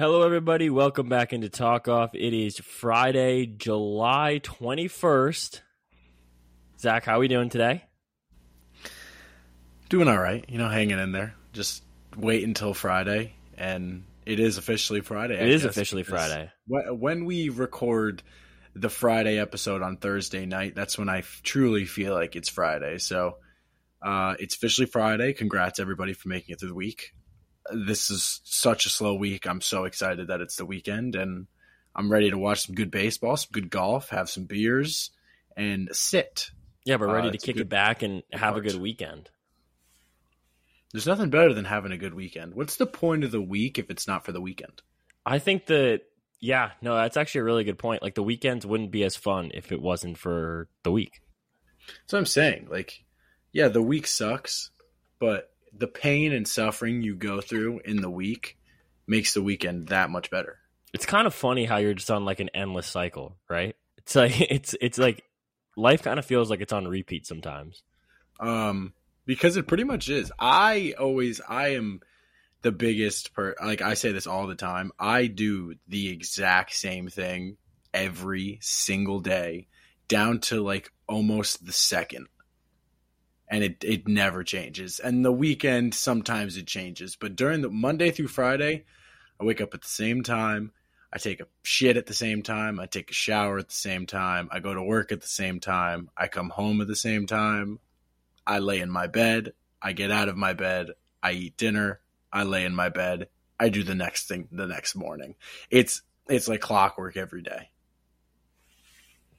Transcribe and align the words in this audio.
Hello, 0.00 0.22
everybody. 0.22 0.70
Welcome 0.70 1.10
back 1.10 1.34
into 1.34 1.50
Talk 1.50 1.86
Off. 1.86 2.14
It 2.14 2.32
is 2.32 2.56
Friday, 2.56 3.44
July 3.44 4.40
21st. 4.42 5.60
Zach, 6.78 7.04
how 7.04 7.16
are 7.16 7.18
we 7.18 7.28
doing 7.28 7.50
today? 7.50 7.84
Doing 9.90 10.08
all 10.08 10.16
right. 10.16 10.42
You 10.48 10.56
know, 10.56 10.70
hanging 10.70 10.98
in 10.98 11.12
there. 11.12 11.34
Just 11.52 11.82
wait 12.16 12.44
until 12.44 12.72
Friday, 12.72 13.34
and 13.58 14.04
it 14.24 14.40
is 14.40 14.56
officially 14.56 15.02
Friday. 15.02 15.34
It 15.34 15.42
I 15.42 15.48
is 15.48 15.66
officially 15.66 16.02
Friday. 16.02 16.50
When 16.66 17.26
we 17.26 17.50
record 17.50 18.22
the 18.74 18.88
Friday 18.88 19.38
episode 19.38 19.82
on 19.82 19.98
Thursday 19.98 20.46
night, 20.46 20.74
that's 20.74 20.96
when 20.96 21.10
I 21.10 21.18
f- 21.18 21.42
truly 21.42 21.84
feel 21.84 22.14
like 22.14 22.36
it's 22.36 22.48
Friday. 22.48 22.96
So 22.96 23.36
uh, 24.00 24.34
it's 24.38 24.54
officially 24.54 24.86
Friday. 24.86 25.34
Congrats, 25.34 25.78
everybody, 25.78 26.14
for 26.14 26.30
making 26.30 26.54
it 26.54 26.60
through 26.60 26.70
the 26.70 26.74
week. 26.74 27.12
This 27.72 28.10
is 28.10 28.40
such 28.44 28.86
a 28.86 28.90
slow 28.90 29.14
week. 29.14 29.46
I'm 29.46 29.60
so 29.60 29.84
excited 29.84 30.28
that 30.28 30.40
it's 30.40 30.56
the 30.56 30.66
weekend, 30.66 31.14
and 31.14 31.46
I'm 31.94 32.10
ready 32.10 32.30
to 32.30 32.38
watch 32.38 32.66
some 32.66 32.74
good 32.74 32.90
baseball, 32.90 33.36
some 33.36 33.50
good 33.52 33.70
golf, 33.70 34.10
have 34.10 34.30
some 34.30 34.44
beers, 34.44 35.10
and 35.56 35.88
sit. 35.92 36.50
Yeah, 36.84 36.96
we're 36.96 37.12
ready 37.12 37.28
Uh, 37.28 37.32
to 37.32 37.38
kick 37.38 37.56
it 37.56 37.68
back 37.68 38.02
and 38.02 38.22
have 38.32 38.56
a 38.56 38.60
good 38.60 38.80
weekend. 38.80 39.30
There's 40.92 41.06
nothing 41.06 41.30
better 41.30 41.54
than 41.54 41.66
having 41.66 41.92
a 41.92 41.98
good 41.98 42.14
weekend. 42.14 42.54
What's 42.54 42.76
the 42.76 42.86
point 42.86 43.22
of 43.22 43.30
the 43.30 43.40
week 43.42 43.78
if 43.78 43.90
it's 43.90 44.08
not 44.08 44.24
for 44.24 44.32
the 44.32 44.40
weekend? 44.40 44.82
I 45.24 45.38
think 45.38 45.66
that, 45.66 46.02
yeah, 46.40 46.72
no, 46.80 46.96
that's 46.96 47.16
actually 47.16 47.42
a 47.42 47.44
really 47.44 47.64
good 47.64 47.78
point. 47.78 48.02
Like, 48.02 48.14
the 48.14 48.22
weekends 48.22 48.66
wouldn't 48.66 48.90
be 48.90 49.04
as 49.04 49.14
fun 49.14 49.50
if 49.54 49.70
it 49.70 49.80
wasn't 49.80 50.18
for 50.18 50.68
the 50.82 50.90
week. 50.90 51.20
That's 51.86 52.12
what 52.12 52.18
I'm 52.20 52.26
saying. 52.26 52.68
Like, 52.70 53.04
yeah, 53.52 53.68
the 53.68 53.82
week 53.82 54.06
sucks, 54.06 54.70
but 55.18 55.52
the 55.76 55.86
pain 55.86 56.32
and 56.32 56.46
suffering 56.46 57.02
you 57.02 57.14
go 57.14 57.40
through 57.40 57.80
in 57.84 58.00
the 58.00 58.10
week 58.10 58.58
makes 59.06 59.34
the 59.34 59.42
weekend 59.42 59.88
that 59.88 60.10
much 60.10 60.30
better. 60.30 60.58
It's 60.92 61.06
kind 61.06 61.26
of 61.26 61.34
funny 61.34 61.64
how 61.64 61.76
you're 61.76 61.94
just 61.94 62.10
on 62.10 62.24
like 62.24 62.40
an 62.40 62.50
endless 62.54 62.86
cycle, 62.86 63.36
right? 63.48 63.76
It's 63.98 64.14
like, 64.14 64.40
it's, 64.50 64.74
it's 64.80 64.98
like 64.98 65.22
life 65.76 66.02
kind 66.02 66.18
of 66.18 66.24
feels 66.24 66.50
like 66.50 66.60
it's 66.60 66.72
on 66.72 66.86
repeat 66.86 67.26
sometimes. 67.26 67.82
Um, 68.38 68.92
because 69.26 69.56
it 69.56 69.66
pretty 69.66 69.84
much 69.84 70.08
is. 70.08 70.32
I 70.38 70.94
always, 70.98 71.40
I 71.46 71.74
am 71.74 72.00
the 72.62 72.72
biggest 72.72 73.32
per. 73.32 73.54
Like 73.62 73.82
I 73.82 73.94
say 73.94 74.12
this 74.12 74.26
all 74.26 74.46
the 74.46 74.54
time. 74.54 74.92
I 74.98 75.26
do 75.26 75.74
the 75.88 76.10
exact 76.10 76.74
same 76.74 77.08
thing 77.08 77.56
every 77.92 78.58
single 78.60 79.20
day, 79.20 79.68
down 80.08 80.40
to 80.40 80.62
like 80.62 80.92
almost 81.06 81.64
the 81.64 81.72
second. 81.72 82.26
And 83.52 83.64
it, 83.64 83.82
it 83.82 84.06
never 84.06 84.44
changes. 84.44 85.00
And 85.00 85.24
the 85.24 85.32
weekend 85.32 85.94
sometimes 85.94 86.56
it 86.56 86.66
changes, 86.66 87.16
but 87.16 87.34
during 87.34 87.62
the 87.62 87.68
Monday 87.68 88.12
through 88.12 88.28
Friday, 88.28 88.84
I 89.40 89.44
wake 89.44 89.60
up 89.60 89.74
at 89.74 89.82
the 89.82 89.88
same 89.88 90.22
time. 90.22 90.72
I 91.12 91.18
take 91.18 91.40
a 91.40 91.48
shit 91.62 91.96
at 91.96 92.06
the 92.06 92.14
same 92.14 92.42
time. 92.42 92.78
I 92.78 92.86
take 92.86 93.10
a 93.10 93.14
shower 93.14 93.58
at 93.58 93.68
the 93.68 93.74
same 93.74 94.06
time. 94.06 94.48
I 94.52 94.60
go 94.60 94.72
to 94.72 94.82
work 94.82 95.10
at 95.10 95.20
the 95.20 95.26
same 95.26 95.58
time. 95.58 96.08
I 96.16 96.28
come 96.28 96.50
home 96.50 96.80
at 96.80 96.86
the 96.86 96.94
same 96.94 97.26
time. 97.26 97.80
I 98.46 98.60
lay 98.60 98.80
in 98.80 98.90
my 98.90 99.08
bed. 99.08 99.52
I 99.82 99.92
get 99.92 100.10
out 100.12 100.28
of 100.28 100.36
my 100.36 100.52
bed. 100.52 100.90
I 101.22 101.32
eat 101.32 101.56
dinner. 101.56 102.00
I 102.32 102.44
lay 102.44 102.64
in 102.64 102.74
my 102.74 102.90
bed. 102.90 103.28
I 103.58 103.68
do 103.68 103.82
the 103.82 103.94
next 103.94 104.28
thing 104.28 104.48
the 104.52 104.66
next 104.66 104.94
morning. 104.94 105.34
It's 105.70 106.02
it's 106.28 106.48
like 106.48 106.60
clockwork 106.60 107.16
every 107.16 107.42
day. 107.42 107.70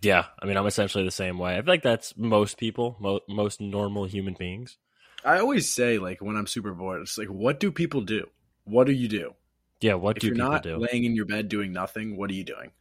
Yeah, 0.02 0.26
I 0.40 0.46
mean, 0.46 0.58
I'm 0.58 0.66
essentially 0.66 1.04
the 1.04 1.12
same 1.12 1.38
way. 1.38 1.54
I 1.58 1.62
feel 1.62 1.68
like 1.74 1.84
that's 1.84 2.18
most 2.18 2.58
people, 2.58 2.96
mo- 3.00 3.20
most 3.30 3.62
normal 3.62 4.06
human 4.06 4.34
beings. 4.34 4.78
I 5.24 5.38
always 5.40 5.72
say 5.72 6.00
like 6.00 6.22
when 6.22 6.36
I'm 6.36 6.48
super 6.48 6.74
bored, 6.74 7.02
it's 7.02 7.18
like, 7.18 7.28
what 7.28 7.60
do 7.60 7.72
people 7.72 8.02
do? 8.02 8.28
What 8.64 8.88
do 8.88 8.94
you 8.94 9.08
do? 9.08 9.36
Yeah, 9.80 9.96
what 9.96 10.18
if 10.18 10.22
do 10.22 10.28
you're 10.28 10.36
people 10.36 10.50
not 10.52 10.64
do? 10.64 10.78
laying 10.78 11.04
in 11.04 11.16
your 11.16 11.26
bed 11.26 11.50
doing 11.50 11.72
nothing, 11.72 12.18
what 12.18 12.30
are 12.32 12.34
you 12.34 12.44
doing? 12.44 12.72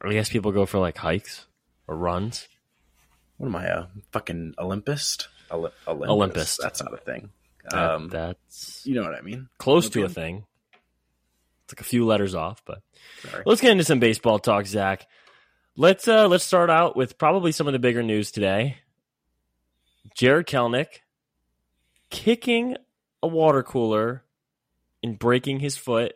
I 0.00 0.12
guess 0.12 0.28
people 0.28 0.50
go 0.52 0.66
for 0.66 0.78
like 0.78 0.96
hikes 0.96 1.46
or 1.86 1.96
runs. 1.96 2.48
What 3.36 3.48
am 3.48 3.56
I, 3.56 3.66
a 3.66 3.84
fucking 4.12 4.54
Olympist? 4.58 5.28
Oli- 5.50 5.70
Olympus. 5.86 6.08
Olympus. 6.10 6.56
That's 6.60 6.82
not 6.82 6.92
a 6.94 6.96
thing. 6.98 7.30
That- 7.70 7.74
Um, 7.94 8.08
that's 8.08 8.82
you 8.84 8.94
know 8.94 9.02
what 9.02 9.14
I 9.14 9.20
mean? 9.20 9.48
close 9.58 9.88
to 9.90 10.04
a 10.04 10.08
thing. 10.08 10.44
It's 11.64 11.74
like 11.74 11.80
a 11.80 11.84
few 11.84 12.06
letters 12.06 12.34
off, 12.34 12.64
but 12.64 12.82
Sorry. 13.30 13.42
let's 13.46 13.60
get 13.60 13.72
into 13.72 13.84
some 13.84 14.00
baseball 14.00 14.38
talk, 14.38 14.66
Zach. 14.66 15.06
Let's 15.80 16.08
uh 16.08 16.26
let's 16.26 16.42
start 16.42 16.70
out 16.70 16.96
with 16.96 17.18
probably 17.18 17.52
some 17.52 17.68
of 17.68 17.72
the 17.72 17.78
bigger 17.78 18.02
news 18.02 18.32
today. 18.32 18.78
Jarred 20.16 20.48
Kelenic 20.48 21.02
kicking 22.10 22.76
a 23.22 23.28
water 23.28 23.62
cooler 23.62 24.24
and 25.04 25.16
breaking 25.16 25.60
his 25.60 25.76
foot. 25.76 26.14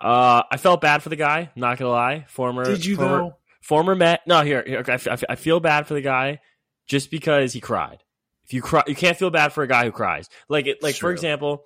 Uh, 0.00 0.42
I 0.50 0.56
felt 0.56 0.80
bad 0.80 1.00
for 1.04 1.10
the 1.10 1.16
guy. 1.16 1.50
Not 1.54 1.78
gonna 1.78 1.92
lie, 1.92 2.24
former 2.26 2.64
Did 2.64 2.84
you 2.84 2.96
former, 2.96 3.18
though? 3.18 3.36
former 3.60 3.94
Met. 3.94 4.26
No, 4.26 4.42
here, 4.42 4.64
here 4.66 4.80
okay, 4.80 4.98
I, 5.08 5.16
I 5.28 5.34
feel 5.36 5.60
bad 5.60 5.86
for 5.86 5.94
the 5.94 6.00
guy 6.00 6.40
just 6.88 7.08
because 7.08 7.52
he 7.52 7.60
cried. 7.60 8.02
If 8.46 8.52
you 8.52 8.62
cry, 8.62 8.82
you 8.88 8.96
can't 8.96 9.16
feel 9.16 9.30
bad 9.30 9.52
for 9.52 9.62
a 9.62 9.68
guy 9.68 9.84
who 9.84 9.92
cries. 9.92 10.28
Like, 10.48 10.66
it, 10.66 10.82
like 10.82 10.96
for 10.96 11.12
example, 11.12 11.62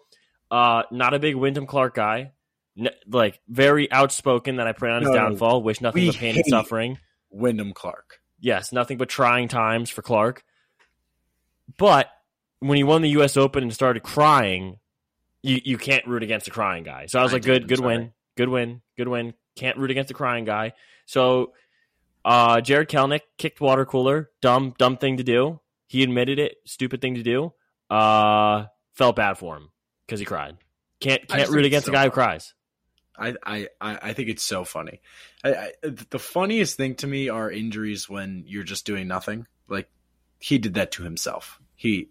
uh, 0.50 0.82
not 0.90 1.14
a 1.14 1.18
big 1.18 1.34
Wyndham 1.34 1.66
Clark 1.66 1.94
guy, 1.94 2.32
like 3.06 3.40
very 3.48 3.90
outspoken. 3.90 4.56
That 4.56 4.66
I 4.66 4.72
pray 4.72 4.90
on 4.90 5.02
his 5.02 5.10
No, 5.10 5.16
downfall. 5.16 5.62
Wish 5.62 5.80
nothing 5.80 6.06
but 6.06 6.16
pain 6.16 6.36
and 6.36 6.46
suffering. 6.46 6.98
Wyndham 7.30 7.72
Clark. 7.72 8.20
Yes, 8.40 8.72
nothing 8.72 8.98
but 8.98 9.08
trying 9.08 9.48
times 9.48 9.90
for 9.90 10.02
Clark. 10.02 10.44
But 11.78 12.08
when 12.60 12.76
he 12.76 12.84
won 12.84 13.02
the 13.02 13.10
U.S. 13.10 13.36
Open 13.36 13.62
and 13.62 13.72
started 13.72 14.02
crying, 14.02 14.78
you 15.42 15.60
you 15.64 15.78
can't 15.78 16.06
root 16.06 16.22
against 16.22 16.48
a 16.48 16.50
crying 16.50 16.84
guy. 16.84 17.06
So 17.06 17.18
I 17.18 17.22
was 17.22 17.32
I 17.32 17.36
like, 17.36 17.42
did, 17.42 17.66
good, 17.66 17.76
good 17.76 17.84
win, 17.84 18.12
good 18.36 18.48
win, 18.48 18.82
good 18.96 19.08
win. 19.08 19.34
Can't 19.56 19.78
root 19.78 19.90
against 19.90 20.10
a 20.10 20.14
crying 20.14 20.44
guy. 20.44 20.72
So 21.06 21.52
uh, 22.24 22.60
Jarred 22.60 22.88
Kelenic 22.88 23.20
kicked 23.38 23.60
water 23.60 23.84
cooler. 23.84 24.30
Dumb, 24.40 24.74
dumb 24.78 24.96
thing 24.96 25.18
to 25.18 25.22
do. 25.22 25.60
He 25.86 26.02
admitted 26.02 26.38
it. 26.38 26.56
Stupid 26.64 27.00
thing 27.00 27.16
to 27.16 27.22
do. 27.22 27.52
Uh, 27.90 28.66
felt 28.94 29.16
bad 29.16 29.34
for 29.34 29.56
him 29.56 29.70
because 30.06 30.20
he 30.20 30.26
cried. 30.26 30.56
Can't 31.00 31.26
can't 31.28 31.50
root 31.50 31.66
against 31.66 31.86
it's 31.86 31.88
a 31.88 31.92
so 31.92 31.92
guy 31.92 32.04
who 32.04 32.10
cries. 32.10 32.54
I, 33.16 33.34
I, 33.44 33.68
I 33.80 34.12
think 34.12 34.28
it's 34.28 34.42
so 34.42 34.64
funny. 34.64 35.00
I, 35.44 35.54
I, 35.54 35.72
the 36.10 36.18
funniest 36.18 36.76
thing 36.76 36.96
to 36.96 37.06
me 37.06 37.28
are 37.28 37.50
injuries 37.50 38.08
when 38.08 38.44
you're 38.46 38.64
just 38.64 38.86
doing 38.86 39.06
nothing. 39.06 39.46
Like 39.68 39.88
he 40.38 40.58
did 40.58 40.74
that 40.74 40.92
to 40.92 41.04
himself. 41.04 41.60
He 41.76 42.10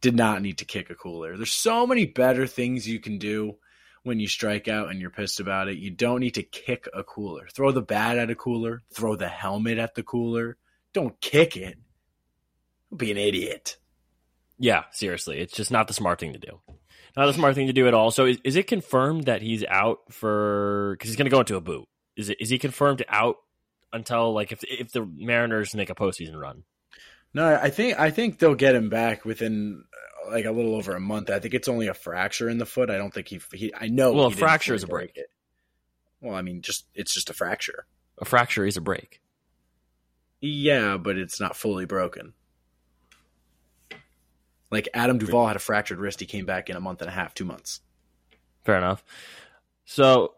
did 0.00 0.16
not 0.16 0.42
need 0.42 0.58
to 0.58 0.64
kick 0.64 0.90
a 0.90 0.94
cooler. 0.94 1.36
There's 1.36 1.52
so 1.52 1.86
many 1.86 2.06
better 2.06 2.46
things 2.46 2.88
you 2.88 3.00
can 3.00 3.18
do 3.18 3.56
when 4.02 4.20
you 4.20 4.28
strike 4.28 4.68
out 4.68 4.90
and 4.90 5.00
you're 5.00 5.10
pissed 5.10 5.40
about 5.40 5.68
it. 5.68 5.78
You 5.78 5.90
don't 5.90 6.20
need 6.20 6.34
to 6.34 6.42
kick 6.42 6.88
a 6.94 7.04
cooler. 7.04 7.48
Throw 7.52 7.72
the 7.72 7.82
bat 7.82 8.18
at 8.18 8.30
a 8.30 8.34
cooler. 8.34 8.82
Throw 8.92 9.16
the 9.16 9.28
helmet 9.28 9.78
at 9.78 9.94
the 9.94 10.02
cooler. 10.02 10.56
Don't 10.92 11.20
kick 11.20 11.56
it. 11.56 11.78
Be 12.94 13.10
an 13.10 13.18
idiot. 13.18 13.76
Yeah, 14.58 14.84
seriously, 14.90 15.38
it's 15.38 15.52
just 15.52 15.70
not 15.70 15.86
the 15.86 15.94
smart 15.94 16.18
thing 16.18 16.32
to 16.32 16.38
do. 16.38 16.60
Not 17.16 17.26
the 17.26 17.32
smart 17.32 17.54
thing 17.54 17.66
to 17.66 17.72
do 17.72 17.88
at 17.88 17.94
all. 17.94 18.10
So, 18.10 18.26
is, 18.26 18.38
is 18.44 18.56
it 18.56 18.66
confirmed 18.66 19.24
that 19.24 19.42
he's 19.42 19.64
out 19.64 19.98
for? 20.10 20.94
Because 20.94 21.10
he's 21.10 21.16
going 21.16 21.26
to 21.26 21.30
go 21.30 21.40
into 21.40 21.56
a 21.56 21.60
boot. 21.60 21.88
Is 22.16 22.28
it? 22.28 22.38
Is 22.40 22.50
he 22.50 22.58
confirmed 22.58 23.04
out 23.08 23.36
until 23.92 24.32
like 24.32 24.52
if 24.52 24.62
if 24.64 24.92
the 24.92 25.04
Mariners 25.04 25.74
make 25.74 25.90
a 25.90 25.94
postseason 25.94 26.38
run? 26.38 26.64
No, 27.34 27.54
I 27.54 27.70
think 27.70 27.98
I 27.98 28.10
think 28.10 28.38
they'll 28.38 28.54
get 28.54 28.74
him 28.74 28.88
back 28.88 29.24
within 29.24 29.84
uh, 30.26 30.30
like 30.30 30.44
a 30.44 30.52
little 30.52 30.74
over 30.74 30.94
a 30.94 31.00
month. 31.00 31.30
I 31.30 31.38
think 31.38 31.54
it's 31.54 31.68
only 31.68 31.88
a 31.88 31.94
fracture 31.94 32.48
in 32.48 32.58
the 32.58 32.66
foot. 32.66 32.90
I 32.90 32.96
don't 32.96 33.12
think 33.12 33.28
he. 33.28 33.40
he 33.52 33.72
I 33.78 33.88
know. 33.88 34.12
Well, 34.12 34.26
a 34.26 34.30
fracture 34.30 34.74
is 34.74 34.82
a 34.82 34.88
break. 34.88 35.16
it. 35.16 35.30
Well, 36.20 36.34
I 36.34 36.42
mean, 36.42 36.62
just 36.62 36.86
it's 36.94 37.14
just 37.14 37.30
a 37.30 37.34
fracture. 37.34 37.86
A 38.18 38.24
fracture 38.24 38.66
is 38.66 38.76
a 38.76 38.80
break. 38.80 39.20
Yeah, 40.40 40.96
but 40.96 41.16
it's 41.18 41.40
not 41.40 41.56
fully 41.56 41.84
broken. 41.84 42.32
Like 44.70 44.88
Adam 44.94 45.18
Duvall 45.18 45.46
had 45.46 45.56
a 45.56 45.60
fractured 45.60 45.98
wrist. 45.98 46.20
He 46.20 46.26
came 46.26 46.44
back 46.44 46.68
in 46.68 46.76
a 46.76 46.80
month 46.80 47.00
and 47.00 47.08
a 47.08 47.12
half, 47.12 47.34
two 47.34 47.44
months. 47.44 47.80
Fair 48.64 48.76
enough. 48.76 49.02
So, 49.84 50.34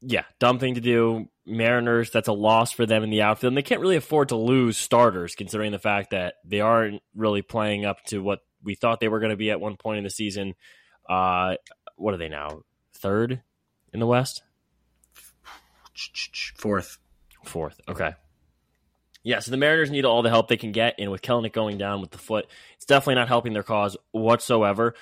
yeah, 0.00 0.24
dumb 0.38 0.58
thing 0.58 0.74
to 0.74 0.80
do. 0.80 1.28
Mariners, 1.46 2.10
that's 2.10 2.28
a 2.28 2.32
loss 2.32 2.72
for 2.72 2.86
them 2.86 3.02
in 3.02 3.10
the 3.10 3.22
outfield. 3.22 3.52
And 3.52 3.56
they 3.56 3.62
can't 3.62 3.80
really 3.80 3.96
afford 3.96 4.28
to 4.28 4.36
lose 4.36 4.76
starters, 4.76 5.34
considering 5.34 5.72
the 5.72 5.78
fact 5.78 6.10
that 6.10 6.34
they 6.44 6.60
aren't 6.60 7.02
really 7.14 7.42
playing 7.42 7.84
up 7.84 8.04
to 8.06 8.22
what 8.22 8.40
we 8.62 8.74
thought 8.74 9.00
they 9.00 9.08
were 9.08 9.20
going 9.20 9.30
to 9.30 9.36
be 9.36 9.50
at 9.50 9.60
one 9.60 9.76
point 9.76 9.98
in 9.98 10.04
the 10.04 10.10
season. 10.10 10.54
Uh, 11.08 11.54
what 11.96 12.14
are 12.14 12.18
they 12.18 12.28
now? 12.28 12.62
Third 12.94 13.42
in 13.92 14.00
the 14.00 14.06
West? 14.06 14.42
Fourth. 16.56 16.98
Fourth. 17.44 17.80
Okay. 17.88 18.14
Yeah, 19.24 19.38
so 19.38 19.50
the 19.50 19.56
Mariners 19.56 19.90
need 19.90 20.04
all 20.04 20.22
the 20.22 20.30
help 20.30 20.48
they 20.48 20.56
can 20.56 20.72
get, 20.72 20.96
and 20.98 21.10
with 21.10 21.22
Kelenic 21.22 21.52
going 21.52 21.78
down 21.78 22.00
with 22.00 22.10
the 22.10 22.18
foot, 22.18 22.46
it's 22.76 22.84
definitely 22.84 23.16
not 23.16 23.28
helping 23.28 23.52
their 23.52 23.62
cause 23.62 23.96
whatsoever. 24.10 24.94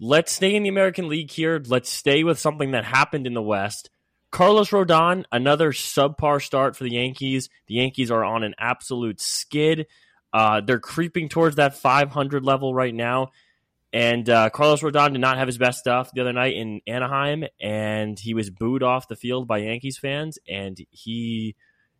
Let's 0.00 0.32
stay 0.32 0.56
in 0.56 0.64
the 0.64 0.68
American 0.68 1.08
League 1.08 1.30
here. 1.30 1.62
Let's 1.64 1.90
stay 1.90 2.24
with 2.24 2.38
something 2.38 2.72
that 2.72 2.84
happened 2.84 3.26
in 3.26 3.34
the 3.34 3.42
West. 3.42 3.90
Carlos 4.32 4.70
Rodon, 4.70 5.24
another 5.30 5.70
subpar 5.70 6.42
start 6.42 6.74
for 6.74 6.82
the 6.82 6.90
Yankees. 6.90 7.48
The 7.68 7.74
Yankees 7.74 8.10
are 8.10 8.24
on 8.24 8.42
an 8.42 8.56
absolute 8.58 9.20
skid. 9.20 9.86
Uh, 10.32 10.60
they're 10.60 10.80
creeping 10.80 11.28
towards 11.28 11.56
that 11.56 11.76
500 11.76 12.44
level 12.44 12.74
right 12.74 12.92
now. 12.92 13.28
And 13.92 14.28
uh, 14.28 14.50
Carlos 14.50 14.80
Rodon 14.80 15.12
did 15.12 15.20
not 15.20 15.38
have 15.38 15.46
his 15.46 15.56
best 15.56 15.78
stuff 15.78 16.10
the 16.12 16.20
other 16.20 16.32
night 16.32 16.56
in 16.56 16.80
Anaheim, 16.88 17.44
and 17.60 18.18
he 18.18 18.34
was 18.34 18.50
booed 18.50 18.82
off 18.82 19.06
the 19.06 19.14
field 19.14 19.46
by 19.46 19.58
Yankees 19.58 19.98
fans. 19.98 20.36
And 20.48 20.76
he 20.90 21.54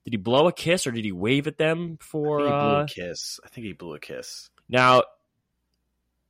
did 0.05 0.13
he 0.13 0.17
blow 0.19 0.47
a 0.49 0.53
kiss 0.53 0.87
or 0.87 0.91
did 0.91 1.05
he 1.05 1.13
wave 1.13 1.47
at 1.47 1.57
them 1.59 1.99
for? 2.01 2.41
I 2.41 2.45
think 2.45 2.55
he 2.55 2.61
blew 2.61 2.77
Uh, 2.77 2.83
a 2.83 2.87
kiss. 2.87 3.41
I 3.45 3.49
think 3.49 3.67
he 3.67 3.73
blew 3.73 3.95
a 3.95 4.01
kiss. 4.01 4.51
now, 4.69 5.03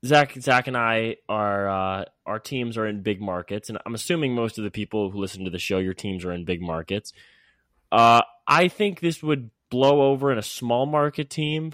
Zach, 0.04 0.34
Zach, 0.38 0.66
and 0.66 0.76
I 0.76 1.16
are 1.30 1.68
uh, 1.68 2.04
our 2.26 2.38
teams 2.38 2.76
are 2.76 2.86
in 2.86 3.00
big 3.02 3.22
markets, 3.22 3.70
and 3.70 3.78
I'm 3.86 3.94
assuming 3.94 4.34
most 4.34 4.58
of 4.58 4.64
the 4.64 4.70
people 4.70 5.10
who 5.10 5.18
listen 5.18 5.44
to 5.44 5.50
the 5.50 5.58
show, 5.58 5.78
your 5.78 5.94
teams 5.94 6.24
are 6.26 6.32
in 6.32 6.44
big 6.44 6.60
markets. 6.60 7.12
Uh, 7.90 8.20
I 8.46 8.68
think 8.68 9.00
this 9.00 9.22
would 9.22 9.50
blow 9.70 10.02
over 10.02 10.30
in 10.30 10.36
a 10.36 10.42
small 10.42 10.84
market 10.84 11.30
team, 11.30 11.72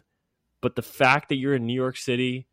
but 0.61 0.77
the 0.77 0.83
fact 0.83 1.29
that 1.31 1.37
you're 1.37 1.55
in 1.57 1.67
New 1.67 1.75
York 1.75 1.97
City, 1.97 2.47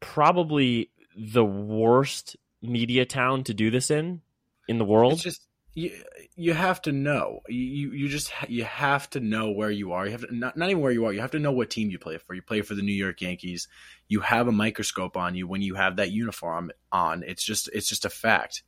probably 0.00 0.90
the 1.16 1.44
worst 1.44 2.36
media 2.62 3.04
town 3.04 3.44
to 3.44 3.54
do 3.54 3.70
this 3.70 3.90
in 3.90 4.20
in 4.68 4.78
the 4.78 4.84
world. 4.84 5.14
It's 5.14 5.22
just 5.22 5.46
you. 5.74 5.90
You 6.36 6.54
have 6.54 6.80
to 6.82 6.92
know. 6.92 7.40
You 7.48 7.92
you 7.92 8.08
just 8.08 8.32
you 8.48 8.64
have 8.64 9.08
to 9.10 9.20
know 9.20 9.50
where 9.50 9.70
you 9.70 9.92
are. 9.92 10.06
You 10.06 10.12
have 10.12 10.26
to 10.28 10.34
not 10.34 10.56
not 10.56 10.70
even 10.70 10.82
where 10.82 10.92
you 10.92 11.04
are. 11.04 11.12
You 11.12 11.20
have 11.20 11.32
to 11.32 11.38
know 11.38 11.52
what 11.52 11.70
team 11.70 11.90
you 11.90 11.98
play 11.98 12.18
for. 12.18 12.34
You 12.34 12.42
play 12.42 12.62
for 12.62 12.74
the 12.74 12.82
New 12.82 12.92
York 12.92 13.20
Yankees. 13.20 13.68
You 14.08 14.20
have 14.20 14.48
a 14.48 14.52
microscope 14.52 15.16
on 15.16 15.34
you 15.34 15.46
when 15.46 15.62
you 15.62 15.74
have 15.74 15.96
that 15.96 16.12
uniform 16.12 16.70
on. 16.92 17.22
It's 17.24 17.44
just 17.44 17.68
it's 17.72 17.88
just 17.88 18.04
a 18.04 18.10
fact. 18.10 18.62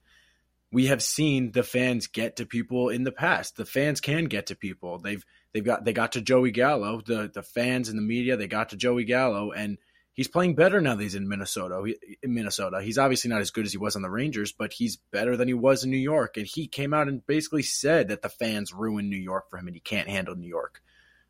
We 0.73 0.87
have 0.87 1.03
seen 1.03 1.53
the 1.53 1.63
fans 1.63 2.09
get 2.09 2.37
to 2.37 2.47
people 2.47 2.89
in 2.89 3.05
the 3.05 3.13
past. 3.13 3.57
The 3.57 3.65
fans 3.65 4.01
can 4.01 4.25
get 4.25 4.47
to 4.47 4.57
people. 4.57 4.99
They've 4.99 5.25
they've 5.55 5.65
got 5.65 5.85
they 5.85 5.93
got 5.93 6.13
to 6.13 6.21
Joey 6.21 6.51
Gallo. 6.51 7.01
The 7.01 7.31
the 7.33 7.43
fans 7.43 7.89
and 7.89 7.97
the 7.97 8.03
media 8.03 8.37
they 8.37 8.49
got 8.49 8.71
to 8.71 8.77
Joey 8.77 9.05
Gallo 9.05 9.53
and 9.53 9.79
he's 10.17 10.27
playing 10.27 10.57
better 10.57 10.81
now 10.81 10.97
that 10.97 11.03
he's 11.03 11.15
in 11.15 11.29
Minnesota. 11.29 11.95
In 12.23 12.35
Minnesota, 12.35 12.83
he's 12.83 12.99
obviously 12.99 13.31
not 13.31 13.43
as 13.43 13.53
good 13.53 13.67
as 13.67 13.73
he 13.73 13.79
was 13.79 13.95
on 13.95 14.03
the 14.03 14.11
Rangers, 14.11 14.51
but 14.51 14.73
he's 14.73 14.97
better 14.97 15.37
than 15.37 15.47
he 15.47 15.55
was 15.55 15.85
in 15.85 15.91
New 15.91 15.97
York. 15.97 16.37
And 16.37 16.47
he 16.47 16.67
came 16.67 16.93
out 16.93 17.07
and 17.07 17.25
basically 17.27 17.63
said 17.63 18.09
that 18.09 18.23
the 18.23 18.29
fans 18.29 18.73
ruined 18.73 19.11
New 19.11 19.17
York 19.17 19.49
for 19.49 19.59
him, 19.59 19.69
and 19.69 19.77
he 19.77 19.81
can't 19.81 20.09
handle 20.09 20.35
New 20.35 20.49
York. 20.49 20.83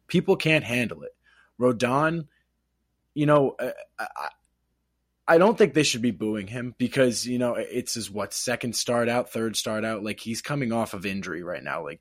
People 0.06 0.37
can't 0.37 0.65
handle 0.65 1.03
it. 1.03 1.15
Rodon, 1.61 2.29
you 3.12 3.27
know, 3.27 3.56
uh, 3.59 3.73
I, 3.99 4.29
I 5.29 5.38
don't 5.38 5.59
think 5.59 5.75
they 5.75 5.83
should 5.83 6.03
be 6.03 6.12
booing 6.12 6.47
him 6.47 6.75
because 6.79 7.27
you 7.27 7.38
know 7.38 7.55
it's 7.55 7.94
his 7.94 8.11
what 8.11 8.33
second 8.33 8.77
start 8.77 9.09
out, 9.09 9.33
third 9.33 9.56
start 9.56 9.85
out. 9.85 10.05
Like 10.05 10.21
he's 10.21 10.41
coming 10.41 10.73
off 10.73 10.94
of 10.94 11.05
injury 11.05 11.43
right 11.43 11.62
now. 11.62 11.83
Like 11.83 12.00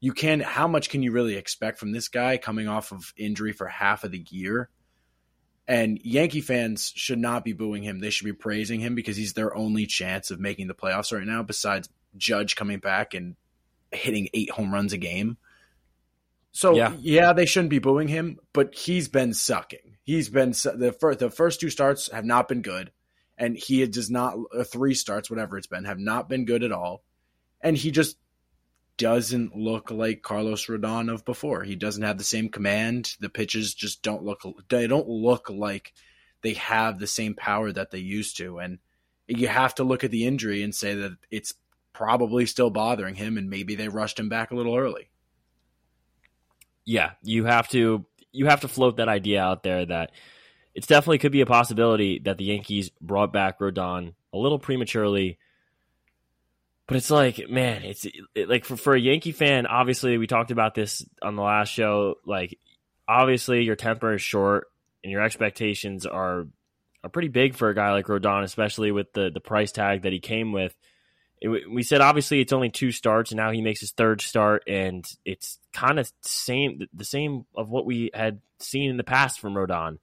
you 0.00 0.12
can, 0.12 0.40
how 0.40 0.66
much 0.66 0.88
can 0.88 1.02
you 1.02 1.12
really 1.12 1.36
expect 1.36 1.78
from 1.78 1.92
this 1.92 2.08
guy 2.08 2.38
coming 2.38 2.68
off 2.68 2.90
of 2.90 3.12
injury 3.16 3.52
for 3.52 3.68
half 3.68 4.02
of 4.02 4.10
the 4.10 4.24
year? 4.30 4.70
And 5.72 5.98
Yankee 6.04 6.42
fans 6.42 6.92
should 6.94 7.18
not 7.18 7.44
be 7.44 7.54
booing 7.54 7.82
him. 7.82 7.98
They 8.00 8.10
should 8.10 8.26
be 8.26 8.34
praising 8.34 8.80
him 8.80 8.94
because 8.94 9.16
he's 9.16 9.32
their 9.32 9.56
only 9.56 9.86
chance 9.86 10.30
of 10.30 10.38
making 10.38 10.66
the 10.66 10.74
playoffs 10.74 11.16
right 11.16 11.26
now, 11.26 11.42
besides 11.42 11.88
Judge 12.14 12.56
coming 12.56 12.78
back 12.78 13.14
and 13.14 13.36
hitting 13.90 14.28
eight 14.34 14.50
home 14.50 14.70
runs 14.70 14.92
a 14.92 14.98
game. 14.98 15.38
So 16.50 16.76
Yeah. 16.76 16.94
yeah, 17.00 17.32
they 17.32 17.46
shouldn't 17.46 17.70
be 17.70 17.78
booing 17.78 18.08
him, 18.08 18.38
but 18.52 18.74
he's 18.74 19.08
been 19.08 19.32
sucking. 19.32 19.96
He's 20.04 20.28
been 20.28 20.52
su- 20.52 20.76
the 20.76 20.92
first 20.92 21.18
the 21.20 21.30
first 21.30 21.60
two 21.60 21.70
starts 21.70 22.10
have 22.12 22.26
not 22.26 22.48
been 22.48 22.60
good, 22.60 22.92
and 23.38 23.56
he 23.56 23.86
does 23.86 24.10
not 24.10 24.36
uh, 24.54 24.64
three 24.64 24.92
starts 24.92 25.30
whatever 25.30 25.56
it's 25.56 25.66
been 25.66 25.84
have 25.84 25.98
not 25.98 26.28
been 26.28 26.44
good 26.44 26.62
at 26.64 26.72
all, 26.72 27.02
and 27.62 27.78
he 27.78 27.90
just 27.90 28.18
doesn't 28.98 29.56
look 29.56 29.90
like 29.90 30.22
Carlos 30.22 30.66
Rodon 30.66 31.12
of 31.12 31.24
before. 31.24 31.64
He 31.64 31.76
doesn't 31.76 32.02
have 32.02 32.18
the 32.18 32.24
same 32.24 32.48
command. 32.48 33.16
The 33.20 33.28
pitches 33.28 33.74
just 33.74 34.02
don't 34.02 34.24
look 34.24 34.42
they 34.68 34.86
don't 34.86 35.08
look 35.08 35.50
like 35.50 35.92
they 36.42 36.54
have 36.54 36.98
the 36.98 37.06
same 37.06 37.34
power 37.34 37.72
that 37.72 37.90
they 37.90 37.98
used 37.98 38.36
to 38.38 38.58
and 38.58 38.78
you 39.28 39.48
have 39.48 39.74
to 39.76 39.84
look 39.84 40.04
at 40.04 40.10
the 40.10 40.26
injury 40.26 40.62
and 40.62 40.74
say 40.74 40.94
that 40.94 41.16
it's 41.30 41.54
probably 41.92 42.46
still 42.46 42.70
bothering 42.70 43.14
him 43.14 43.38
and 43.38 43.48
maybe 43.48 43.74
they 43.74 43.88
rushed 43.88 44.18
him 44.18 44.28
back 44.28 44.50
a 44.50 44.54
little 44.54 44.76
early. 44.76 45.08
yeah, 46.84 47.12
you 47.22 47.44
have 47.44 47.68
to 47.68 48.04
you 48.32 48.46
have 48.46 48.60
to 48.60 48.68
float 48.68 48.96
that 48.96 49.08
idea 49.08 49.42
out 49.42 49.62
there 49.62 49.84
that 49.86 50.10
it's 50.74 50.86
definitely 50.86 51.18
could 51.18 51.32
be 51.32 51.42
a 51.42 51.46
possibility 51.46 52.18
that 52.20 52.38
the 52.38 52.44
Yankees 52.44 52.90
brought 53.00 53.32
back 53.32 53.58
Rodon 53.58 54.14
a 54.32 54.38
little 54.38 54.58
prematurely. 54.58 55.38
But 56.92 56.98
it's 56.98 57.10
like, 57.10 57.48
man, 57.48 57.82
it's 57.84 58.06
it, 58.34 58.48
like 58.48 58.64
for, 58.64 58.76
for 58.76 58.94
a 58.94 59.00
Yankee 59.00 59.32
fan, 59.32 59.66
obviously 59.66 60.18
we 60.18 60.26
talked 60.26 60.50
about 60.50 60.74
this 60.74 61.04
on 61.22 61.36
the 61.36 61.42
last 61.42 61.68
show. 61.68 62.16
Like, 62.26 62.58
obviously 63.08 63.64
your 63.64 63.76
temper 63.76 64.14
is 64.14 64.22
short 64.22 64.66
and 65.02 65.10
your 65.10 65.22
expectations 65.22 66.06
are 66.06 66.46
are 67.04 67.10
pretty 67.10 67.28
big 67.28 67.56
for 67.56 67.68
a 67.68 67.74
guy 67.74 67.92
like 67.92 68.06
Rodon, 68.06 68.44
especially 68.44 68.92
with 68.92 69.12
the 69.12 69.30
the 69.32 69.40
price 69.40 69.72
tag 69.72 70.02
that 70.02 70.12
he 70.12 70.20
came 70.20 70.52
with. 70.52 70.74
It, 71.40 71.70
we 71.70 71.82
said 71.82 72.00
obviously 72.00 72.40
it's 72.40 72.52
only 72.52 72.70
two 72.70 72.92
starts, 72.92 73.32
and 73.32 73.38
now 73.38 73.50
he 73.50 73.60
makes 73.60 73.80
his 73.80 73.90
third 73.90 74.20
start, 74.20 74.62
and 74.68 75.04
it's 75.24 75.58
kind 75.72 75.98
of 75.98 76.10
same 76.20 76.86
the 76.92 77.04
same 77.04 77.44
of 77.54 77.68
what 77.68 77.86
we 77.86 78.10
had 78.14 78.40
seen 78.60 78.90
in 78.90 78.96
the 78.96 79.04
past 79.04 79.40
from 79.40 79.54
Rodon. 79.54 79.98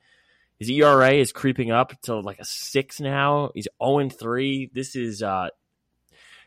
His 0.60 0.70
ERA 0.70 1.14
is 1.14 1.32
creeping 1.32 1.72
up 1.72 1.94
to 2.02 2.20
like 2.20 2.40
a 2.40 2.46
six 2.46 3.00
now. 3.00 3.52
He's 3.56 3.70
zero 3.82 4.00
and 4.00 4.14
three. 4.14 4.70
This 4.74 4.98
is 4.98 5.24
uh, 5.24 5.50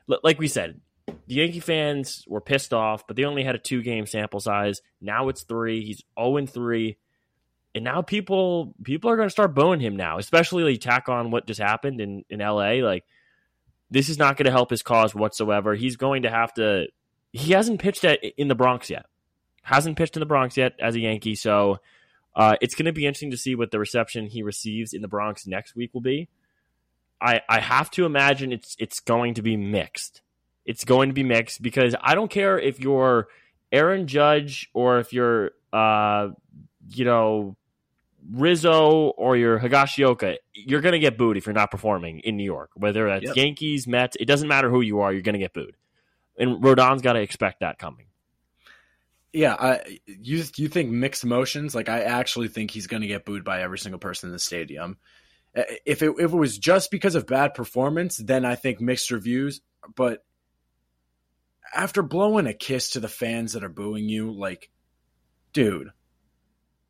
like 0.06 0.38
we 0.38 0.48
said, 0.48 0.80
the 1.06 1.34
Yankee 1.34 1.60
fans 1.60 2.24
were 2.28 2.40
pissed 2.40 2.72
off, 2.72 3.06
but 3.06 3.16
they 3.16 3.24
only 3.24 3.44
had 3.44 3.54
a 3.54 3.58
two 3.58 3.82
game 3.82 4.06
sample 4.06 4.40
size. 4.40 4.80
Now 5.00 5.28
it's 5.28 5.42
three. 5.42 5.84
He's 5.84 6.02
zero 6.18 6.46
three, 6.46 6.98
and 7.74 7.84
now 7.84 8.02
people 8.02 8.74
people 8.82 9.10
are 9.10 9.16
going 9.16 9.28
to 9.28 9.32
start 9.32 9.54
booing 9.54 9.80
him 9.80 9.96
now, 9.96 10.18
especially 10.18 10.64
like, 10.64 10.80
tack 10.80 11.08
on 11.08 11.30
what 11.30 11.46
just 11.46 11.60
happened 11.60 12.00
in 12.00 12.24
in 12.28 12.40
L.A. 12.40 12.82
Like 12.82 13.04
this 13.90 14.08
is 14.08 14.18
not 14.18 14.36
going 14.36 14.46
to 14.46 14.50
help 14.50 14.70
his 14.70 14.82
cause 14.82 15.14
whatsoever. 15.14 15.74
He's 15.74 15.96
going 15.96 16.22
to 16.22 16.30
have 16.30 16.52
to. 16.54 16.86
He 17.32 17.52
hasn't 17.52 17.80
pitched 17.80 18.04
at, 18.04 18.20
in 18.36 18.48
the 18.48 18.54
Bronx 18.54 18.90
yet. 18.90 19.06
Hasn't 19.62 19.96
pitched 19.96 20.16
in 20.16 20.20
the 20.20 20.26
Bronx 20.26 20.56
yet 20.56 20.72
as 20.80 20.94
a 20.94 21.00
Yankee, 21.00 21.34
so 21.34 21.78
uh, 22.34 22.56
it's 22.60 22.74
going 22.74 22.86
to 22.86 22.92
be 22.92 23.06
interesting 23.06 23.30
to 23.30 23.36
see 23.36 23.54
what 23.54 23.70
the 23.70 23.78
reception 23.78 24.26
he 24.26 24.42
receives 24.42 24.92
in 24.92 25.02
the 25.02 25.08
Bronx 25.08 25.46
next 25.46 25.76
week 25.76 25.90
will 25.92 26.00
be. 26.00 26.28
I 27.22 27.40
I 27.48 27.60
have 27.60 27.90
to 27.92 28.04
imagine 28.04 28.52
it's 28.52 28.76
it's 28.78 29.00
going 29.00 29.34
to 29.34 29.42
be 29.42 29.56
mixed. 29.56 30.22
It's 30.64 30.84
going 30.84 31.08
to 31.08 31.12
be 31.14 31.22
mixed 31.22 31.62
because 31.62 31.94
I 32.00 32.14
don't 32.14 32.30
care 32.30 32.58
if 32.58 32.80
you're 32.80 33.28
Aaron 33.70 34.06
Judge 34.06 34.68
or 34.74 34.98
if 34.98 35.12
you're 35.12 35.52
uh 35.72 36.30
you 36.88 37.04
know 37.04 37.56
Rizzo 38.30 39.08
or 39.16 39.36
you're 39.36 39.58
Higashioka, 39.58 40.36
you're 40.54 40.80
going 40.80 40.92
to 40.92 40.98
get 40.98 41.18
booed 41.18 41.36
if 41.36 41.46
you're 41.46 41.54
not 41.54 41.70
performing 41.70 42.20
in 42.20 42.36
New 42.36 42.44
York. 42.44 42.70
Whether 42.74 43.08
that's 43.08 43.24
Yep. 43.24 43.36
Yankees, 43.36 43.86
Mets, 43.86 44.16
it 44.18 44.26
doesn't 44.26 44.48
matter 44.48 44.70
who 44.70 44.80
you 44.80 45.00
are, 45.00 45.12
you're 45.12 45.22
going 45.22 45.34
to 45.34 45.38
get 45.38 45.52
booed. 45.52 45.76
And 46.38 46.62
Rodon's 46.62 47.02
got 47.02 47.14
to 47.14 47.20
expect 47.20 47.60
that 47.60 47.78
coming. 47.78 48.06
Yeah, 49.32 49.54
I, 49.58 49.98
you 50.06 50.44
you 50.56 50.68
think 50.68 50.90
mixed 50.90 51.24
emotions? 51.24 51.74
Like 51.74 51.88
I 51.88 52.02
actually 52.02 52.48
think 52.48 52.70
he's 52.70 52.86
going 52.86 53.00
to 53.00 53.08
get 53.08 53.24
booed 53.24 53.44
by 53.44 53.62
every 53.62 53.78
single 53.78 53.98
person 53.98 54.28
in 54.28 54.32
the 54.32 54.38
stadium. 54.38 54.98
If 55.54 56.02
it 56.02 56.14
if 56.18 56.32
it 56.32 56.36
was 56.36 56.58
just 56.58 56.90
because 56.90 57.14
of 57.14 57.26
bad 57.26 57.54
performance, 57.54 58.16
then 58.16 58.44
I 58.44 58.54
think 58.54 58.80
mixed 58.80 59.10
reviews. 59.10 59.60
But 59.94 60.24
after 61.74 62.02
blowing 62.02 62.46
a 62.46 62.54
kiss 62.54 62.90
to 62.90 63.00
the 63.00 63.08
fans 63.08 63.52
that 63.52 63.64
are 63.64 63.68
booing 63.68 64.08
you, 64.08 64.32
like, 64.32 64.70
dude, 65.52 65.92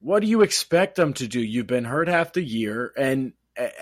what 0.01 0.21
do 0.21 0.29
you 0.29 0.43
expect 0.43 0.97
them 0.97 1.13
to 1.15 1.27
do? 1.27 1.41
You've 1.41 1.67
been 1.67 1.85
hurt 1.85 2.09
half 2.09 2.33
the 2.33 2.43
year, 2.43 2.93
and 2.97 3.33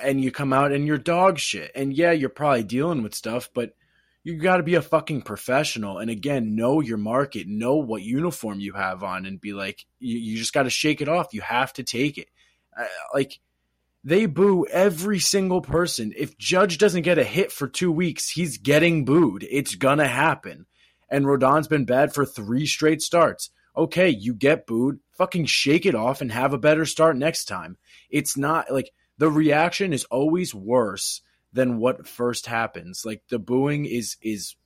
and 0.02 0.22
you 0.22 0.30
come 0.30 0.52
out 0.52 0.72
and 0.72 0.86
you're 0.86 0.98
dog 0.98 1.38
shit. 1.38 1.70
And 1.74 1.92
yeah, 1.92 2.12
you're 2.12 2.28
probably 2.28 2.64
dealing 2.64 3.02
with 3.02 3.14
stuff, 3.14 3.50
but 3.54 3.74
you 4.22 4.38
got 4.38 4.58
to 4.58 4.62
be 4.62 4.74
a 4.74 4.82
fucking 4.82 5.22
professional 5.22 5.98
and 5.98 6.10
again 6.10 6.54
know 6.54 6.80
your 6.80 6.98
market 6.98 7.46
know 7.46 7.76
what 7.76 8.02
uniform 8.02 8.60
you 8.60 8.72
have 8.74 9.02
on 9.02 9.26
and 9.26 9.40
be 9.40 9.52
like 9.52 9.84
you, 9.98 10.18
you 10.18 10.36
just 10.36 10.52
got 10.52 10.64
to 10.64 10.70
shake 10.70 11.00
it 11.00 11.08
off 11.08 11.32
you 11.32 11.40
have 11.40 11.72
to 11.72 11.82
take 11.82 12.18
it 12.18 12.28
uh, 12.78 12.84
like 13.14 13.40
they 14.02 14.26
boo 14.26 14.66
every 14.70 15.18
single 15.18 15.60
person. 15.60 16.12
If 16.16 16.38
judge 16.38 16.78
doesn't 16.78 17.02
get 17.02 17.18
a 17.18 17.24
hit 17.24 17.52
for 17.52 17.68
two 17.68 17.92
weeks 17.92 18.30
he's 18.30 18.58
getting 18.58 19.04
booed. 19.04 19.46
It's 19.48 19.74
gonna 19.74 20.08
happen. 20.08 20.66
And 21.10 21.26
rodon's 21.26 21.68
been 21.68 21.84
bad 21.84 22.14
for 22.14 22.24
three 22.24 22.66
straight 22.66 23.02
starts. 23.02 23.50
Okay 23.76 24.08
you 24.08 24.34
get 24.34 24.66
booed. 24.66 25.00
Fucking 25.12 25.46
shake 25.46 25.86
it 25.86 25.94
off 25.94 26.20
and 26.20 26.32
have 26.32 26.52
a 26.52 26.58
better 26.58 26.86
start 26.86 27.16
next 27.16 27.44
time. 27.44 27.76
It's 28.08 28.36
not 28.36 28.70
like 28.70 28.90
the 29.18 29.30
reaction 29.30 29.92
is 29.92 30.04
always 30.04 30.54
worse 30.54 31.20
than 31.52 31.78
what 31.78 32.06
first 32.06 32.46
happens. 32.46 33.04
Like 33.04 33.22
the 33.28 33.38
booing 33.38 33.84
is 33.84 34.16
is 34.22 34.56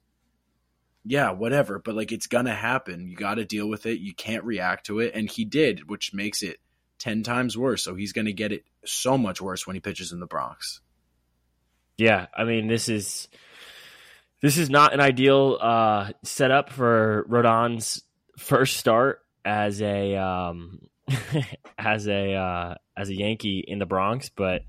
yeah, 1.04 1.32
whatever, 1.32 1.78
but 1.78 1.94
like 1.94 2.12
it's 2.12 2.26
gonna 2.26 2.54
happen. 2.54 3.08
You 3.08 3.16
got 3.16 3.34
to 3.34 3.44
deal 3.44 3.68
with 3.68 3.84
it. 3.84 4.00
You 4.00 4.14
can't 4.14 4.44
react 4.44 4.86
to 4.86 5.00
it, 5.00 5.12
and 5.14 5.28
he 5.28 5.44
did, 5.44 5.88
which 5.88 6.14
makes 6.14 6.42
it 6.42 6.58
ten 7.04 7.22
times 7.22 7.56
worse. 7.56 7.84
So 7.84 7.94
he's 7.94 8.14
gonna 8.14 8.32
get 8.32 8.50
it 8.50 8.64
so 8.86 9.18
much 9.18 9.40
worse 9.40 9.66
when 9.66 9.76
he 9.76 9.80
pitches 9.80 10.10
in 10.10 10.20
the 10.20 10.26
Bronx. 10.26 10.80
Yeah, 11.98 12.26
I 12.34 12.44
mean 12.44 12.66
this 12.66 12.88
is 12.88 13.28
this 14.40 14.56
is 14.56 14.70
not 14.70 14.94
an 14.94 15.00
ideal 15.00 15.58
uh, 15.60 16.12
setup 16.22 16.70
for 16.70 17.26
Rodon's 17.28 18.02
first 18.38 18.78
start 18.78 19.20
as 19.44 19.82
a 19.82 20.16
um, 20.16 20.80
as 21.78 22.08
a 22.08 22.34
uh, 22.34 22.74
as 22.96 23.10
a 23.10 23.14
Yankee 23.14 23.62
in 23.66 23.78
the 23.78 23.86
Bronx, 23.86 24.30
but 24.30 24.62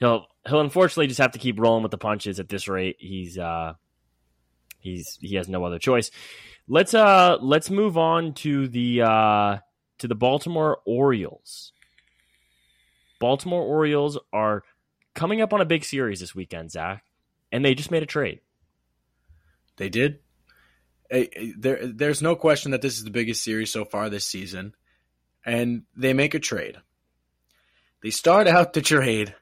he'll 0.00 0.26
he'll 0.46 0.60
unfortunately 0.60 1.06
just 1.06 1.20
have 1.20 1.32
to 1.32 1.38
keep 1.38 1.58
rolling 1.58 1.82
with 1.82 1.92
the 1.92 1.98
punches 1.98 2.40
at 2.40 2.50
this 2.50 2.68
rate. 2.68 2.96
He's 2.98 3.38
uh 3.38 3.72
he's 4.80 5.16
he 5.18 5.36
has 5.36 5.48
no 5.48 5.64
other 5.64 5.78
choice. 5.78 6.10
Let's 6.68 6.92
uh 6.92 7.38
let's 7.40 7.70
move 7.70 7.96
on 7.96 8.34
to 8.34 8.68
the 8.68 9.00
uh 9.00 9.56
to 10.04 10.08
the 10.08 10.14
Baltimore 10.14 10.80
Orioles. 10.84 11.72
Baltimore 13.18 13.62
Orioles 13.62 14.18
are 14.34 14.62
coming 15.14 15.40
up 15.40 15.54
on 15.54 15.62
a 15.62 15.64
big 15.64 15.82
series 15.82 16.20
this 16.20 16.34
weekend, 16.34 16.70
Zach, 16.70 17.02
and 17.50 17.64
they 17.64 17.74
just 17.74 17.90
made 17.90 18.02
a 18.02 18.06
trade. 18.06 18.40
They 19.78 19.88
did. 19.88 20.18
There, 21.10 21.86
there's 21.86 22.20
no 22.20 22.36
question 22.36 22.72
that 22.72 22.82
this 22.82 22.98
is 22.98 23.04
the 23.04 23.10
biggest 23.10 23.42
series 23.42 23.70
so 23.70 23.86
far 23.86 24.10
this 24.10 24.26
season, 24.26 24.74
and 25.42 25.84
they 25.96 26.12
make 26.12 26.34
a 26.34 26.38
trade. 26.38 26.76
They 28.02 28.10
start 28.10 28.46
out 28.46 28.74
the 28.74 28.82
trade, 28.82 29.34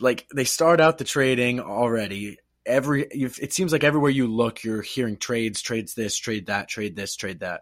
like 0.00 0.26
they 0.34 0.42
start 0.42 0.80
out 0.80 0.98
the 0.98 1.04
trading 1.04 1.60
already. 1.60 2.38
Every 2.66 3.04
it 3.04 3.52
seems 3.52 3.70
like 3.70 3.84
everywhere 3.84 4.10
you 4.10 4.26
look, 4.26 4.64
you're 4.64 4.82
hearing 4.82 5.18
trades, 5.18 5.62
trades 5.62 5.94
this, 5.94 6.16
trade 6.16 6.46
that, 6.46 6.68
trade 6.68 6.96
this, 6.96 7.14
trade 7.14 7.40
that. 7.40 7.60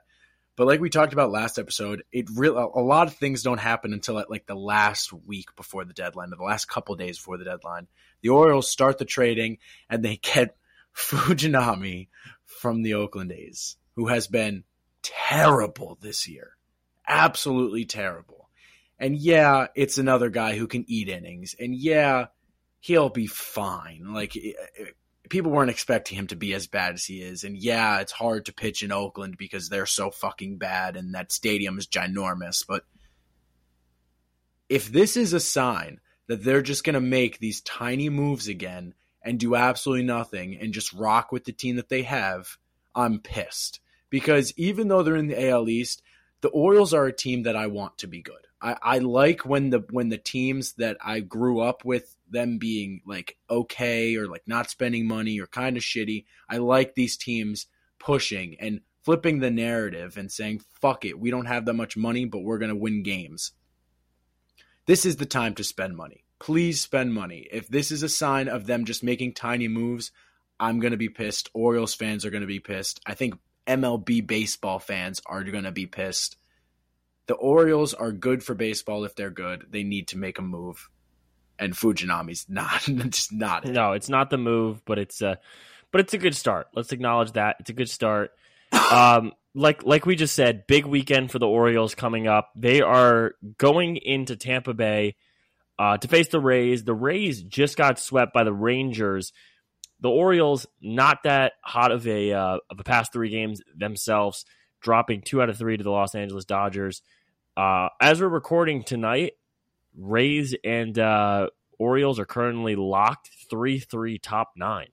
But 0.59 0.67
like 0.67 0.81
we 0.81 0.91
talked 0.91 1.12
about 1.12 1.31
last 1.31 1.57
episode, 1.57 2.03
it 2.11 2.29
real 2.35 2.59
a 2.59 2.81
lot 2.81 3.07
of 3.07 3.15
things 3.15 3.45
don't 3.45 3.61
happen 3.61 3.93
until 3.93 4.19
at 4.19 4.29
like 4.29 4.47
the 4.47 4.57
last 4.57 5.12
week 5.12 5.55
before 5.55 5.85
the 5.85 5.93
deadline, 5.93 6.33
or 6.33 6.37
the 6.37 6.43
last 6.43 6.65
couple 6.65 6.97
days 6.97 7.17
before 7.17 7.38
the 7.38 7.45
deadline. 7.45 7.87
The 8.23 8.31
Orioles 8.31 8.69
start 8.69 8.99
the 8.99 9.05
trading 9.05 9.59
and 9.88 10.05
they 10.05 10.17
get 10.17 10.57
Fujinami 10.97 12.09
from 12.45 12.83
the 12.83 12.95
Oakland 12.95 13.31
A's, 13.31 13.77
who 13.95 14.09
has 14.09 14.27
been 14.27 14.65
terrible 15.00 15.97
this 16.00 16.27
year. 16.27 16.57
Absolutely 17.07 17.85
terrible. 17.85 18.50
And 18.99 19.17
yeah, 19.17 19.69
it's 19.77 19.97
another 19.97 20.29
guy 20.29 20.57
who 20.57 20.67
can 20.67 20.85
eat 20.88 21.09
innings. 21.09 21.55
And 21.57 21.73
yeah, 21.73 22.27
he'll 22.81 23.11
be 23.11 23.29
fine. 23.29 24.12
Like 24.12 24.37
people 25.28 25.50
weren't 25.50 25.70
expecting 25.70 26.18
him 26.18 26.26
to 26.28 26.37
be 26.37 26.54
as 26.54 26.66
bad 26.66 26.94
as 26.94 27.04
he 27.04 27.23
is. 27.23 27.44
And 27.44 27.56
yeah, 27.56 28.00
it's 28.00 28.12
hard 28.12 28.47
to 28.47 28.52
pitch 28.52 28.82
in 28.82 28.92
Oakland 28.92 29.37
because 29.37 29.68
they're 29.68 29.87
so 29.87 30.11
fucking 30.11 30.58
bad 30.58 30.97
and 30.97 31.14
that 31.14 31.32
stadium 31.32 31.78
is 31.78 31.87
ginormous. 31.87 32.64
But 32.66 32.85
if 34.68 34.90
this 34.90 35.16
is 35.16 35.32
a 35.32 35.40
sign 35.40 36.00
that 36.26 36.44
they're 36.44 36.62
just 36.62 36.85
going 36.85 36.94
to 36.94 37.00
make 37.00 37.38
these 37.38 37.61
tiny 37.62 38.08
moves 38.08 38.49
again 38.49 38.94
and 39.23 39.38
do 39.38 39.54
absolutely 39.54 40.04
nothing 40.04 40.56
and 40.56 40.73
just 40.73 40.92
rock 40.92 41.32
with 41.32 41.44
the 41.44 41.52
team 41.52 41.76
that 41.76 41.88
they 41.88 42.02
have, 42.02 42.56
I'm 42.94 43.20
pissed. 43.20 43.80
Because 44.11 44.52
even 44.56 44.88
though 44.88 45.02
they're 45.02 45.16
in 45.16 45.28
the 45.28 45.49
AL 45.49 45.68
East, 45.68 46.02
the 46.40 46.49
Orioles 46.49 46.94
are 46.94 47.06
a 47.06 47.12
team 47.12 47.42
that 47.42 47.56
I 47.56 47.66
want 47.66 47.99
to 47.99 48.06
be 48.06 48.23
good. 48.23 48.48
I, 48.61 48.77
I 48.83 48.99
like 48.99 49.47
when 49.47 49.71
the 49.71 49.85
when 49.91 50.09
the 50.09 50.19
teams 50.19 50.73
that 50.75 50.97
I 51.00 51.21
grew 51.21 51.61
up 51.61 51.85
with 51.85 52.17
them 52.31 52.59
being 52.59 53.03
like 53.07 53.37
okay 53.49 54.17
or 54.17 54.27
like 54.27 54.43
not 54.47 54.71
spending 54.71 55.07
money 55.07 55.41
or 55.41 55.47
kind 55.47 55.77
of 55.77 55.83
shitty. 55.83 56.25
I 56.49 56.59
like 56.59 56.95
these 56.95 57.17
teams 57.17 57.67
pushing 57.99 58.57
and 58.61 58.81
flipping 59.05 59.38
the 59.38 59.50
narrative 59.50 60.19
and 60.19 60.31
saying, 60.31 60.61
fuck 60.81 61.05
it, 61.05 61.19
we 61.19 61.31
don't 61.31 61.47
have 61.47 61.65
that 61.65 61.73
much 61.73 61.97
money, 61.97 62.25
but 62.25 62.41
we're 62.41 62.59
to 62.69 62.77
win 62.77 63.03
games. 63.03 63.53
This 64.87 65.07
is 65.07 65.17
the 65.17 65.27
time 65.27 65.55
to 65.55 65.65
spend 65.65 65.97
money. 65.97 66.25
Please 66.38 66.81
spend 66.81 67.15
money. 67.15 67.47
If 67.50 67.69
this 67.69 67.91
is 67.91 68.03
a 68.03 68.09
sign 68.09 68.49
of 68.49 68.67
them 68.67 68.85
just 68.85 69.03
making 69.03 69.35
tiny 69.35 69.69
moves, 69.69 70.12
I'm 70.61 70.81
to 70.93 70.99
be 70.99 71.09
pissed. 71.09 71.50
Orioles 71.55 71.95
fans 71.95 72.25
are 72.25 72.31
to 72.43 72.47
be 72.47 72.61
pissed. 72.61 73.00
I 73.07 73.15
think 73.15 73.35
MLB 73.67 74.27
baseball 74.27 74.79
fans 74.79 75.21
are 75.27 75.45
to 75.65 75.73
be 75.73 75.87
pissed. 75.87 76.37
The 77.28 77.35
Orioles 77.35 77.94
are 77.94 78.11
good 78.11 78.42
for 78.42 78.54
baseball 78.54 79.04
if 79.04 79.14
they're 79.14 79.30
good. 79.30 79.66
They 79.70 79.85
need 79.85 80.08
to 80.08 80.18
make 80.18 80.38
a 80.38 80.42
move 80.42 80.88
and 81.58 81.75
Fujinami's 81.75 82.47
not 82.49 82.82
just 83.11 83.32
not 83.32 83.64
it. 83.64 83.73
No, 83.73 83.92
it's 83.92 84.08
not 84.08 84.30
the 84.30 84.38
move, 84.38 84.85
but 84.85 84.99
it's 84.99 85.20
a 85.23 85.38
but 85.90 86.00
it's 86.00 86.14
a 86.14 86.18
good 86.18 86.35
start. 86.35 86.68
Let's 86.75 86.92
acknowledge 86.92 87.32
that. 87.32 87.56
It's 87.61 87.70
a 87.70 87.75
good 87.75 87.90
start. 87.90 88.32
Um 88.90 89.32
like 89.54 89.85
like 89.85 90.06
we 90.06 90.14
just 90.16 90.35
said, 90.35 90.66
big 90.66 90.87
weekend 90.87 91.30
for 91.30 91.38
the 91.38 91.47
Orioles 91.47 91.94
coming 91.94 92.26
up. 92.28 92.50
They 92.54 92.80
are 92.80 93.32
going 93.58 93.97
into 93.97 94.37
Tampa 94.37 94.73
Bay 94.73 95.16
uh, 95.78 95.97
to 95.99 96.08
face 96.08 96.28
the 96.28 96.40
Rays. 96.40 96.85
The 96.85 96.94
Rays 96.94 97.42
just 97.42 97.76
got 97.76 97.99
swept 97.99 98.32
by 98.32 98.44
the 98.44 98.52
Rangers. 98.52 99.32
The 100.00 100.11
Orioles 100.11 100.66
not 100.80 101.25
that 101.25 101.52
hot 101.62 101.92
of 101.92 102.06
a 102.06 102.32
uh, 102.32 102.58
of 102.70 102.76
the 102.76 102.85
past 102.85 103.12
three 103.12 103.30
games 103.30 103.61
themselves, 103.76 104.44
dropping 104.80 105.23
two 105.23 105.42
out 105.42 105.50
of 105.50 105.58
three 105.58 105.76
to 105.76 105.85
the 105.85 105.90
Los 105.90 106.14
Angeles 106.14 106.44
Dodgers. 106.44 107.02
Uh, 107.59 107.88
as 108.00 108.21
we're 108.21 108.29
recording 108.29 108.85
tonight, 108.85 109.33
Rays 109.97 110.55
and 110.62 110.97
uh, 110.97 111.49
Orioles 111.77 112.21
are 112.21 112.25
currently 112.25 112.77
locked 112.77 113.31
3 113.50 113.81
3 113.81 114.19
top 114.21 114.53
nine. 114.57 114.87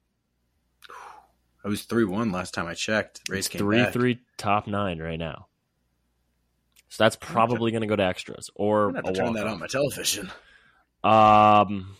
I 1.63 1.67
was 1.67 1.83
3 1.83 2.05
1 2.05 2.31
last 2.31 2.55
time 2.55 2.65
I 2.65 2.73
checked. 2.73 3.21
Rays 3.29 3.47
came 3.49 3.59
3 3.59 3.85
3 3.91 4.19
top 4.37 4.65
nine 4.65 4.97
right 4.97 5.19
now. 5.19 5.45
So 6.89 7.03
that's 7.03 7.17
probably 7.17 7.69
going 7.69 7.81
to 7.81 7.87
go 7.87 7.95
to 7.95 8.03
extras 8.03 8.49
or 8.55 8.97
I'm 8.97 9.03
to 9.03 9.13
turn 9.13 9.33
that 9.33 9.45
on 9.45 9.59
my 9.59 9.67
television. 9.67 10.31
Um, 11.03 11.95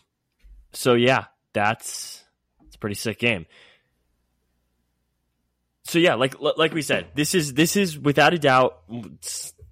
so 0.74 0.96
yeah, 0.96 1.26
that's 1.54 2.24
it's 2.66 2.76
a 2.76 2.80
pretty 2.80 2.96
sick 2.96 3.20
game. 3.20 3.46
So 5.84 6.00
yeah, 6.00 6.16
like 6.16 6.34
like 6.40 6.74
we 6.74 6.82
said, 6.82 7.10
this 7.14 7.36
is 7.36 7.54
this 7.54 7.76
is 7.76 8.00
without 8.00 8.34
a 8.34 8.40
doubt 8.40 8.82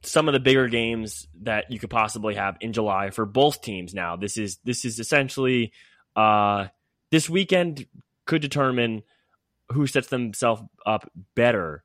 some 0.04 0.28
of 0.28 0.34
the 0.34 0.40
bigger 0.40 0.68
games 0.68 1.28
that 1.42 1.72
you 1.72 1.80
could 1.80 1.90
possibly 1.90 2.36
have 2.36 2.58
in 2.62 2.74
July 2.74 3.10
for 3.10 3.26
both 3.26 3.62
teams. 3.62 3.94
Now, 3.94 4.16
this 4.16 4.38
is 4.38 4.58
this 4.64 4.86
is 4.86 5.00
essentially 5.00 5.72
uh, 6.16 6.68
this 7.12 7.30
weekend 7.30 7.86
could 8.26 8.42
determine 8.42 9.04
who 9.72 9.88
sets 9.88 10.08
themselves 10.08 10.62
up 10.86 11.10
better 11.36 11.84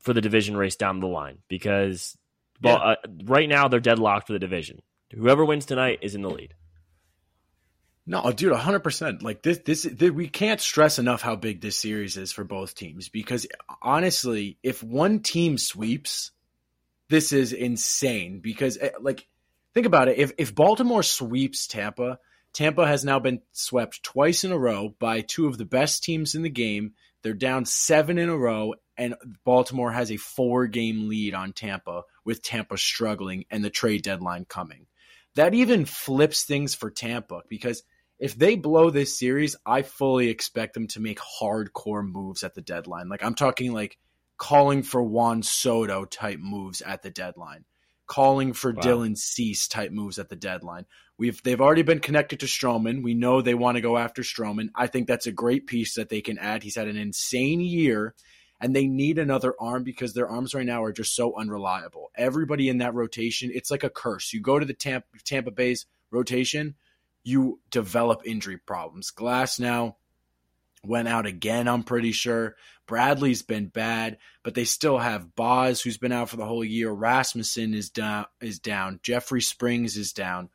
for 0.00 0.12
the 0.12 0.20
division 0.20 0.56
race 0.56 0.76
down 0.76 1.00
the 1.00 1.06
line 1.06 1.38
because 1.48 2.16
yeah. 2.60 2.74
uh, 2.74 2.96
right 3.24 3.48
now 3.48 3.68
they're 3.68 3.80
deadlocked 3.80 4.26
for 4.26 4.32
the 4.32 4.38
division. 4.38 4.80
Whoever 5.12 5.44
wins 5.44 5.66
tonight 5.66 6.00
is 6.02 6.14
in 6.14 6.22
the 6.22 6.30
lead. 6.30 6.54
No, 8.06 8.30
dude, 8.30 8.52
hundred 8.54 8.80
percent. 8.80 9.22
Like 9.22 9.42
this, 9.42 9.58
this, 9.58 9.82
this, 9.82 10.10
we 10.10 10.28
can't 10.28 10.60
stress 10.60 11.00
enough 11.00 11.22
how 11.22 11.34
big 11.34 11.60
this 11.60 11.76
series 11.76 12.16
is 12.16 12.30
for 12.30 12.44
both 12.44 12.76
teams. 12.76 13.08
Because 13.08 13.48
honestly, 13.82 14.58
if 14.62 14.80
one 14.80 15.20
team 15.20 15.58
sweeps, 15.58 16.30
this 17.08 17.32
is 17.32 17.52
insane 17.52 18.40
because 18.40 18.78
eh, 18.80 18.90
like 19.00 19.26
think 19.74 19.86
about 19.86 20.08
it. 20.08 20.18
If 20.18 20.32
if 20.38 20.54
Baltimore 20.54 21.02
sweeps 21.02 21.66
Tampa 21.66 22.18
Tampa 22.56 22.86
has 22.86 23.04
now 23.04 23.18
been 23.18 23.42
swept 23.52 24.02
twice 24.02 24.42
in 24.42 24.50
a 24.50 24.58
row 24.58 24.94
by 24.98 25.20
two 25.20 25.46
of 25.46 25.58
the 25.58 25.66
best 25.66 26.02
teams 26.02 26.34
in 26.34 26.40
the 26.40 26.48
game. 26.48 26.94
They're 27.20 27.34
down 27.34 27.66
7 27.66 28.16
in 28.16 28.30
a 28.30 28.36
row 28.36 28.76
and 28.96 29.14
Baltimore 29.44 29.92
has 29.92 30.10
a 30.10 30.16
4 30.16 30.66
game 30.68 31.06
lead 31.06 31.34
on 31.34 31.52
Tampa 31.52 32.04
with 32.24 32.42
Tampa 32.42 32.78
struggling 32.78 33.44
and 33.50 33.62
the 33.62 33.68
trade 33.68 34.04
deadline 34.04 34.46
coming. 34.46 34.86
That 35.34 35.52
even 35.52 35.84
flips 35.84 36.44
things 36.44 36.74
for 36.74 36.90
Tampa 36.90 37.42
because 37.50 37.82
if 38.18 38.34
they 38.38 38.56
blow 38.56 38.88
this 38.88 39.18
series, 39.18 39.54
I 39.66 39.82
fully 39.82 40.30
expect 40.30 40.72
them 40.72 40.86
to 40.88 41.00
make 41.00 41.18
hardcore 41.18 42.10
moves 42.10 42.42
at 42.42 42.54
the 42.54 42.62
deadline. 42.62 43.10
Like 43.10 43.22
I'm 43.22 43.34
talking 43.34 43.74
like 43.74 43.98
calling 44.38 44.82
for 44.82 45.02
Juan 45.02 45.42
Soto 45.42 46.04
type 46.04 46.38
moves 46.40 46.82
at 46.82 47.02
the 47.02 47.10
deadline, 47.10 47.64
calling 48.06 48.52
for 48.52 48.72
wow. 48.72 48.82
Dylan 48.82 49.16
Cease 49.16 49.68
type 49.68 49.92
moves 49.92 50.18
at 50.18 50.28
the 50.28 50.36
deadline. 50.36 50.86
We've 51.18 51.42
they've 51.42 51.60
already 51.60 51.82
been 51.82 52.00
connected 52.00 52.40
to 52.40 52.46
Stroman. 52.46 53.02
We 53.02 53.14
know 53.14 53.40
they 53.40 53.54
want 53.54 53.76
to 53.76 53.82
go 53.82 53.96
after 53.96 54.22
Stroman. 54.22 54.68
I 54.74 54.86
think 54.86 55.06
that's 55.06 55.26
a 55.26 55.32
great 55.32 55.66
piece 55.66 55.94
that 55.94 56.08
they 56.08 56.20
can 56.20 56.38
add. 56.38 56.62
He's 56.62 56.76
had 56.76 56.88
an 56.88 56.98
insane 56.98 57.60
year, 57.60 58.14
and 58.60 58.76
they 58.76 58.86
need 58.86 59.18
another 59.18 59.54
arm 59.58 59.82
because 59.82 60.12
their 60.12 60.28
arms 60.28 60.54
right 60.54 60.66
now 60.66 60.82
are 60.84 60.92
just 60.92 61.14
so 61.14 61.34
unreliable. 61.38 62.10
Everybody 62.16 62.68
in 62.68 62.78
that 62.78 62.94
rotation, 62.94 63.50
it's 63.54 63.70
like 63.70 63.84
a 63.84 63.90
curse. 63.90 64.32
You 64.32 64.42
go 64.42 64.58
to 64.58 64.66
the 64.66 64.74
Tampa, 64.74 65.06
Tampa 65.24 65.50
Bay's 65.50 65.86
rotation, 66.10 66.74
you 67.24 67.60
develop 67.70 68.22
injury 68.26 68.58
problems. 68.58 69.10
Glasnow 69.10 69.94
went 70.86 71.08
out 71.08 71.26
again, 71.26 71.68
I'm 71.68 71.82
pretty 71.82 72.12
sure. 72.12 72.56
Bradley's 72.86 73.42
been 73.42 73.66
bad, 73.66 74.18
but 74.42 74.54
they 74.54 74.64
still 74.64 74.98
have 74.98 75.34
Boz, 75.34 75.80
who's 75.80 75.98
been 75.98 76.12
out 76.12 76.28
for 76.28 76.36
the 76.36 76.46
whole 76.46 76.64
year. 76.64 76.90
Rasmussen 76.90 77.74
is 77.74 77.90
down. 77.90 78.26
Is 78.40 78.60
down. 78.60 79.00
Jeffrey 79.02 79.42
Springs 79.42 79.96
is 79.96 80.12
down. 80.12 80.50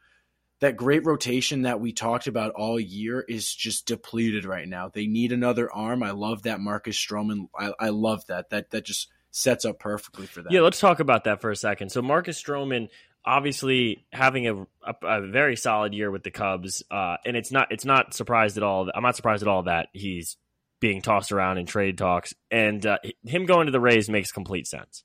That 0.61 0.77
great 0.77 1.05
rotation 1.05 1.63
that 1.63 1.79
we 1.81 1.91
talked 1.91 2.27
about 2.27 2.53
all 2.53 2.79
year 2.79 3.19
is 3.19 3.53
just 3.53 3.87
depleted 3.87 4.45
right 4.45 4.67
now. 4.67 4.89
They 4.89 5.07
need 5.07 5.31
another 5.31 5.71
arm. 5.71 6.03
I 6.03 6.11
love 6.11 6.43
that 6.43 6.59
Marcus 6.59 6.95
Stroman. 6.95 7.47
I, 7.57 7.73
I 7.79 7.89
love 7.89 8.25
that. 8.27 8.51
That 8.51 8.69
that 8.69 8.85
just 8.85 9.09
sets 9.31 9.65
up 9.65 9.79
perfectly 9.79 10.27
for 10.27 10.41
that. 10.41 10.51
Yeah, 10.51 10.61
let's 10.61 10.79
talk 10.79 10.99
about 10.99 11.23
that 11.23 11.41
for 11.41 11.51
a 11.51 11.55
second. 11.55 11.89
So 11.89 12.01
Marcus 12.01 12.41
Stroman 12.41 12.89
obviously 13.25 14.05
having 14.11 14.47
a, 14.47 14.55
a, 14.61 14.95
a, 15.03 15.27
very 15.27 15.55
solid 15.55 15.93
year 15.93 16.09
with 16.11 16.23
the 16.23 16.31
Cubs, 16.31 16.83
uh, 16.91 17.17
and 17.25 17.37
it's 17.37 17.51
not 17.51 17.71
it's 17.71 17.85
not 17.85 18.13
surprised 18.13 18.57
at 18.57 18.63
all. 18.63 18.89
I'm 18.93 19.03
not 19.03 19.15
surprised 19.15 19.43
at 19.43 19.47
all 19.47 19.63
that 19.63 19.89
he's 19.93 20.37
being 20.79 21.01
tossed 21.01 21.31
around 21.31 21.57
in 21.57 21.65
trade 21.65 21.97
talks, 21.97 22.33
and 22.49 22.85
uh, 22.85 22.97
him 23.25 23.45
going 23.45 23.67
to 23.67 23.71
the 23.71 23.79
Rays 23.79 24.09
makes 24.09 24.31
complete 24.31 24.67
sense. 24.67 25.03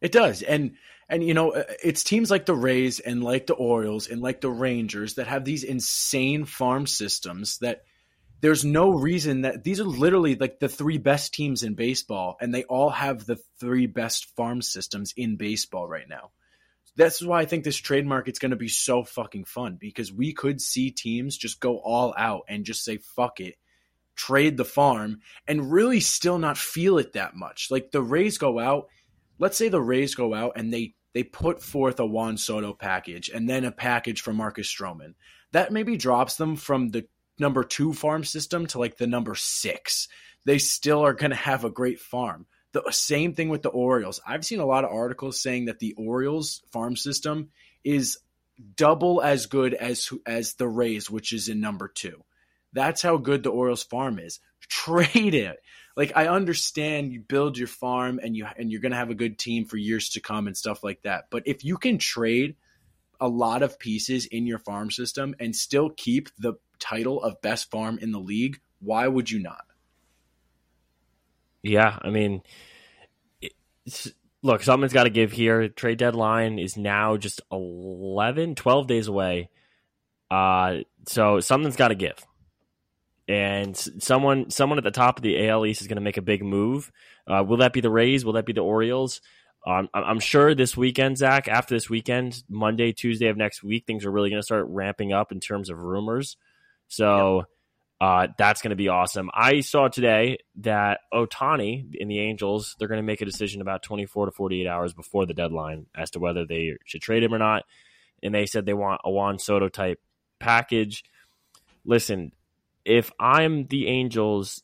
It 0.00 0.12
does. 0.12 0.42
And 0.42 0.72
and 1.08 1.24
you 1.24 1.34
know, 1.34 1.52
uh, 1.52 1.64
it's 1.82 2.04
teams 2.04 2.30
like 2.30 2.46
the 2.46 2.54
Rays 2.54 3.00
and 3.00 3.22
like 3.22 3.46
the 3.46 3.54
Orioles 3.54 4.08
and 4.08 4.20
like 4.22 4.40
the 4.40 4.50
Rangers 4.50 5.14
that 5.14 5.26
have 5.26 5.44
these 5.44 5.64
insane 5.64 6.44
farm 6.44 6.86
systems 6.86 7.58
that 7.58 7.82
there's 8.40 8.64
no 8.64 8.92
reason 8.92 9.42
that 9.42 9.64
these 9.64 9.80
are 9.80 9.84
literally 9.84 10.34
like 10.34 10.58
the 10.60 10.68
three 10.68 10.98
best 10.98 11.34
teams 11.34 11.62
in 11.62 11.74
baseball 11.74 12.36
and 12.40 12.54
they 12.54 12.64
all 12.64 12.90
have 12.90 13.26
the 13.26 13.38
three 13.58 13.86
best 13.86 14.34
farm 14.36 14.62
systems 14.62 15.12
in 15.16 15.36
baseball 15.36 15.86
right 15.86 16.08
now. 16.08 16.30
That's 16.96 17.22
why 17.22 17.40
I 17.40 17.44
think 17.44 17.64
this 17.64 17.76
trade 17.76 18.06
market's 18.06 18.38
going 18.38 18.50
to 18.50 18.56
be 18.56 18.68
so 18.68 19.04
fucking 19.04 19.44
fun 19.44 19.76
because 19.78 20.12
we 20.12 20.32
could 20.32 20.60
see 20.60 20.90
teams 20.90 21.36
just 21.36 21.60
go 21.60 21.78
all 21.78 22.14
out 22.16 22.42
and 22.48 22.64
just 22.64 22.84
say 22.84 22.98
fuck 22.98 23.40
it, 23.40 23.56
trade 24.16 24.56
the 24.56 24.64
farm 24.64 25.20
and 25.46 25.70
really 25.70 26.00
still 26.00 26.38
not 26.38 26.58
feel 26.58 26.98
it 26.98 27.12
that 27.12 27.36
much. 27.36 27.70
Like 27.70 27.90
the 27.90 28.02
Rays 28.02 28.38
go 28.38 28.58
out, 28.58 28.88
let's 29.38 29.56
say 29.56 29.68
the 29.68 29.80
Rays 29.80 30.14
go 30.14 30.34
out 30.34 30.52
and 30.56 30.72
they 30.72 30.94
they 31.12 31.24
put 31.24 31.62
forth 31.62 31.98
a 32.00 32.06
Juan 32.06 32.36
Soto 32.36 32.72
package 32.72 33.28
and 33.28 33.48
then 33.48 33.64
a 33.64 33.72
package 33.72 34.20
for 34.20 34.32
Marcus 34.32 34.72
Stroman. 34.72 35.14
That 35.52 35.72
maybe 35.72 35.96
drops 35.96 36.36
them 36.36 36.56
from 36.56 36.90
the 36.90 37.06
number 37.40 37.64
two 37.64 37.92
farm 37.92 38.24
system 38.24 38.66
to 38.68 38.78
like 38.78 38.96
the 38.96 39.06
number 39.06 39.34
six. 39.34 40.08
They 40.44 40.58
still 40.58 41.04
are 41.04 41.14
going 41.14 41.30
to 41.30 41.36
have 41.36 41.64
a 41.64 41.70
great 41.70 42.00
farm. 42.00 42.46
The 42.72 42.82
same 42.90 43.34
thing 43.34 43.48
with 43.48 43.62
the 43.62 43.70
Orioles. 43.70 44.20
I've 44.26 44.44
seen 44.44 44.60
a 44.60 44.66
lot 44.66 44.84
of 44.84 44.92
articles 44.92 45.42
saying 45.42 45.64
that 45.64 45.80
the 45.80 45.94
Orioles 45.94 46.62
farm 46.70 46.96
system 46.96 47.50
is 47.82 48.18
double 48.76 49.22
as 49.22 49.46
good 49.46 49.74
as 49.74 50.08
as 50.26 50.54
the 50.54 50.68
Rays, 50.68 51.10
which 51.10 51.32
is 51.32 51.48
in 51.48 51.60
number 51.60 51.88
two. 51.88 52.22
That's 52.72 53.02
how 53.02 53.16
good 53.16 53.42
the 53.42 53.50
Orioles 53.50 53.82
farm 53.82 54.18
is. 54.18 54.38
Trade 54.68 55.34
it. 55.34 55.58
Like 55.96 56.12
I 56.14 56.28
understand 56.28 57.12
you 57.12 57.20
build 57.20 57.58
your 57.58 57.68
farm 57.68 58.20
and 58.22 58.36
you 58.36 58.46
and 58.56 58.70
you're 58.70 58.80
going 58.80 58.92
to 58.92 58.98
have 58.98 59.10
a 59.10 59.14
good 59.14 59.38
team 59.38 59.64
for 59.64 59.76
years 59.76 60.10
to 60.10 60.20
come 60.20 60.46
and 60.46 60.56
stuff 60.56 60.84
like 60.84 61.02
that. 61.02 61.24
But 61.30 61.42
if 61.46 61.64
you 61.64 61.76
can 61.76 61.98
trade 61.98 62.54
a 63.20 63.28
lot 63.28 63.62
of 63.62 63.78
pieces 63.78 64.26
in 64.26 64.46
your 64.46 64.58
farm 64.58 64.90
system 64.90 65.34
and 65.38 65.54
still 65.54 65.90
keep 65.90 66.30
the 66.38 66.54
title 66.80 67.22
of 67.22 67.40
best 67.40 67.70
farm 67.70 67.98
in 68.00 68.10
the 68.12 68.18
league, 68.18 68.60
why 68.80 69.06
would 69.06 69.30
you 69.30 69.38
not? 69.38 69.64
Yeah, 71.62 71.98
I 72.00 72.10
mean, 72.10 72.42
look, 74.42 74.62
something's 74.62 74.92
got 74.92 75.04
to 75.04 75.10
give 75.10 75.32
here. 75.32 75.68
Trade 75.68 75.98
deadline 75.98 76.58
is 76.58 76.76
now 76.76 77.16
just 77.16 77.40
11, 77.52 78.54
12 78.54 78.86
days 78.86 79.08
away. 79.08 79.50
Uh, 80.30 80.78
so 81.06 81.40
something's 81.40 81.76
got 81.76 81.88
to 81.88 81.94
give. 81.94 82.24
And 83.28 83.76
someone, 83.76 84.50
someone 84.50 84.78
at 84.78 84.84
the 84.84 84.90
top 84.90 85.18
of 85.18 85.22
the 85.22 85.48
AL 85.48 85.66
East 85.66 85.82
is 85.82 85.86
going 85.86 85.96
to 85.96 86.02
make 86.02 86.16
a 86.16 86.22
big 86.22 86.42
move. 86.42 86.90
Uh, 87.26 87.44
will 87.46 87.58
that 87.58 87.72
be 87.72 87.80
the 87.80 87.90
Rays? 87.90 88.24
Will 88.24 88.32
that 88.32 88.46
be 88.46 88.52
the 88.52 88.60
Orioles? 88.60 89.20
Um, 89.66 89.88
I'm 89.92 90.20
sure 90.20 90.54
this 90.54 90.76
weekend, 90.76 91.18
Zach, 91.18 91.46
after 91.46 91.74
this 91.74 91.90
weekend, 91.90 92.42
Monday, 92.48 92.92
Tuesday 92.92 93.28
of 93.28 93.36
next 93.36 93.62
week, 93.62 93.84
things 93.86 94.06
are 94.06 94.10
really 94.10 94.30
going 94.30 94.40
to 94.40 94.46
start 94.46 94.66
ramping 94.68 95.12
up 95.12 95.32
in 95.32 95.38
terms 95.38 95.68
of 95.68 95.78
rumors. 95.78 96.36
So 96.90 97.36
yep. 97.36 97.46
uh, 98.00 98.26
that's 98.36 98.62
going 98.62 98.70
to 98.70 98.76
be 98.76 98.88
awesome. 98.88 99.30
I 99.32 99.60
saw 99.60 99.86
today 99.88 100.38
that 100.56 101.00
Ohtani 101.14 101.94
in 101.94 102.08
the 102.08 102.18
Angels, 102.18 102.74
they're 102.78 102.88
going 102.88 102.98
to 102.98 103.06
make 103.06 103.22
a 103.22 103.24
decision 103.24 103.60
about 103.60 103.84
24 103.84 104.26
to 104.26 104.32
48 104.32 104.66
hours 104.66 104.92
before 104.92 105.24
the 105.24 105.32
deadline 105.32 105.86
as 105.96 106.10
to 106.10 106.18
whether 106.18 106.44
they 106.44 106.76
should 106.84 107.00
trade 107.00 107.22
him 107.22 107.32
or 107.32 107.38
not. 107.38 107.62
And 108.24 108.34
they 108.34 108.44
said 108.44 108.66
they 108.66 108.74
want 108.74 109.02
a 109.04 109.10
Juan 109.10 109.38
Soto 109.38 109.68
type 109.68 110.00
package. 110.40 111.04
Listen, 111.84 112.32
if 112.84 113.12
I'm 113.20 113.66
the 113.68 113.86
Angels, 113.86 114.62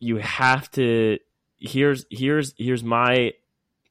you 0.00 0.16
have 0.16 0.70
to. 0.72 1.18
Here's 1.58 2.06
here's 2.10 2.54
here's 2.56 2.82
my 2.82 3.32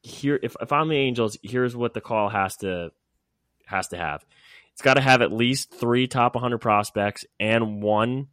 here. 0.02 0.38
If 0.42 0.56
if 0.60 0.72
I'm 0.72 0.88
the 0.88 0.96
Angels, 0.96 1.38
here's 1.42 1.76
what 1.76 1.94
the 1.94 2.00
call 2.00 2.28
has 2.28 2.56
to 2.58 2.90
has 3.66 3.88
to 3.88 3.96
have 3.96 4.24
it's 4.74 4.82
got 4.82 4.94
to 4.94 5.00
have 5.00 5.22
at 5.22 5.32
least 5.32 5.72
three 5.72 6.08
top 6.08 6.34
100 6.34 6.58
prospects 6.58 7.24
and 7.38 7.80
one 7.80 8.26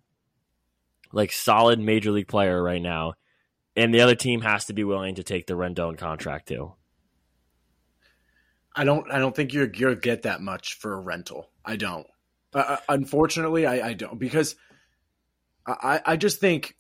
like 1.14 1.32
solid 1.32 1.80
major 1.80 2.12
league 2.12 2.28
player 2.28 2.62
right 2.62 2.82
now, 2.82 3.14
and 3.76 3.94
the 3.94 4.02
other 4.02 4.16
team 4.16 4.42
has 4.42 4.66
to 4.66 4.74
be 4.74 4.84
willing 4.84 5.16
to 5.16 5.24
take 5.24 5.46
the 5.46 5.54
Rendon 5.54 5.98
contract 5.98 6.48
too. 6.48 6.74
I 8.76 8.86
don't. 8.86 9.12
I 9.12 9.20
don't 9.20 9.36
think 9.36 9.54
you're 9.54 9.68
gonna 9.68 9.96
get 9.96 10.24
that 10.24 10.42
much 10.42 10.76
for 10.80 10.94
a 10.94 11.00
rental. 11.00 11.52
I 11.64 11.76
don't. 11.76 12.08
Uh, 12.54 12.60
uh 12.60 12.78
unfortunately, 12.90 13.66
I, 13.66 13.90
I 13.90 13.94
don't 13.94 14.18
because 14.18 14.56
I, 15.68 16.02
I 16.06 16.16
just 16.16 16.40
think 16.40 16.76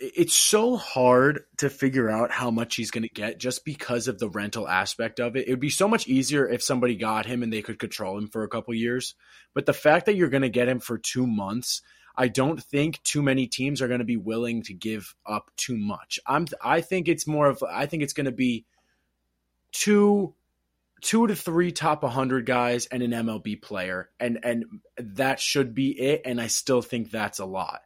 it's 0.00 0.34
so 0.34 0.76
hard 0.76 1.44
to 1.58 1.68
figure 1.68 2.08
out 2.08 2.30
how 2.30 2.50
much 2.50 2.76
he's 2.76 2.90
going 2.90 3.02
to 3.02 3.08
get 3.08 3.38
just 3.38 3.66
because 3.66 4.08
of 4.08 4.18
the 4.18 4.30
rental 4.30 4.66
aspect 4.66 5.20
of 5.20 5.36
it. 5.36 5.46
It 5.46 5.50
would 5.50 5.60
be 5.60 5.68
so 5.70 5.86
much 5.86 6.08
easier 6.08 6.48
if 6.48 6.62
somebody 6.62 6.96
got 6.96 7.26
him 7.26 7.42
and 7.42 7.52
they 7.52 7.60
could 7.60 7.78
control 7.78 8.16
him 8.16 8.28
for 8.28 8.42
a 8.42 8.48
couple 8.48 8.72
years. 8.72 9.14
But 9.52 9.66
the 9.66 9.74
fact 9.74 10.06
that 10.06 10.16
you're 10.16 10.30
going 10.30 10.42
to 10.42 10.48
get 10.48 10.68
him 10.68 10.80
for 10.80 10.96
two 10.96 11.26
months, 11.26 11.82
I 12.16 12.28
don't 12.28 12.62
think 12.62 13.02
too 13.02 13.22
many 13.22 13.46
teams 13.46 13.82
are 13.82 13.88
going 13.88 14.00
to 14.00 14.06
be 14.06 14.16
willing 14.16 14.62
to 14.64 14.74
give 14.74 15.14
up 15.26 15.50
too 15.56 15.76
much. 15.76 16.18
I'm 16.26 16.46
I 16.62 16.80
think 16.80 17.06
it's 17.06 17.26
more 17.26 17.48
of 17.48 17.62
I 17.62 17.84
think 17.84 18.02
it's 18.02 18.14
going 18.14 18.24
to 18.24 18.32
be 18.32 18.64
two 19.72 20.34
two 21.02 21.26
to 21.26 21.34
three 21.34 21.72
top 21.72 22.02
100 22.02 22.46
guys 22.46 22.86
and 22.86 23.02
an 23.02 23.10
MLB 23.10 23.60
player 23.60 24.10
and 24.18 24.38
and 24.42 24.64
that 24.98 25.40
should 25.40 25.74
be 25.74 25.90
it 25.98 26.22
and 26.24 26.40
I 26.40 26.46
still 26.46 26.82
think 26.82 27.10
that's 27.10 27.38
a 27.38 27.46
lot. 27.46 27.82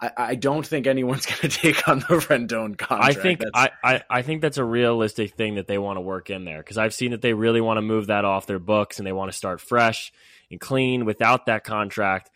I, 0.00 0.10
I 0.16 0.34
don't 0.34 0.66
think 0.66 0.86
anyone's 0.86 1.26
going 1.26 1.40
to 1.40 1.48
take 1.48 1.88
on 1.88 2.00
the 2.00 2.06
Rendon 2.06 2.78
contract. 2.78 3.18
I 3.18 3.20
think 3.20 3.42
I, 3.54 3.70
I, 3.82 4.02
I, 4.08 4.22
think 4.22 4.42
that's 4.42 4.58
a 4.58 4.64
realistic 4.64 5.34
thing 5.34 5.56
that 5.56 5.66
they 5.66 5.78
want 5.78 5.96
to 5.96 6.00
work 6.00 6.30
in 6.30 6.44
there 6.44 6.58
because 6.58 6.78
I've 6.78 6.94
seen 6.94 7.10
that 7.12 7.22
they 7.22 7.32
really 7.32 7.60
want 7.60 7.78
to 7.78 7.82
move 7.82 8.06
that 8.06 8.24
off 8.24 8.46
their 8.46 8.58
books 8.58 8.98
and 8.98 9.06
they 9.06 9.12
want 9.12 9.30
to 9.30 9.36
start 9.36 9.60
fresh 9.60 10.12
and 10.50 10.60
clean 10.60 11.04
without 11.04 11.46
that 11.46 11.64
contract. 11.64 12.30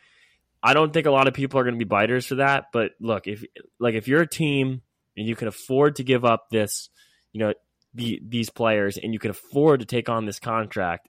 I 0.62 0.74
don't 0.74 0.92
think 0.92 1.06
a 1.06 1.10
lot 1.10 1.28
of 1.28 1.34
people 1.34 1.58
are 1.58 1.64
going 1.64 1.74
to 1.74 1.84
be 1.84 1.88
biters 1.88 2.26
for 2.26 2.36
that. 2.36 2.66
But 2.72 2.92
look, 3.00 3.26
if 3.26 3.44
like 3.80 3.94
if 3.94 4.08
you're 4.08 4.22
a 4.22 4.28
team 4.28 4.82
and 5.16 5.26
you 5.26 5.36
can 5.36 5.48
afford 5.48 5.96
to 5.96 6.04
give 6.04 6.24
up 6.24 6.50
this, 6.50 6.88
you 7.32 7.40
know, 7.40 7.54
the, 7.94 8.20
these 8.26 8.48
players 8.48 8.96
and 8.96 9.12
you 9.12 9.18
can 9.18 9.30
afford 9.30 9.80
to 9.80 9.86
take 9.86 10.08
on 10.08 10.24
this 10.24 10.38
contract, 10.38 11.08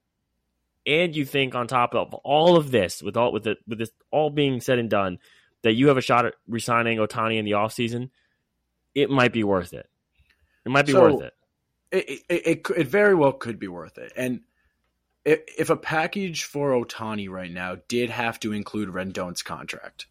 and 0.86 1.16
you 1.16 1.24
think 1.24 1.56
on 1.56 1.68
top 1.68 1.96
of 1.96 2.14
all 2.14 2.58
of 2.58 2.70
this, 2.70 3.02
with 3.02 3.16
all 3.16 3.32
with 3.32 3.48
it 3.48 3.58
with 3.68 3.80
this 3.80 3.92
all 4.12 4.30
being 4.30 4.60
said 4.60 4.80
and 4.80 4.90
done 4.90 5.20
that 5.64 5.74
you 5.74 5.88
have 5.88 5.98
a 5.98 6.02
shot 6.02 6.26
at 6.26 6.36
resigning 6.48 7.00
Ohtani 7.00 7.38
in 7.38 7.46
the 7.46 7.52
offseason, 7.52 8.10
it 8.94 9.10
might 9.10 9.34
be 9.34 9.44
worth 9.44 9.74
it. 9.74 9.90
It 10.66 10.70
might 10.70 10.86
be 10.86 10.92
so 10.92 11.02
worth 11.02 11.22
it. 11.22 11.34
It, 11.92 12.22
it, 12.30 12.48
it. 12.48 12.68
it 12.78 12.88
very 12.88 13.16
well 13.16 13.34
could 13.34 13.60
be 13.60 13.68
worth 13.68 13.98
it. 13.98 14.14
And 14.16 14.42
if, 15.26 15.42
if 15.58 15.70
a 15.70 15.78
package 15.78 16.44
for 16.44 16.72
Ohtani 16.72 17.30
right 17.30 17.52
now 17.52 17.78
did 17.88 18.10
have 18.10 18.40
to 18.42 18.54
include 18.54 18.90
Rendon's 18.90 19.42
contract, 19.42 20.08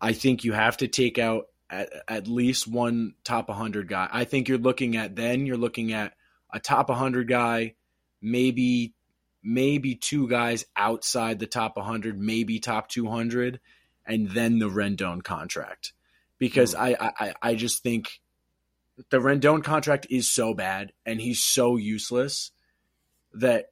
I 0.00 0.12
think 0.12 0.44
you 0.44 0.52
have 0.52 0.76
to 0.78 0.88
take 0.88 1.18
out 1.18 1.46
at, 1.70 1.90
at 2.08 2.28
least 2.28 2.66
one 2.66 3.14
top 3.24 3.48
100 3.48 3.88
guy. 3.88 4.08
I 4.12 4.24
think 4.24 4.48
you're 4.48 4.58
looking 4.58 4.96
at 4.96 5.16
then 5.16 5.46
you're 5.46 5.56
looking 5.56 5.92
at 5.92 6.14
a 6.52 6.60
top 6.60 6.88
100 6.88 7.28
guy, 7.28 7.74
maybe 8.20 8.94
maybe 9.42 9.96
two 9.96 10.28
guys 10.28 10.64
outside 10.76 11.38
the 11.38 11.46
top 11.46 11.76
100, 11.76 12.18
maybe 12.18 12.60
top 12.60 12.88
200, 12.88 13.58
and 14.06 14.30
then 14.30 14.58
the 14.58 14.68
Rendon 14.68 15.22
contract 15.22 15.92
because 16.38 16.74
mm. 16.74 16.80
I, 16.80 17.12
I 17.18 17.34
I 17.42 17.54
just 17.54 17.82
think 17.82 18.20
the 19.10 19.18
Rendon 19.18 19.62
contract 19.62 20.06
is 20.10 20.28
so 20.28 20.54
bad 20.54 20.92
and 21.06 21.20
he's 21.20 21.42
so 21.42 21.76
useless 21.76 22.50
that 23.34 23.66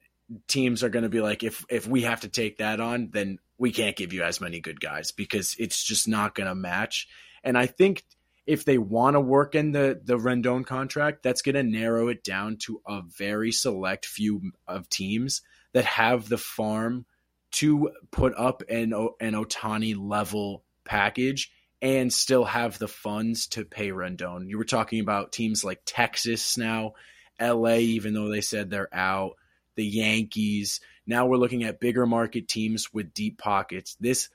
teams 0.47 0.83
are 0.83 0.89
going 0.89 1.03
to 1.03 1.09
be 1.09 1.21
like 1.21 1.43
if 1.43 1.65
if 1.69 1.87
we 1.87 2.03
have 2.03 2.21
to 2.21 2.29
take 2.29 2.57
that 2.57 2.79
on 2.79 3.09
then 3.11 3.37
we 3.57 3.71
can't 3.71 3.95
give 3.95 4.13
you 4.13 4.23
as 4.23 4.41
many 4.41 4.59
good 4.59 4.79
guys 4.79 5.11
because 5.11 5.55
it's 5.59 5.83
just 5.83 6.07
not 6.07 6.33
going 6.35 6.47
to 6.47 6.55
match 6.55 7.07
and 7.43 7.57
I 7.57 7.65
think 7.65 8.03
if 8.47 8.65
they 8.65 8.77
want 8.77 9.15
to 9.15 9.21
work 9.21 9.55
in 9.55 9.71
the 9.71 9.99
the 10.03 10.17
Rendon 10.17 10.65
contract 10.65 11.23
that's 11.23 11.41
going 11.41 11.55
to 11.55 11.63
narrow 11.63 12.07
it 12.07 12.23
down 12.23 12.57
to 12.65 12.81
a 12.87 13.01
very 13.01 13.51
select 13.51 14.05
few 14.05 14.51
of 14.67 14.89
teams 14.89 15.41
that 15.73 15.85
have 15.85 16.27
the 16.27 16.37
farm 16.37 17.05
to 17.51 17.91
put 18.11 18.33
up 18.37 18.63
an 18.69 18.93
an 19.19 19.33
Ohtani 19.33 19.95
level 19.97 20.63
package 20.85 21.51
and 21.81 22.13
still 22.13 22.45
have 22.45 22.77
the 22.77 22.87
funds 22.87 23.47
to 23.47 23.65
pay 23.65 23.89
Rendon. 23.89 24.47
You 24.47 24.57
were 24.57 24.63
talking 24.63 24.99
about 24.99 25.31
teams 25.31 25.63
like 25.63 25.81
Texas 25.85 26.57
now, 26.57 26.93
LA, 27.39 27.77
even 27.77 28.13
though 28.13 28.29
they 28.29 28.41
said 28.41 28.69
they're 28.69 28.93
out, 28.93 29.33
the 29.75 29.85
Yankees. 29.85 30.79
Now 31.07 31.25
we're 31.25 31.37
looking 31.37 31.63
at 31.63 31.79
bigger 31.79 32.05
market 32.05 32.47
teams 32.47 32.93
with 32.93 33.13
deep 33.13 33.39
pockets. 33.39 33.95
This 33.99 34.29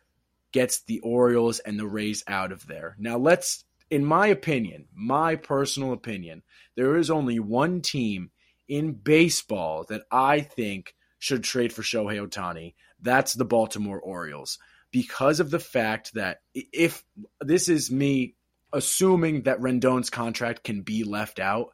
gets 0.52 0.82
the 0.82 1.00
Orioles 1.00 1.60
and 1.60 1.78
the 1.78 1.86
Rays 1.86 2.24
out 2.26 2.50
of 2.50 2.66
there. 2.66 2.96
Now 2.98 3.18
let's, 3.18 3.64
in 3.90 4.04
my 4.04 4.26
opinion, 4.26 4.86
my 4.92 5.36
personal 5.36 5.92
opinion, 5.92 6.42
there 6.74 6.96
is 6.96 7.10
only 7.10 7.38
one 7.38 7.80
team 7.80 8.30
in 8.68 8.92
baseball 8.92 9.84
that 9.88 10.02
I 10.10 10.40
think 10.40 10.94
should 11.18 11.44
trade 11.44 11.72
for 11.72 11.82
Shohei 11.82 12.26
Ohtani. 12.26 12.74
That's 13.06 13.34
the 13.34 13.44
Baltimore 13.44 14.00
Orioles. 14.00 14.58
Because 14.90 15.38
of 15.38 15.50
the 15.50 15.60
fact 15.60 16.14
that 16.14 16.40
if 16.54 17.04
this 17.40 17.68
is 17.68 17.90
me 17.90 18.34
assuming 18.72 19.42
that 19.42 19.60
Rendon's 19.60 20.10
contract 20.10 20.64
can 20.64 20.82
be 20.82 21.04
left 21.04 21.38
out, 21.38 21.68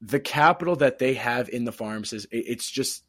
the 0.00 0.18
capital 0.18 0.76
that 0.76 0.98
they 0.98 1.14
have 1.14 1.50
in 1.50 1.64
the 1.64 1.72
farms 1.72 2.14
is 2.14 2.26
it's 2.30 2.70
just 2.70 3.04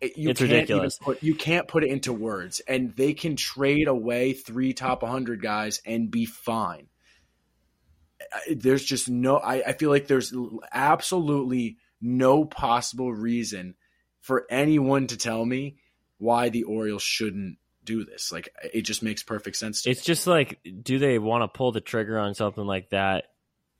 it, 0.00 0.18
you 0.18 0.30
It's 0.30 0.40
can't 0.40 0.50
ridiculous. 0.50 0.98
Even 1.00 1.14
put, 1.14 1.22
you 1.22 1.34
can't 1.36 1.68
put 1.68 1.84
it 1.84 1.90
into 1.90 2.12
words, 2.12 2.60
and 2.66 2.94
they 2.96 3.14
can 3.14 3.36
trade 3.36 3.86
away 3.86 4.32
three 4.32 4.72
top 4.72 5.02
100 5.02 5.40
guys 5.40 5.80
and 5.86 6.10
be 6.10 6.26
fine. 6.26 6.88
There's 8.52 8.84
just 8.84 9.08
no. 9.08 9.36
I, 9.36 9.62
I 9.68 9.72
feel 9.74 9.90
like 9.90 10.08
there's 10.08 10.34
absolutely 10.72 11.76
no 12.00 12.44
possible 12.44 13.12
reason 13.12 13.76
for 14.20 14.44
anyone 14.50 15.06
to 15.06 15.16
tell 15.16 15.44
me 15.44 15.76
why 16.24 16.48
the 16.48 16.64
Orioles 16.64 17.02
shouldn't 17.02 17.58
do 17.84 18.04
this. 18.04 18.32
Like 18.32 18.48
it 18.72 18.82
just 18.82 19.02
makes 19.02 19.22
perfect 19.22 19.56
sense 19.56 19.82
to 19.82 19.90
It's 19.90 20.00
me. 20.00 20.04
just 20.06 20.26
like, 20.26 20.58
do 20.82 20.98
they 20.98 21.18
want 21.18 21.42
to 21.42 21.48
pull 21.48 21.70
the 21.72 21.80
trigger 21.80 22.18
on 22.18 22.34
something 22.34 22.64
like 22.64 22.90
that? 22.90 23.26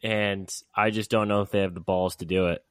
And 0.02 0.48
I 0.74 0.90
just 0.90 1.10
don't 1.10 1.28
know 1.28 1.40
if 1.40 1.50
they 1.50 1.60
have 1.60 1.72
the 1.74 1.80
balls 1.80 2.16
to 2.16 2.26
do 2.26 2.48
it. 2.48 2.62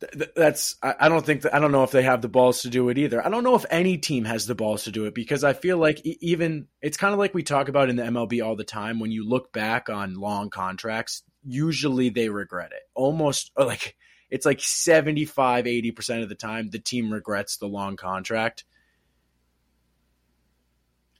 Th- 0.00 0.12
th- 0.12 0.30
that's 0.34 0.76
I 0.82 0.94
I 1.00 1.08
don't 1.08 1.24
think 1.24 1.42
that, 1.42 1.54
I 1.54 1.60
don't 1.60 1.72
know 1.72 1.84
if 1.84 1.92
they 1.92 2.02
have 2.02 2.22
the 2.22 2.28
balls 2.28 2.62
to 2.62 2.68
do 2.70 2.88
it 2.88 2.98
either. 2.98 3.24
I 3.24 3.28
don't 3.28 3.44
know 3.44 3.54
if 3.54 3.64
any 3.70 3.98
team 3.98 4.24
has 4.24 4.46
the 4.46 4.54
balls 4.56 4.84
to 4.84 4.90
do 4.90 5.04
it 5.04 5.14
because 5.14 5.44
I 5.44 5.52
feel 5.52 5.78
like 5.78 6.04
e- 6.04 6.18
even 6.20 6.66
it's 6.82 6.96
kind 6.96 7.12
of 7.12 7.18
like 7.20 7.34
we 7.34 7.42
talk 7.44 7.68
about 7.68 7.88
in 7.90 7.96
the 7.96 8.02
MLB 8.02 8.44
all 8.44 8.56
the 8.56 8.64
time 8.64 8.98
when 8.98 9.12
you 9.12 9.28
look 9.28 9.52
back 9.52 9.88
on 9.88 10.14
long 10.14 10.50
contracts, 10.50 11.22
usually 11.44 12.08
they 12.08 12.28
regret 12.30 12.72
it. 12.72 12.82
Almost 12.94 13.52
like 13.56 13.94
it's 14.30 14.46
like 14.46 14.60
75 14.60 15.66
80% 15.66 16.22
of 16.22 16.28
the 16.28 16.34
time 16.34 16.70
the 16.70 16.78
team 16.80 17.12
regrets 17.12 17.58
the 17.58 17.68
long 17.68 17.96
contract. 17.96 18.64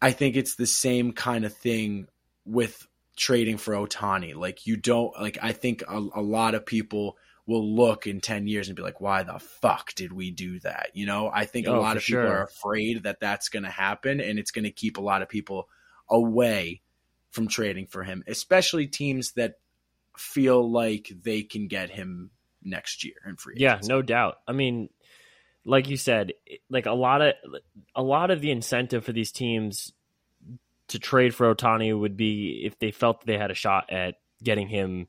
I 0.02 0.12
think 0.12 0.36
it's 0.36 0.54
the 0.54 0.66
same 0.66 1.12
kind 1.12 1.44
of 1.44 1.54
thing 1.54 2.08
with 2.44 2.86
trading 3.16 3.58
for 3.58 3.74
Ohtani. 3.74 4.34
Like 4.34 4.66
you 4.66 4.76
don't 4.76 5.12
like 5.20 5.38
I 5.42 5.52
think 5.52 5.82
a, 5.88 5.96
a 5.98 6.22
lot 6.22 6.54
of 6.54 6.64
people 6.66 7.16
will 7.46 7.74
look 7.74 8.06
in 8.06 8.20
10 8.20 8.46
years 8.46 8.68
and 8.68 8.76
be 8.76 8.82
like 8.82 9.00
why 9.00 9.22
the 9.22 9.38
fuck 9.38 9.94
did 9.94 10.12
we 10.12 10.30
do 10.30 10.60
that? 10.60 10.90
You 10.94 11.06
know, 11.06 11.30
I 11.32 11.44
think 11.44 11.68
a 11.68 11.72
Oh, 11.72 11.74
lot 11.74 11.96
for 11.96 11.98
of 11.98 12.04
people 12.04 12.28
sure. 12.28 12.30
are 12.30 12.44
afraid 12.44 13.02
that 13.02 13.20
that's 13.20 13.48
going 13.48 13.64
to 13.64 13.70
happen 13.70 14.20
and 14.20 14.38
it's 14.38 14.50
going 14.52 14.64
to 14.64 14.70
keep 14.70 14.96
a 14.96 15.02
lot 15.02 15.22
of 15.22 15.28
people 15.28 15.68
away 16.08 16.82
from 17.30 17.48
trading 17.48 17.86
for 17.86 18.02
him, 18.02 18.24
especially 18.26 18.86
teams 18.86 19.32
that 19.32 19.54
feel 20.18 20.70
like 20.70 21.12
they 21.22 21.42
can 21.42 21.68
get 21.68 21.90
him 21.90 22.30
next 22.62 23.04
year 23.04 23.14
in 23.26 23.36
free 23.36 23.56
Yeah, 23.56 23.78
agency. 23.78 23.82
no 23.82 24.02
doubt. 24.02 24.38
I 24.46 24.52
mean, 24.52 24.88
like 25.64 25.88
you 25.88 25.96
said, 25.96 26.32
like 26.68 26.86
a 26.86 26.92
lot 26.92 27.22
of 27.22 27.34
a 27.94 28.02
lot 28.02 28.30
of 28.30 28.40
the 28.40 28.50
incentive 28.50 29.04
for 29.04 29.12
these 29.12 29.32
teams 29.32 29.92
to 30.88 30.98
trade 30.98 31.34
for 31.34 31.54
Ohtani 31.54 31.98
would 31.98 32.16
be 32.16 32.62
if 32.64 32.78
they 32.78 32.90
felt 32.90 33.24
they 33.26 33.38
had 33.38 33.50
a 33.50 33.54
shot 33.54 33.90
at 33.92 34.16
getting 34.42 34.68
him 34.68 35.06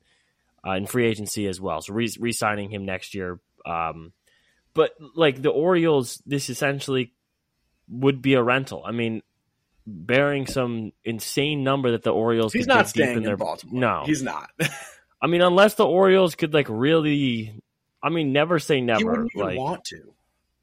uh, 0.66 0.72
in 0.72 0.86
free 0.86 1.06
agency 1.06 1.46
as 1.46 1.60
well. 1.60 1.80
So 1.80 1.92
re- 1.94 2.14
re-signing 2.20 2.70
him 2.70 2.84
next 2.84 3.14
year. 3.14 3.40
Um, 3.66 4.12
but 4.74 4.92
like 5.16 5.42
the 5.42 5.50
Orioles, 5.50 6.22
this 6.24 6.48
essentially 6.50 7.12
would 7.88 8.22
be 8.22 8.34
a 8.34 8.42
rental. 8.42 8.84
I 8.86 8.92
mean, 8.92 9.22
bearing 9.86 10.46
some 10.46 10.92
insane 11.04 11.64
number 11.64 11.90
that 11.92 12.04
the 12.04 12.12
Orioles 12.12 12.52
He's 12.52 12.66
could 12.66 12.74
not 12.74 12.88
staying 12.88 13.16
in, 13.18 13.22
their 13.24 13.36
Baltimore. 13.36 13.80
No, 13.80 14.02
He's 14.06 14.22
not. 14.22 14.50
I 15.20 15.26
mean, 15.26 15.40
unless 15.40 15.74
the 15.74 15.86
Orioles 15.86 16.34
could 16.36 16.54
like 16.54 16.66
really, 16.68 17.60
I 18.02 18.10
mean, 18.10 18.32
never 18.32 18.58
say 18.58 18.76
he 18.76 18.80
never. 18.82 19.04
wouldn't 19.04 19.30
even 19.34 19.46
Like, 19.46 19.58
want 19.58 19.84
to. 19.86 20.14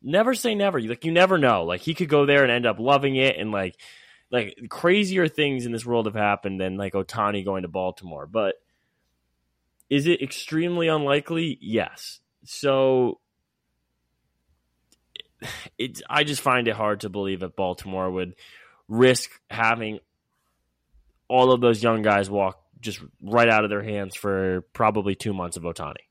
Never 0.01 0.33
say 0.33 0.55
never. 0.55 0.79
Like, 0.79 1.05
you 1.05 1.11
never 1.11 1.37
know. 1.37 1.63
Like, 1.65 1.81
he 1.81 1.93
could 1.93 2.09
go 2.09 2.25
there 2.25 2.43
and 2.43 2.51
end 2.51 2.65
up 2.65 2.79
loving 2.79 3.15
it, 3.15 3.37
and 3.37 3.51
like, 3.51 3.75
like 4.31 4.57
crazier 4.69 5.27
things 5.27 5.65
in 5.65 5.71
this 5.71 5.85
world 5.85 6.05
have 6.05 6.15
happened 6.15 6.61
than 6.61 6.77
like 6.77 6.93
Ohtani 6.93 7.43
going 7.43 7.63
to 7.63 7.67
Baltimore. 7.67 8.27
But 8.27 8.55
is 9.89 10.07
it 10.07 10.21
extremely 10.21 10.87
unlikely? 10.87 11.57
Yes. 11.61 12.19
So. 12.45 13.19
It's. 15.77 16.01
I 16.09 16.25
just 16.25 16.41
find 16.41 16.67
it 16.67 16.75
hard 16.75 17.01
to 17.01 17.09
believe 17.09 17.39
that 17.39 17.55
Baltimore 17.55 18.11
would 18.11 18.35
risk 18.89 19.29
having 19.49 19.99
all 21.29 21.51
of 21.51 21.61
those 21.61 21.81
young 21.81 22.01
guys 22.01 22.29
walk 22.29 22.59
just 22.81 22.99
right 23.21 23.47
out 23.47 23.63
of 23.63 23.69
their 23.69 23.83
hands 23.83 24.15
for 24.15 24.65
probably 24.73 25.15
two 25.15 25.33
months 25.33 25.57
of 25.57 25.63
Ohtani. 25.63 26.08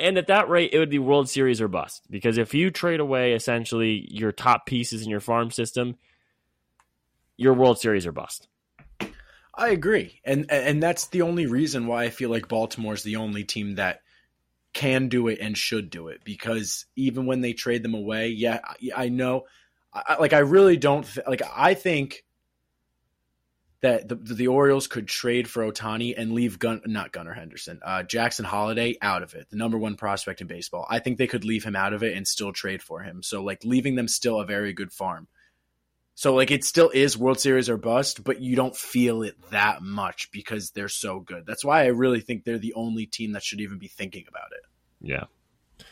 And 0.00 0.18
at 0.18 0.26
that 0.28 0.48
rate, 0.48 0.70
it 0.72 0.78
would 0.78 0.90
be 0.90 0.98
World 0.98 1.28
Series 1.28 1.60
or 1.60 1.68
bust. 1.68 2.02
Because 2.10 2.38
if 2.38 2.54
you 2.54 2.70
trade 2.70 3.00
away 3.00 3.32
essentially 3.32 4.06
your 4.10 4.32
top 4.32 4.66
pieces 4.66 5.02
in 5.02 5.10
your 5.10 5.20
farm 5.20 5.50
system, 5.50 5.96
your 7.36 7.54
World 7.54 7.78
Series 7.78 8.06
or 8.06 8.12
bust. 8.12 8.48
I 9.58 9.68
agree, 9.68 10.20
and 10.22 10.50
and 10.50 10.82
that's 10.82 11.06
the 11.06 11.22
only 11.22 11.46
reason 11.46 11.86
why 11.86 12.04
I 12.04 12.10
feel 12.10 12.28
like 12.28 12.46
Baltimore's 12.46 13.02
the 13.02 13.16
only 13.16 13.42
team 13.42 13.76
that 13.76 14.02
can 14.74 15.08
do 15.08 15.28
it 15.28 15.38
and 15.40 15.56
should 15.56 15.88
do 15.88 16.08
it 16.08 16.20
because 16.22 16.84
even 16.96 17.24
when 17.24 17.40
they 17.40 17.54
trade 17.54 17.82
them 17.82 17.94
away, 17.94 18.28
yeah, 18.28 18.60
I, 18.94 19.08
know, 19.08 19.44
I, 19.94 20.16
like 20.20 20.34
I 20.34 20.40
really 20.40 20.76
don't 20.76 21.08
like. 21.26 21.40
I 21.56 21.72
think 21.72 22.25
that 23.86 24.08
the 24.08 24.16
the 24.16 24.48
Orioles 24.48 24.88
could 24.88 25.06
trade 25.06 25.48
for 25.48 25.62
Ohtani 25.62 26.12
and 26.16 26.32
leave 26.32 26.58
Gun 26.58 26.82
not 26.86 27.12
Gunnar 27.12 27.34
Henderson, 27.34 27.78
uh, 27.84 28.02
Jackson 28.02 28.44
Holliday 28.44 28.96
out 29.00 29.22
of 29.22 29.34
it, 29.34 29.48
the 29.48 29.56
number 29.56 29.78
one 29.78 29.94
prospect 29.94 30.40
in 30.40 30.48
baseball. 30.48 30.84
I 30.90 30.98
think 30.98 31.18
they 31.18 31.28
could 31.28 31.44
leave 31.44 31.62
him 31.62 31.76
out 31.76 31.92
of 31.92 32.02
it 32.02 32.16
and 32.16 32.26
still 32.26 32.52
trade 32.52 32.82
for 32.82 33.00
him. 33.00 33.22
So 33.22 33.44
like 33.44 33.64
leaving 33.64 33.94
them 33.94 34.08
still 34.08 34.40
a 34.40 34.44
very 34.44 34.72
good 34.72 34.92
farm. 34.92 35.28
So 36.16 36.34
like 36.34 36.50
it 36.50 36.64
still 36.64 36.90
is 36.90 37.16
World 37.16 37.38
Series 37.38 37.70
or 37.70 37.76
bust, 37.76 38.24
but 38.24 38.40
you 38.40 38.56
don't 38.56 38.76
feel 38.76 39.22
it 39.22 39.36
that 39.50 39.82
much 39.82 40.30
because 40.32 40.70
they're 40.70 40.88
so 40.88 41.20
good. 41.20 41.46
That's 41.46 41.64
why 41.64 41.84
I 41.84 41.88
really 41.88 42.20
think 42.20 42.42
they're 42.42 42.58
the 42.58 42.74
only 42.74 43.06
team 43.06 43.32
that 43.32 43.44
should 43.44 43.60
even 43.60 43.78
be 43.78 43.88
thinking 43.88 44.24
about 44.28 44.50
it. 44.52 44.64
Yeah. 45.00 45.84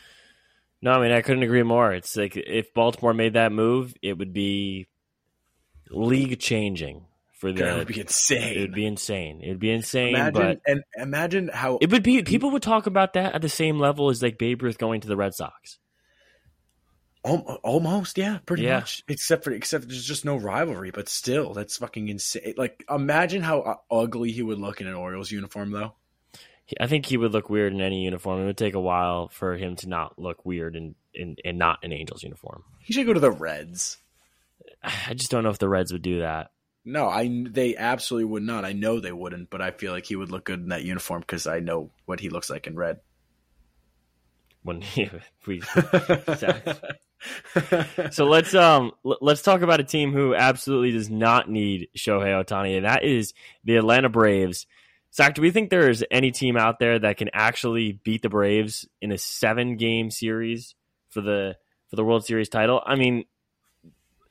No, 0.81 0.91
I 0.91 1.01
mean 1.01 1.13
I 1.13 1.21
couldn't 1.21 1.43
agree 1.43 1.63
more. 1.63 1.93
It's 1.93 2.17
like 2.17 2.35
if 2.35 2.73
Baltimore 2.73 3.13
made 3.13 3.33
that 3.33 3.53
move, 3.53 3.93
it 4.01 4.17
would 4.17 4.33
be 4.33 4.87
league 5.89 6.39
changing 6.39 7.05
for 7.45 7.51
the. 7.53 7.63
That 7.63 7.77
would 7.77 7.87
be 7.87 7.99
insane. 7.99 8.57
it 8.57 8.61
would 8.61 8.73
be 8.73 8.85
insane. 8.85 9.41
It 9.41 9.49
would 9.49 9.59
be 9.59 9.71
insane, 9.71 10.15
imagine 10.15 10.33
but 10.33 10.61
and 10.65 10.83
imagine 10.97 11.49
how 11.53 11.77
it 11.81 11.91
would 11.91 12.03
be. 12.03 12.23
People 12.23 12.51
would 12.51 12.63
talk 12.63 12.87
about 12.87 13.13
that 13.13 13.35
at 13.35 13.41
the 13.41 13.49
same 13.49 13.79
level 13.79 14.09
as 14.09 14.21
like 14.23 14.37
Babe 14.37 14.61
Ruth 14.63 14.77
going 14.77 15.01
to 15.01 15.07
the 15.07 15.15
Red 15.17 15.33
Sox. 15.33 15.77
Almost 17.23 18.19
yeah, 18.19 18.37
pretty 18.45 18.63
Yeah. 18.63 18.79
much. 18.79 19.03
Except 19.07 19.43
for 19.43 19.51
except 19.51 19.87
there's 19.87 20.05
just 20.05 20.25
no 20.25 20.35
rivalry, 20.37 20.91
but 20.91 21.09
still 21.09 21.53
that's 21.53 21.77
fucking 21.77 22.07
insane. 22.07 22.53
Like 22.55 22.83
imagine 22.89 23.41
how 23.41 23.61
uh, 23.61 23.75
ugly 23.89 24.31
he 24.31 24.43
would 24.43 24.59
look 24.59 24.79
in 24.79 24.87
an 24.87 24.93
Orioles 24.93 25.31
uniform 25.31 25.71
though. 25.71 25.93
I 26.79 26.87
think 26.87 27.05
he 27.05 27.17
would 27.17 27.31
look 27.31 27.49
weird 27.49 27.73
in 27.73 27.81
any 27.81 28.03
uniform. 28.03 28.41
It 28.41 28.45
would 28.45 28.57
take 28.57 28.73
a 28.73 28.79
while 28.79 29.29
for 29.29 29.55
him 29.55 29.75
to 29.77 29.89
not 29.89 30.17
look 30.17 30.45
weird 30.45 30.75
in, 30.75 30.95
in, 31.13 31.35
in 31.43 31.59
not 31.59 31.79
an 31.83 31.91
Angels 31.93 32.23
uniform. 32.23 32.63
He 32.79 32.91
should 32.93 33.05
go 33.05 33.13
to 33.13 33.19
the 33.19 33.29
Reds. 33.29 33.97
I 34.83 35.13
just 35.13 35.29
don't 35.29 35.43
know 35.43 35.51
if 35.51 35.59
the 35.59 35.69
Reds 35.69 35.91
would 35.93 36.01
do 36.01 36.21
that. 36.21 36.49
No, 36.85 37.09
I 37.09 37.45
they 37.49 37.75
absolutely 37.75 38.25
would 38.25 38.43
not. 38.43 38.63
I 38.63 38.73
know 38.73 38.99
they 38.99 39.11
wouldn't, 39.11 39.49
but 39.49 39.59
I 39.61 39.71
feel 39.71 39.91
like 39.91 40.05
he 40.05 40.15
would 40.15 40.31
look 40.31 40.45
good 40.45 40.59
in 40.59 40.69
that 40.69 40.83
uniform 40.83 41.21
because 41.21 41.47
I 41.47 41.59
know 41.59 41.89
what 42.05 42.19
he 42.19 42.29
looks 42.29 42.49
like 42.49 42.67
in 42.67 42.75
red. 42.75 42.99
When 44.61 44.81
he, 44.81 45.09
we 45.47 45.61
so 48.11 48.25
let's 48.25 48.53
um 48.53 48.91
let's 49.03 49.41
talk 49.41 49.61
about 49.61 49.79
a 49.79 49.83
team 49.83 50.13
who 50.13 50.35
absolutely 50.35 50.91
does 50.91 51.09
not 51.09 51.49
need 51.49 51.89
Shohei 51.97 52.43
Ohtani, 52.43 52.77
and 52.77 52.85
that 52.85 53.03
is 53.03 53.33
the 53.63 53.77
Atlanta 53.77 54.09
Braves. 54.09 54.67
Zach, 55.11 55.33
do 55.33 55.41
we 55.41 55.49
think 55.49 55.69
there's 55.69 56.03
any 56.11 56.31
team 56.31 56.57
out 56.57 56.77
there 56.77 56.99
that 56.99 57.17
can 57.17 57.29
actually 57.33 57.93
beat 58.03 58.21
the 58.21 58.29
Braves 58.29 58.87
in 59.01 59.11
a 59.11 59.17
seven 59.17 59.77
game 59.77 60.11
series 60.11 60.75
for 61.09 61.21
the 61.21 61.55
for 61.89 61.95
the 61.95 62.03
World 62.03 62.25
Series 62.25 62.49
title? 62.49 62.83
I 62.85 62.95
mean, 62.95 63.23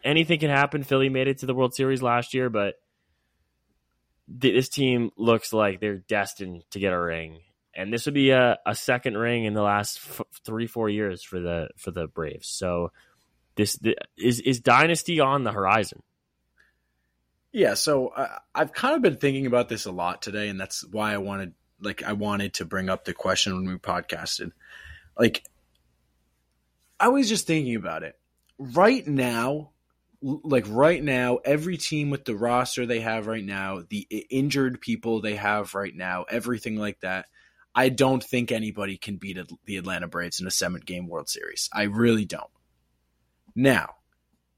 anything 0.05 0.39
can 0.39 0.51
happen. 0.51 0.85
Philly 0.85 1.09
made 1.09 1.29
it 1.29 1.39
to 1.39 1.47
the 1.47 1.55
World 1.55 1.75
Series 1.75 2.03
last 2.03 2.35
year, 2.35 2.51
but 2.51 2.75
th- 4.41 4.55
this 4.55 4.69
team 4.69 5.11
looks 5.17 5.53
like 5.53 5.81
they're 5.81 5.99
destined 5.99 6.63
to 6.71 6.79
get 6.79 6.93
a 6.93 7.01
ring, 7.01 7.41
and 7.75 7.93
this 7.93 8.05
would 8.05 8.15
be 8.15 8.31
a, 8.31 8.59
a 8.65 8.75
second 8.75 9.17
ring 9.17 9.45
in 9.45 9.55
the 9.55 9.63
last 9.63 9.99
f- 9.99 10.23
three 10.45 10.67
four 10.67 10.89
years 10.89 11.23
for 11.23 11.41
the 11.41 11.69
for 11.77 11.91
the 11.91 12.07
Braves. 12.07 12.49
So 12.49 12.93
this 13.57 13.77
the, 13.77 13.97
is 14.17 14.41
is 14.41 14.61
dynasty 14.61 15.21
on 15.21 15.45
the 15.45 15.53
horizon. 15.53 16.03
Yeah, 17.57 17.75
so 17.75 18.13
I've 18.53 18.73
kind 18.73 18.97
of 18.97 19.03
been 19.03 19.17
thinking 19.17 19.47
about 19.47 19.69
this 19.69 19.87
a 19.87 19.93
lot 19.93 20.23
today, 20.23 20.49
and 20.49 20.61
that's 20.61 20.85
why 20.85 21.15
I 21.15 21.19
wanted, 21.19 21.55
like, 21.81 22.03
I 22.03 22.15
wanted 22.15 22.55
to 22.55 22.65
bring 22.65 22.89
up 22.89 23.05
the 23.05 23.15
question 23.15 23.55
when 23.55 23.69
we 23.69 23.79
podcasted. 23.79 24.51
Like, 25.17 25.45
I 26.99 27.11
was 27.11 27.29
just 27.29 27.47
thinking 27.47 27.77
about 27.77 28.03
it. 28.03 28.19
Right 28.59 29.07
now, 29.07 29.71
like 30.25 30.65
right 30.69 31.05
now, 31.05 31.37
every 31.45 31.77
team 31.77 32.09
with 32.09 32.25
the 32.25 32.35
roster 32.35 32.87
they 32.87 33.01
have 33.01 33.27
right 33.27 33.45
now, 33.45 33.83
the 33.89 34.07
injured 34.31 34.81
people 34.81 35.21
they 35.21 35.37
have 35.37 35.75
right 35.75 35.95
now, 35.95 36.25
everything 36.31 36.77
like 36.77 36.99
that, 37.01 37.27
I 37.75 37.91
don't 37.91 38.25
think 38.25 38.51
anybody 38.51 38.97
can 38.97 39.17
beat 39.17 39.37
the 39.67 39.77
Atlanta 39.77 40.09
Braves 40.09 40.41
in 40.41 40.47
a 40.47 40.51
seven-game 40.51 41.09
World 41.09 41.29
Series. 41.29 41.69
I 41.73 41.83
really 41.85 42.25
don't. 42.25 42.51
Now, 43.55 43.97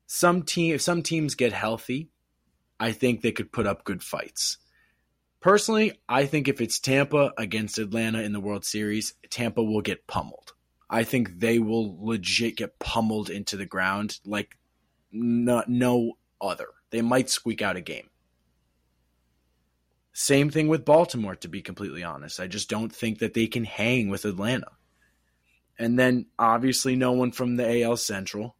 some 0.07 0.43
team, 0.43 0.75
if 0.75 0.83
some 0.83 1.03
teams 1.03 1.35
get 1.35 1.53
healthy, 1.53 2.11
I 2.79 2.93
think 2.93 3.23
they 3.23 3.33
could 3.33 3.51
put 3.51 3.67
up 3.67 3.85
good 3.85 4.05
fights. 4.05 4.59
Personally, 5.41 5.99
I 6.09 6.27
think 6.27 6.47
if 6.47 6.61
it's 6.61 6.79
Tampa 6.79 7.33
against 7.37 7.79
Atlanta 7.79 8.23
in 8.23 8.33
the 8.33 8.41
World 8.41 8.65
Series, 8.65 9.15
Tampa 9.31 9.65
will 9.65 9.83
get 9.83 10.07
pummeled. 10.07 10.53
I 10.89 11.03
think 11.03 11.41
they 11.41 11.59
will 11.59 11.97
legit 12.01 12.57
get 12.57 12.79
pummeled 12.79 13.31
into 13.31 13.57
the 13.57 13.67
ground 13.67 14.19
like 14.25 14.57
no, 15.17 15.65
no 15.67 16.13
other. 16.41 16.69
They 16.91 17.03
might 17.03 17.31
squeak 17.31 17.63
out 17.63 17.77
a 17.77 17.81
game. 17.81 18.11
Same 20.13 20.51
thing 20.51 20.69
with 20.69 20.85
Baltimore, 20.85 21.37
to 21.37 21.49
be 21.49 21.61
completely 21.61 22.03
honest. 22.03 22.41
I 22.41 22.47
just 22.47 22.71
don't 22.71 22.95
think 22.95 23.19
that 23.19 23.35
they 23.35 23.47
can 23.47 23.65
hang 23.65 24.09
with 24.09 24.25
Atlanta. 24.25 24.71
And 25.79 25.99
then 25.99 26.27
obviously 26.39 26.97
no 26.97 27.13
one 27.13 27.33
from 27.33 27.57
the 27.57 27.83
AL 27.83 27.99
Central. 27.99 28.57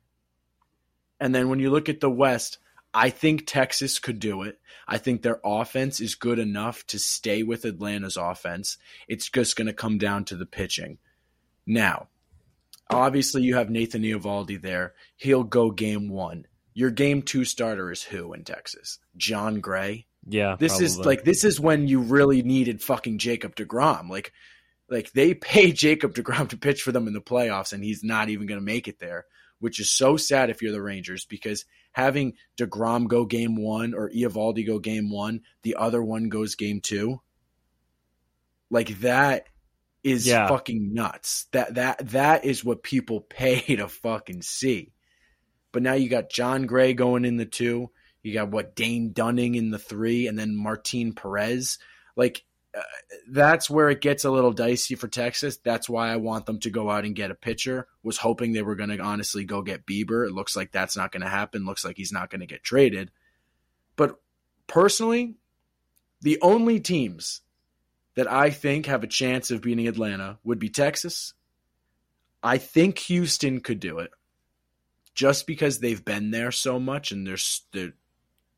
And 1.19 1.35
then 1.35 1.49
when 1.49 1.59
you 1.59 1.71
look 1.71 1.89
at 1.89 2.01
the 2.01 2.11
West, 2.11 2.59
I 2.93 3.11
think 3.11 3.47
Texas 3.47 3.99
could 3.99 4.19
do 4.19 4.43
it. 4.43 4.59
I 4.87 4.99
think 4.99 5.23
their 5.23 5.41
offense 5.45 6.01
is 6.01 6.15
good 6.15 6.39
enough 6.39 6.87
to 6.89 6.99
stay 6.99 7.43
with 7.43 7.65
Atlanta's 7.65 8.17
offense. 8.17 8.77
It's 9.09 9.31
just 9.31 9.57
going 9.57 9.67
to 9.67 9.73
come 9.73 9.99
down 9.99 10.25
to 10.27 10.37
the 10.37 10.47
pitching. 10.47 10.99
Now, 11.67 12.09
obviously, 12.91 13.43
you 13.43 13.57
have 13.57 13.71
Nathan 13.71 14.03
Eovaldi 14.03 14.61
there. 14.61 14.95
He'll 15.17 15.45
go 15.45 15.71
game 15.71 16.09
one. 16.09 16.47
Your 16.75 16.91
game 16.91 17.23
two 17.23 17.45
starter 17.45 17.91
is 17.91 18.03
who 18.03 18.33
in 18.33 18.45
Texas? 18.45 18.99
Jon 19.17 19.61
Gray. 19.61 20.07
Yeah, 20.29 20.57
this 20.59 20.73
probably. 20.73 20.87
is 20.87 20.99
like 20.99 21.25
this 21.25 21.45
is 21.45 21.61
when 21.61 21.89
you 21.89 22.01
really 22.01 22.43
needed 22.43 22.83
fucking 22.83 23.19
Jacob 23.19 23.55
Degrom. 23.55 24.11
Like, 24.11 24.33
like 24.89 25.13
they 25.13 25.35
pay 25.35 25.73
Jacob 25.73 26.15
Degrom 26.15 26.49
to 26.51 26.57
pitch 26.57 26.83
for 26.83 26.93
them 26.93 27.07
in 27.07 27.15
the 27.15 27.21
playoffs, 27.21 27.73
and 27.73 27.83
he's 27.83 28.03
not 28.03 28.29
even 28.29 28.47
going 28.47 28.61
to 28.61 28.65
make 28.65 28.89
it 28.89 28.99
there, 28.99 29.25
which 29.59 29.81
is 29.81 29.91
so 29.91 30.17
sad 30.17 30.51
if 30.51 30.63
you're 30.63 30.73
the 30.73 30.83
Rangers 30.83 31.25
because 31.25 31.65
having 31.93 32.35
DeGrom 32.59 33.09
go 33.09 33.25
game 33.25 33.57
one 33.57 33.95
or 33.95 34.11
Eovaldi 34.11 34.67
go 34.67 34.79
game 34.79 35.11
one, 35.11 35.41
the 35.63 35.77
other 35.77 36.03
one 36.03 36.29
goes 36.29 36.55
game 36.55 36.81
two. 36.81 37.23
Like 38.71 39.01
that 39.01 39.47
is 40.07 40.25
yeah. 40.25 40.47
fucking 40.47 40.95
nuts. 40.95 41.47
That 41.51 41.75
that 41.75 42.11
that 42.11 42.45
is 42.45 42.65
what 42.65 42.85
people 42.85 43.21
pay 43.29 43.61
to 43.77 43.89
fucking 43.89 44.43
see. 44.43 44.93
But 45.73 45.83
now 45.83 45.95
you 45.95 46.09
got 46.09 46.31
Jon 46.31 46.67
Gray 46.67 46.95
going 46.95 47.25
in 47.25 47.37
the 47.37 47.45
two. 47.45 47.91
You 48.23 48.33
got 48.33 48.51
what 48.51 48.75
Dane 48.75 49.13
Dunning 49.13 49.57
in 49.57 49.71
the 49.71 49.79
three, 49.79 50.27
and 50.27 50.39
then 50.39 50.57
Martin 50.57 51.13
Perez. 51.13 51.79
Like 52.15 52.45
uh, 52.77 52.83
that's 53.29 53.69
where 53.69 53.91
it 53.91 54.01
gets 54.01 54.25
a 54.25 54.31
little 54.31 54.53
dicey 54.53 54.95
for 54.95 55.09
Texas. 55.09 55.59
That's 55.59 55.89
why 55.89 56.11
I 56.11 56.17
want 56.17 56.47
them 56.47 56.61
to 56.61 56.71
go 56.71 56.89
out 56.89 57.05
and 57.05 57.15
get 57.15 57.33
a 57.33 57.35
pitcher. 57.35 57.89
Was 58.05 58.17
hoping 58.17 58.53
they 58.53 58.63
were 58.63 58.77
going 58.77 58.91
to 58.91 59.01
honestly 59.01 59.45
go 59.45 59.61
get 59.61 59.87
Bieber. 59.87 60.27
It 60.27 60.33
looks 60.33 60.55
like 60.55 60.71
that's 60.71 60.97
not 60.97 61.11
going 61.11 61.23
to 61.23 61.29
happen. 61.29 61.67
Looks 61.67 61.85
like 61.85 61.97
he's 61.97 62.13
not 62.13 62.31
going 62.31 62.41
to 62.41 62.47
get 62.47 62.63
traded. 62.63 63.11
But 63.97 64.21
personally, 64.67 65.35
the 66.21 66.39
only 66.43 66.81
teams 66.81 67.43
that 68.17 68.31
I 68.31 68.51
think 68.51 68.87
have 68.87 69.05
a 69.05 69.09
chance 69.09 69.51
of 69.51 69.63
beating 69.63 69.87
Atlanta 69.87 70.39
would 70.43 70.59
be 70.59 70.69
Texas. 70.69 71.35
I 72.43 72.59
think 72.59 72.99
Houston 72.99 73.61
could 73.61 73.79
do 73.79 73.99
it, 74.01 74.11
just 75.15 75.47
because 75.47 75.79
they've 75.79 76.05
been 76.05 76.31
there 76.31 76.51
so 76.51 76.81
much 76.81 77.13
and 77.13 77.27
they're 77.27 77.37
they're 77.73 77.93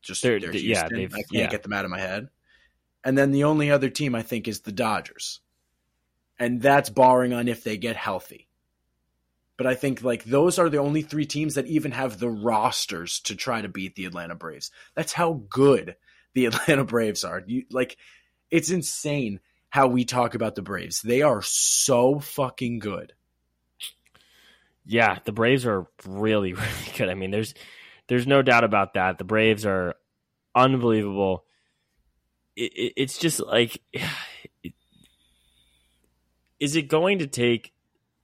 just 0.01 0.23
they're, 0.23 0.39
they're 0.39 0.55
yeah, 0.55 0.85
I 0.85 0.89
can't 0.89 1.13
yeah. 1.31 1.47
get 1.47 1.63
them 1.63 1.73
out 1.73 1.85
of 1.85 1.91
my 1.91 1.99
head. 1.99 2.29
And 3.03 3.17
then 3.17 3.31
the 3.31 3.45
only 3.45 3.71
other 3.71 3.89
team 3.89 4.15
I 4.15 4.21
think 4.21 4.47
is 4.47 4.61
the 4.61 4.71
Dodgers. 4.71 5.41
And 6.37 6.61
that's 6.61 6.89
barring 6.89 7.33
on 7.33 7.47
if 7.47 7.63
they 7.63 7.77
get 7.77 7.95
healthy. 7.95 8.47
But 9.57 9.67
I 9.67 9.75
think 9.75 10.03
like 10.03 10.23
those 10.23 10.57
are 10.57 10.69
the 10.69 10.77
only 10.77 11.01
three 11.01 11.25
teams 11.25 11.55
that 11.55 11.67
even 11.67 11.91
have 11.91 12.17
the 12.17 12.29
rosters 12.29 13.19
to 13.21 13.35
try 13.35 13.61
to 13.61 13.67
beat 13.67 13.95
the 13.95 14.05
Atlanta 14.05 14.35
Braves. 14.35 14.71
That's 14.95 15.11
how 15.11 15.43
good 15.49 15.97
the 16.33 16.45
Atlanta 16.47 16.85
Braves 16.85 17.25
are. 17.25 17.43
You, 17.45 17.65
like 17.69 17.97
it's 18.51 18.69
insane 18.69 19.41
how 19.69 19.87
we 19.87 20.05
talk 20.05 20.35
about 20.35 20.55
the 20.55 20.61
Braves. 20.61 21.01
They 21.01 21.21
are 21.21 21.41
so 21.41 22.19
fucking 22.19 22.79
good. 22.79 23.13
Yeah, 24.85 25.19
the 25.23 25.31
Braves 25.31 25.65
are 25.65 25.87
really 26.05 26.53
really 26.53 26.91
good. 26.97 27.09
I 27.09 27.13
mean, 27.13 27.31
there's 27.31 27.53
there's 28.07 28.27
no 28.27 28.41
doubt 28.41 28.63
about 28.63 28.95
that. 28.95 29.17
The 29.17 29.23
Braves 29.23 29.65
are 29.65 29.95
unbelievable 30.55 31.45
it, 32.59 32.93
it's 32.97 33.17
just 33.17 33.39
like, 33.39 33.81
it, 33.93 34.03
is 36.59 36.75
it 36.75 36.83
going 36.83 37.19
to 37.19 37.27
take 37.27 37.71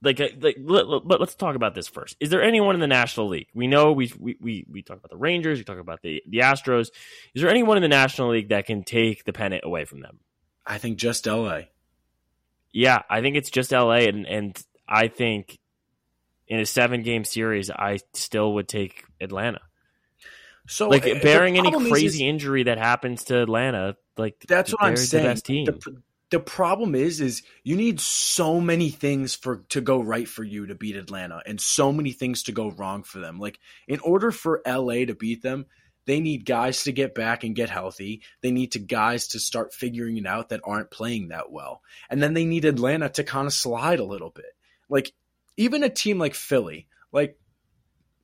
like 0.01 0.19
uh, 0.19 0.27
like 0.39 0.57
let, 0.59 0.87
let, 0.87 1.21
us 1.21 1.35
talk 1.35 1.55
about 1.55 1.73
this 1.73 1.87
first. 1.87 2.17
Is 2.19 2.29
there 2.29 2.43
anyone 2.43 2.75
in 2.75 2.81
the 2.81 2.87
National 2.87 3.27
League? 3.27 3.47
We 3.53 3.67
know 3.67 3.93
we 3.93 4.11
we 4.19 4.37
we, 4.39 4.65
we 4.69 4.81
talk 4.81 4.97
about 4.97 5.09
the 5.09 5.17
Rangers, 5.17 5.57
we 5.57 5.63
talk 5.63 5.79
about 5.79 6.01
the 6.01 6.21
the 6.27 6.39
Astros. 6.39 6.89
Is 7.33 7.41
there 7.41 7.49
anyone 7.49 7.77
in 7.77 7.81
the 7.81 7.89
National 7.89 8.29
League 8.29 8.49
that 8.49 8.65
can 8.65 8.83
take 8.83 9.23
the 9.23 9.33
pennant 9.33 9.63
away 9.63 9.85
from 9.85 10.01
them? 10.01 10.19
I 10.65 10.77
think 10.77 10.97
just 10.97 11.25
LA. 11.25 11.61
Yeah, 12.71 13.01
I 13.09 13.21
think 13.21 13.35
it's 13.37 13.49
just 13.49 13.71
LA 13.71 14.07
and 14.07 14.25
and 14.25 14.65
I 14.87 15.07
think 15.07 15.59
in 16.47 16.59
a 16.59 16.65
7 16.65 17.01
game 17.01 17.23
series 17.23 17.71
I 17.71 17.99
still 18.13 18.53
would 18.55 18.67
take 18.67 19.03
Atlanta. 19.19 19.61
So 20.67 20.89
like 20.89 21.05
uh, 21.05 21.19
bearing 21.21 21.57
any 21.57 21.71
crazy 21.89 22.25
is, 22.25 22.29
injury 22.29 22.63
that 22.63 22.77
happens 22.77 23.25
to 23.25 23.41
Atlanta, 23.41 23.97
like 24.17 24.43
that's 24.47 24.71
what 24.71 24.83
I'm 24.83 24.97
saying. 24.97 25.23
The 25.23 25.29
best 25.29 25.45
team. 25.45 25.65
The, 25.65 26.01
the 26.31 26.39
problem 26.39 26.95
is, 26.95 27.21
is 27.21 27.43
you 27.63 27.75
need 27.75 27.99
so 27.99 28.59
many 28.59 28.89
things 28.89 29.35
for 29.35 29.57
to 29.69 29.81
go 29.81 30.01
right 30.01 30.27
for 30.27 30.43
you 30.43 30.65
to 30.65 30.75
beat 30.75 30.95
Atlanta, 30.95 31.41
and 31.45 31.61
so 31.61 31.91
many 31.91 32.11
things 32.11 32.43
to 32.43 32.51
go 32.51 32.71
wrong 32.71 33.03
for 33.03 33.19
them. 33.19 33.39
Like 33.39 33.59
in 33.87 33.99
order 33.99 34.31
for 34.31 34.61
LA 34.65 35.05
to 35.05 35.13
beat 35.13 35.43
them, 35.43 35.67
they 36.05 36.19
need 36.19 36.45
guys 36.45 36.83
to 36.83 36.91
get 36.91 37.15
back 37.15 37.43
and 37.43 37.55
get 37.55 37.69
healthy. 37.69 38.21
They 38.41 38.51
need 38.51 38.73
to 38.73 38.79
guys 38.79 39.29
to 39.29 39.39
start 39.39 39.73
figuring 39.73 40.17
it 40.17 40.27
out 40.27 40.49
that 40.49 40.61
aren't 40.63 40.91
playing 40.91 41.29
that 41.29 41.51
well, 41.51 41.81
and 42.09 42.21
then 42.21 42.33
they 42.33 42.45
need 42.45 42.65
Atlanta 42.65 43.09
to 43.09 43.23
kind 43.23 43.47
of 43.47 43.53
slide 43.53 43.99
a 43.99 44.05
little 44.05 44.29
bit. 44.29 44.55
Like 44.89 45.11
even 45.57 45.83
a 45.83 45.89
team 45.89 46.19
like 46.19 46.35
Philly, 46.35 46.87
like 47.11 47.37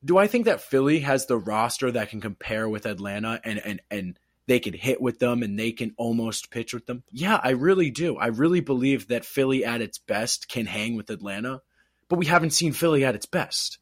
do 0.03 0.17
I 0.17 0.27
think 0.27 0.45
that 0.45 0.61
Philly 0.61 0.99
has 0.99 1.25
the 1.25 1.37
roster 1.37 1.91
that 1.91 2.09
can 2.09 2.21
compare 2.21 2.67
with 2.67 2.85
Atlanta 2.85 3.39
and 3.43 3.59
and 3.63 3.81
and 3.89 4.19
they 4.47 4.59
can 4.59 4.73
hit 4.73 4.99
with 4.99 5.19
them 5.19 5.43
and 5.43 5.57
they 5.57 5.71
can 5.71 5.93
almost 5.97 6.49
pitch 6.49 6.73
with 6.73 6.85
them. 6.85 7.03
Yeah, 7.11 7.39
I 7.41 7.51
really 7.51 7.91
do. 7.91 8.17
I 8.17 8.27
really 8.27 8.59
believe 8.59 9.07
that 9.07 9.23
Philly 9.23 9.63
at 9.63 9.81
its 9.81 9.97
best 9.99 10.49
can 10.49 10.65
hang 10.65 10.95
with 10.95 11.09
Atlanta, 11.09 11.61
but 12.09 12.19
we 12.19 12.25
haven't 12.25 12.51
seen 12.51 12.73
Philly 12.73 13.05
at 13.05 13.15
its 13.15 13.27
best. 13.27 13.77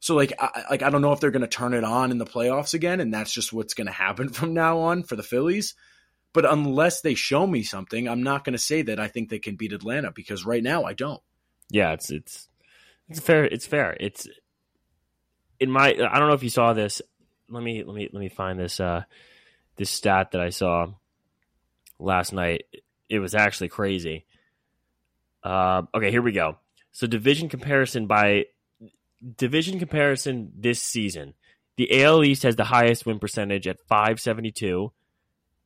So 0.00 0.14
like 0.14 0.32
I, 0.38 0.64
like 0.70 0.82
I 0.82 0.90
don't 0.90 1.02
know 1.02 1.12
if 1.12 1.20
they're 1.20 1.30
going 1.30 1.42
to 1.42 1.48
turn 1.48 1.74
it 1.74 1.84
on 1.84 2.10
in 2.10 2.18
the 2.18 2.26
playoffs 2.26 2.74
again 2.74 3.00
and 3.00 3.12
that's 3.12 3.32
just 3.32 3.52
what's 3.52 3.74
going 3.74 3.86
to 3.86 3.92
happen 3.92 4.28
from 4.32 4.54
now 4.54 4.80
on 4.80 5.02
for 5.02 5.16
the 5.16 5.22
Phillies. 5.22 5.74
But 6.32 6.44
unless 6.44 7.00
they 7.00 7.14
show 7.14 7.46
me 7.46 7.62
something, 7.62 8.06
I'm 8.06 8.22
not 8.22 8.44
going 8.44 8.52
to 8.52 8.58
say 8.58 8.82
that 8.82 9.00
I 9.00 9.08
think 9.08 9.28
they 9.28 9.38
can 9.38 9.56
beat 9.56 9.72
Atlanta 9.72 10.12
because 10.12 10.44
right 10.44 10.62
now 10.62 10.84
I 10.84 10.92
don't. 10.92 11.22
Yeah, 11.70 11.92
it's 11.92 12.10
it's 12.10 12.48
it's 13.08 13.20
fair. 13.20 13.44
It's 13.44 13.66
fair. 13.66 13.96
It's 13.98 14.28
in 15.58 15.70
my. 15.70 15.88
I 15.88 16.18
don't 16.18 16.28
know 16.28 16.34
if 16.34 16.42
you 16.42 16.50
saw 16.50 16.74
this. 16.74 17.02
Let 17.48 17.62
me 17.62 17.82
let 17.82 17.94
me 17.94 18.08
let 18.12 18.20
me 18.20 18.28
find 18.28 18.58
this. 18.58 18.78
Uh, 18.78 19.04
this 19.78 19.90
stat 19.90 20.32
that 20.32 20.40
I 20.42 20.50
saw 20.50 20.88
last 21.98 22.34
night. 22.34 22.64
It 23.08 23.20
was 23.20 23.34
actually 23.34 23.68
crazy. 23.68 24.26
Uh, 25.42 25.82
okay, 25.94 26.10
here 26.10 26.20
we 26.20 26.32
go. 26.32 26.58
So 26.92 27.06
division 27.06 27.48
comparison 27.48 28.06
by 28.06 28.46
division 29.36 29.78
comparison 29.78 30.52
this 30.56 30.82
season. 30.82 31.34
The 31.76 32.02
AL 32.02 32.24
East 32.24 32.42
has 32.42 32.56
the 32.56 32.64
highest 32.64 33.06
win 33.06 33.18
percentage 33.18 33.66
at 33.66 33.80
572 33.88 34.92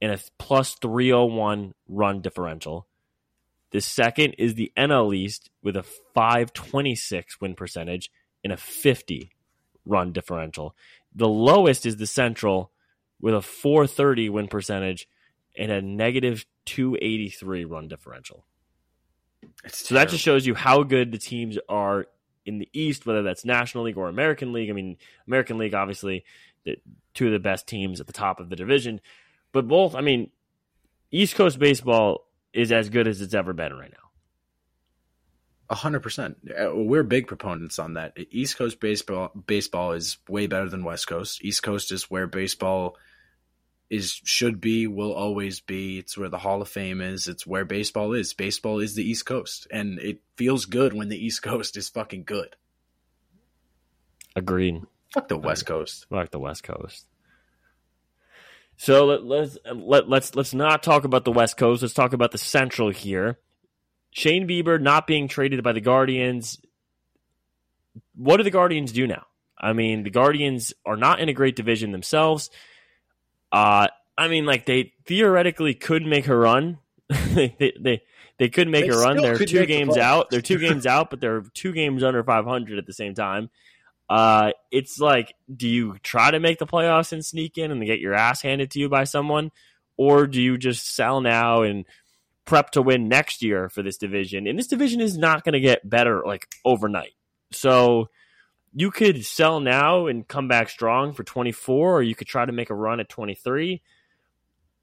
and 0.01 0.13
a 0.13 0.19
plus 0.39 0.75
301 0.75 1.75
run 1.89 2.21
differential. 2.21 2.87
The 3.71 3.81
second 3.81 4.35
is 4.35 4.55
the 4.55 4.73
NL 4.77 5.15
East 5.15 5.51
with 5.63 5.77
a 5.77 5.83
526 6.15 7.41
win 7.41 7.55
percentage 7.55 8.11
and 8.45 8.53
a 8.53 8.57
50 8.57 9.31
run 9.87 10.13
differential. 10.13 10.77
The 11.15 11.29
lowest 11.29 11.87
is 11.87 11.97
the 11.97 12.07
Central 12.07 12.71
with 13.21 13.35
a 13.35 13.41
430 13.41 14.29
win 14.29 14.49
percentage 14.49 15.09
and 15.57 15.71
a 15.71 15.81
negative 15.81 16.45
283 16.67 17.65
run 17.65 17.89
differential. 17.89 18.45
It's 19.65 19.89
so 19.89 19.95
that 19.95 20.09
just 20.09 20.23
shows 20.23 20.47
you 20.47 20.55
how 20.55 20.83
good 20.83 21.13
the 21.13 21.19
teams 21.19 21.59
are 21.69 22.07
in 22.45 22.59
the 22.59 22.69
East, 22.73 23.07
whether 23.07 23.23
that's 23.23 23.45
National 23.45 23.85
League 23.85 23.97
or 23.97 24.09
American 24.09 24.53
League. 24.53 24.71
I 24.71 24.73
mean, 24.73 24.97
American 25.27 25.59
League, 25.59 25.75
obviously, 25.75 26.25
the, 26.65 26.77
two 27.15 27.27
of 27.27 27.33
the 27.33 27.39
best 27.39 27.67
teams 27.67 28.01
at 28.01 28.07
the 28.07 28.13
top 28.13 28.41
of 28.41 28.51
the 28.51 28.57
division. 28.57 29.01
But 29.53 29.69
both, 29.69 29.95
I 29.95 30.01
mean, 30.01 30.31
East 31.11 31.35
Coast 31.35 31.59
baseball 31.59 32.27
is 32.53 32.73
as 32.73 32.89
good 32.89 33.09
as 33.09 33.21
it's 33.21 33.35
ever 33.35 33.53
been 33.53 33.75
right 33.75 33.91
now 33.91 34.03
hundred 35.75 36.01
percent. 36.01 36.37
Uh, 36.49 36.75
we're 36.75 37.03
big 37.03 37.27
proponents 37.27 37.79
on 37.79 37.95
that. 37.95 38.17
East 38.31 38.57
Coast 38.57 38.81
baseball 38.81 39.31
baseball 39.47 39.93
is 39.93 40.19
way 40.29 40.47
better 40.47 40.69
than 40.69 40.85
West 40.85 41.07
Coast. 41.07 41.45
East 41.45 41.63
Coast 41.63 41.93
is 41.93 42.11
where 42.11 42.27
baseball 42.27 42.97
is 43.93 44.23
should 44.25 44.59
be, 44.59 44.87
will 44.87 45.13
always 45.13 45.61
be. 45.61 45.99
It's 45.99 46.17
where 46.17 46.31
the 46.31 46.39
Hall 46.39 46.63
of 46.63 46.69
Fame 46.69 47.03
is. 47.03 47.29
It's 47.29 47.47
where 47.47 47.67
baseball 47.67 48.15
is. 48.15 48.33
Baseball 48.33 48.81
is 48.81 48.95
the 48.95 49.09
East 49.09 49.27
Coast, 49.27 49.69
and 49.71 49.99
it 49.99 50.23
feels 50.37 50.65
good 50.65 50.95
when 50.95 51.11
the 51.11 51.25
East 51.25 51.43
Coast 51.43 51.77
is 51.77 51.91
fucking 51.91 52.25
good. 52.25 52.57
Agreed. 54.35 54.81
Fuck 55.13 55.29
the 55.29 55.37
West 55.37 55.67
Coast. 55.67 56.07
Fuck 56.09 56.31
the 56.31 56.39
West 56.39 56.63
Coast. 56.63 57.07
So 58.79 59.05
let, 59.05 59.25
let's 59.25 59.59
let, 59.71 60.09
let's 60.09 60.35
let's 60.35 60.55
not 60.55 60.83
talk 60.83 61.05
about 61.05 61.27
the 61.27 61.31
West 61.31 61.59
Coast. 61.59 61.83
Let's 61.83 61.93
talk 61.93 62.15
about 62.15 62.33
the 62.33 62.39
Central 62.39 62.89
here. 62.89 63.39
Shane 64.11 64.49
Bieber 64.49 64.81
not 64.81 65.07
being 65.07 65.29
traded 65.29 65.63
by 65.63 65.73
the 65.73 65.83
Guardians. 65.83 66.59
What 68.15 68.39
do 68.39 68.43
the 68.43 68.51
Guardians 68.51 68.91
do 68.91 69.07
now? 69.07 69.27
I 69.59 69.75
mean, 69.75 70.03
the 70.03 70.11
Guardians 70.11 70.73
are 70.87 70.97
not 70.97 71.21
in 71.21 71.29
a 71.29 71.35
great 71.35 71.57
division 71.57 71.93
themselves. 71.93 72.49
Uh, 73.53 73.89
I 74.17 74.29
mean, 74.29 74.47
like 74.47 74.67
they 74.67 74.95
theoretically 75.07 75.75
could 75.75 76.05
make 76.07 76.27
a 76.27 76.37
run. 76.37 76.79
they, 77.09 77.75
they 77.79 78.03
they 78.39 78.49
could 78.49 78.69
make 78.69 78.87
They 78.87 78.91
a 78.91 78.97
run. 78.97 79.19
They're 79.19 79.37
two 79.37 79.61
make 79.61 79.69
the 79.69 79.75
games 79.75 79.97
out. 79.97 80.31
They're 80.31 80.41
two 80.41 80.59
games 80.67 80.87
out, 80.87 81.11
but 81.11 81.21
they're 81.21 81.43
two 81.55 81.73
games 81.73 82.03
under 82.03 82.25
500 82.25 82.79
at 82.79 82.87
the 82.87 82.93
same 82.93 83.15
time. 83.15 83.51
Uh, 84.09 84.53
it's 84.71 84.99
like, 84.99 85.35
do 85.55 85.69
you 85.69 85.97
try 86.03 86.31
to 86.31 86.41
make 86.41 86.59
the 86.59 86.67
playoffs 86.67 87.13
and 87.13 87.25
sneak 87.25 87.57
in 87.57 87.71
and 87.71 87.85
get 87.87 88.01
your 88.01 88.15
ass 88.15 88.43
handed 88.43 88.71
to 88.73 88.79
you 88.81 88.89
by 88.89 89.05
someone, 89.05 89.51
or 89.97 90.27
do 90.27 90.41
you 90.41 90.59
just 90.59 90.95
sell 90.95 91.21
now 91.21 91.63
and 91.63 91.85
prep 92.45 92.71
to 92.71 92.83
win 92.83 93.09
next 93.09 93.43
year 93.43 93.69
for 93.69 93.83
this 93.83 93.97
division? 93.97 94.47
And 94.47 94.59
this 94.59 94.67
division 94.67 95.01
is 95.01 95.17
not 95.17 95.45
going 95.45 95.55
to 95.55 95.61
get 95.61 95.89
better 95.89 96.23
like 96.27 96.47
overnight. 96.65 97.13
So 97.53 98.09
you 98.75 98.91
could 98.91 99.25
sell 99.25 99.61
now 99.61 100.07
and 100.07 100.27
come 100.27 100.49
back 100.49 100.69
strong 100.69 101.13
for 101.13 101.25
24, 101.25 101.99
or 101.99 102.03
you 102.03 102.15
could 102.15 102.27
try 102.27 102.45
to 102.45 102.53
make 102.53 102.71
a 102.71 102.75
run 102.75 103.01
at 103.01 103.09
23. 103.09 103.83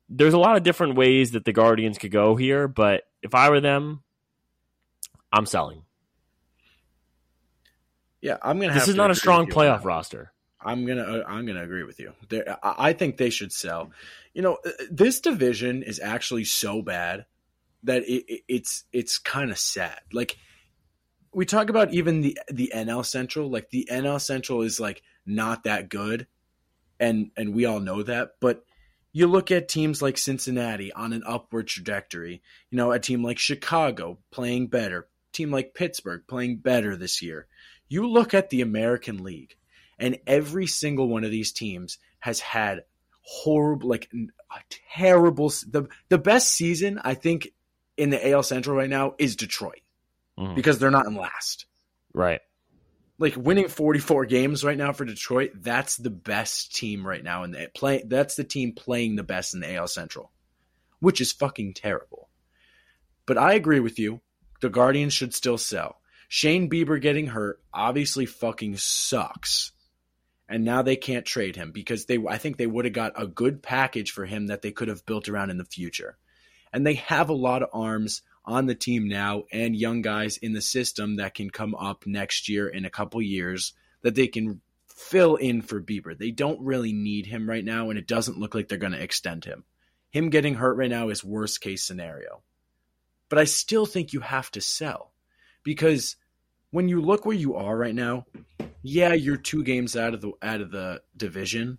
There's 0.10 0.34
a 0.34 0.39
lot 0.39 0.58
of 0.58 0.63
different 0.63 0.95
ways 0.95 1.32
that 1.32 1.45
the 1.45 1.54
Guardians 1.54 1.97
could 1.97 2.12
go 2.12 2.36
here, 2.36 2.67
but 2.67 3.04
if 3.21 3.36
I 3.36 3.49
were 3.49 3.62
them, 3.62 4.04
I'm 5.32 5.45
selling. 5.45 5.84
Yeah, 8.21 8.38
I'm 8.41 8.60
gonna. 8.60 8.73
This 8.73 8.88
is 8.88 8.95
not 8.95 9.12
a 9.12 9.15
strong 9.15 9.45
with 9.45 9.56
you 9.56 9.62
on 9.62 9.80
playoff 9.80 9.86
roster. 9.86 10.34
I'm 10.62 10.86
gonna 10.86 11.04
uh, 11.04 11.23
I'm 11.25 11.45
gonna 11.45 11.63
agree 11.63 11.84
with 11.84 11.99
you. 11.99 12.13
There, 12.28 12.58
I 12.62 12.93
think 12.93 13.17
they 13.17 13.30
should 13.30 13.54
sell. 13.54 13.91
You 14.34 14.41
know, 14.41 14.58
uh, 14.65 14.71
this 14.91 15.21
division 15.21 15.84
is 15.84 15.99
actually 15.99 16.43
so 16.43 16.82
bad 16.82 17.25
that 17.84 18.04
it, 18.04 18.41
it's 18.47 18.84
it's 18.91 19.19
kind 19.19 19.52
of 19.52 19.58
sad. 19.58 19.99
Like 20.12 20.38
we 21.39 21.45
talk 21.45 21.69
about 21.69 21.93
even 21.93 22.19
the 22.19 22.38
the 22.49 22.69
NL 22.75 23.06
Central, 23.06 23.49
like 23.49 23.69
the 23.69 23.88
NL 23.89 24.19
Central 24.19 24.62
is 24.62 24.78
like 24.78 25.02
not 25.25 25.63
that 25.63 25.88
good, 25.88 26.28
and 26.99 27.32
and 27.38 27.56
we 27.56 27.63
all 27.63 27.80
know 27.80 28.04
that. 28.04 28.32
But 28.41 28.65
you 29.13 29.25
look 29.25 29.49
at 29.49 29.69
teams 29.69 30.02
like 30.02 30.17
Cincinnati 30.17 30.91
on 30.91 31.13
an 31.13 31.23
upward 31.25 31.67
trajectory. 31.67 32.41
You 32.71 32.75
know, 32.75 32.91
a 32.91 32.99
team 32.99 33.23
like 33.23 33.39
Chicago 33.39 34.17
playing 34.32 34.67
better, 34.67 35.08
team 35.32 35.49
like 35.49 35.73
Pittsburgh 35.73 36.23
playing 36.28 36.58
better 36.58 36.97
this 36.97 37.21
year. 37.21 37.47
You 37.88 38.10
look 38.10 38.34
at 38.34 38.49
the 38.49 38.60
American 38.60 39.23
League 39.23 39.56
and 39.97 40.19
every 40.28 40.67
single 40.67 41.08
one 41.08 41.23
of 41.23 41.32
these 41.32 41.54
teams 41.54 41.99
has 42.19 42.41
had 42.41 42.84
horrible 43.21 43.88
like 43.88 44.12
a 44.13 44.60
terrible 44.93 45.47
the 45.69 45.88
the 46.10 46.17
best 46.17 46.49
season 46.49 46.99
I 47.02 47.13
think 47.13 47.47
in 47.95 48.10
the 48.10 48.30
AL 48.30 48.43
Central 48.43 48.75
right 48.75 48.89
now 48.89 49.15
is 49.17 49.38
Detroit 49.38 49.80
Mhm. 50.39 50.56
because 50.56 50.80
they're 50.80 50.91
not 50.91 51.06
in 51.06 51.15
last. 51.15 51.65
Right. 52.13 52.41
Like 53.17 53.36
winning 53.36 53.67
44 53.67 54.25
games 54.25 54.63
right 54.63 54.78
now 54.78 54.93
for 54.93 55.04
Detroit, 55.04 55.52
that's 55.56 55.97
the 55.97 56.10
best 56.10 56.73
team 56.73 57.06
right 57.06 57.23
now 57.23 57.43
in 57.43 57.52
the 57.52 57.69
play 57.75 58.02
that's 58.06 58.36
the 58.36 58.45
team 58.45 58.73
playing 58.73 59.15
the 59.15 59.23
best 59.23 59.54
in 59.54 59.60
the 59.60 59.75
AL 59.75 59.89
Central, 59.89 60.32
which 60.99 61.19
is 61.19 61.34
fucking 61.34 61.73
terrible. 61.73 62.30
But 63.25 63.38
I 63.38 63.54
agree 63.54 63.82
with 63.82 63.99
you. 63.99 64.21
The 64.62 64.69
Guardians 64.69 65.13
should 65.13 65.34
still 65.34 65.58
sell. 65.58 66.02
Shane 66.30 66.69
Bieber 66.69 67.02
getting 67.02 67.28
hurt 67.28 67.62
obviously 67.73 68.25
fucking 68.25 68.78
sucks. 68.78 69.73
And 70.47 70.63
now 70.63 70.82
they 70.82 70.95
can't 70.95 71.25
trade 71.25 71.56
him 71.56 71.71
because 71.71 72.06
they 72.06 72.17
I 72.28 72.38
think 72.38 72.58
they 72.58 72.65
would 72.65 72.86
have 72.86 72.93
got 72.93 73.21
a 73.21 73.28
good 73.28 73.62
package 73.62 74.12
for 74.12 74.25
him 74.25 74.47
that 74.47 74.62
they 74.62 74.71
could 74.71 74.88
have 74.88 75.06
built 75.06 75.28
around 75.30 75.49
in 75.52 75.58
the 75.58 75.65
future. 75.65 76.17
And 76.71 76.88
they 76.88 76.95
have 76.95 77.30
a 77.30 77.34
lot 77.34 77.62
of 77.62 77.69
arms 77.73 78.21
on 78.49 78.65
the 78.65 78.75
team 78.75 79.07
now 79.07 79.43
and 79.51 79.75
young 79.75 80.01
guys 80.01 80.38
in 80.38 80.53
the 80.53 80.62
system 80.62 81.17
that 81.17 81.35
can 81.35 81.51
come 81.51 81.75
up 81.75 82.07
next 82.07 82.49
year 82.49 82.67
in 82.67 82.83
a 82.83 82.89
couple 82.89 83.21
years 83.21 83.73
that 84.01 84.15
they 84.15 84.27
can 84.27 84.59
fill 84.88 85.35
in 85.35 85.62
for 85.62 85.79
Bieber. 85.79 86.17
They 86.17 86.31
don't 86.31 86.59
really 86.59 86.91
need 86.91 87.27
him 87.27 87.47
right 87.47 87.63
now 87.63 87.91
and 87.91 87.99
it 87.99 88.07
doesn't 88.07 88.39
look 88.39 88.55
like 88.55 88.67
they're 88.67 88.79
going 88.79 88.93
to 88.93 89.01
extend 89.01 89.45
him. 89.45 89.63
Him 90.09 90.31
getting 90.31 90.55
hurt 90.55 90.77
right 90.77 90.89
now 90.89 91.09
is 91.09 91.23
worst 91.23 91.62
case 91.62 91.83
scenario. 91.83 92.41
But 93.29 93.38
I 93.38 93.43
still 93.43 93.85
think 93.85 94.13
you 94.13 94.21
have 94.21 94.49
to 94.51 94.62
sell 94.62 95.12
because 95.63 96.15
when 96.71 96.89
you 96.89 97.01
look 97.01 97.25
where 97.25 97.38
you 97.38 97.55
are 97.55 97.77
right 97.77 97.93
now, 97.93 98.25
yeah, 98.81 99.13
you're 99.13 99.38
two 99.38 99.63
games 99.63 99.95
out 99.95 100.15
of 100.15 100.21
the 100.21 100.31
out 100.41 100.62
of 100.62 100.71
the 100.71 101.01
division. 101.15 101.77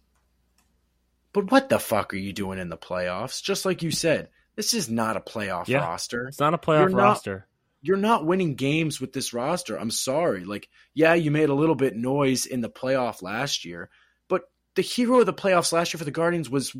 But 1.33 1.50
what 1.50 1.68
the 1.68 1.80
fuck 1.80 2.14
are 2.14 2.18
you 2.18 2.33
doing 2.33 2.59
in 2.59 2.68
the 2.68 2.76
playoffs? 2.76 3.42
Just 3.42 3.64
like 3.64 3.83
you 3.83 3.90
said, 3.90 4.28
this 4.57 4.75
is 4.75 4.89
not 4.89 5.17
a 5.17 5.21
playoff 5.21 5.69
Yeah. 5.69 5.79
roster. 5.79 6.29
It's 6.29 6.41
not 6.41 6.55
a 6.55 6.59
playoff 6.59 6.81
You're 6.81 6.89
not- 6.91 6.97
roster. 7.03 7.47
You're 7.83 7.97
not 7.97 8.27
winning 8.27 8.57
games 8.57 9.01
with 9.01 9.15
this 9.15 9.33
roster. 9.33 9.79
I'm 9.79 9.91
sorry. 9.91 10.45
Like, 10.45 10.69
yeah, 10.93 11.15
you 11.15 11.31
made 11.31 11.49
a 11.49 11.55
little 11.55 11.75
bit 11.75 11.97
noise 11.97 12.45
in 12.45 12.61
the 12.61 12.69
playoff 12.69 13.23
last 13.23 13.65
year, 13.65 13.89
but 14.29 14.51
the 14.75 14.83
hero 14.83 15.21
of 15.21 15.27
the 15.27 15.33
playoffs 15.33 15.73
last 15.73 15.95
year 15.95 15.99
for 15.99 16.05
the 16.05 16.11
Guardians 16.11 16.51
was 16.51 16.77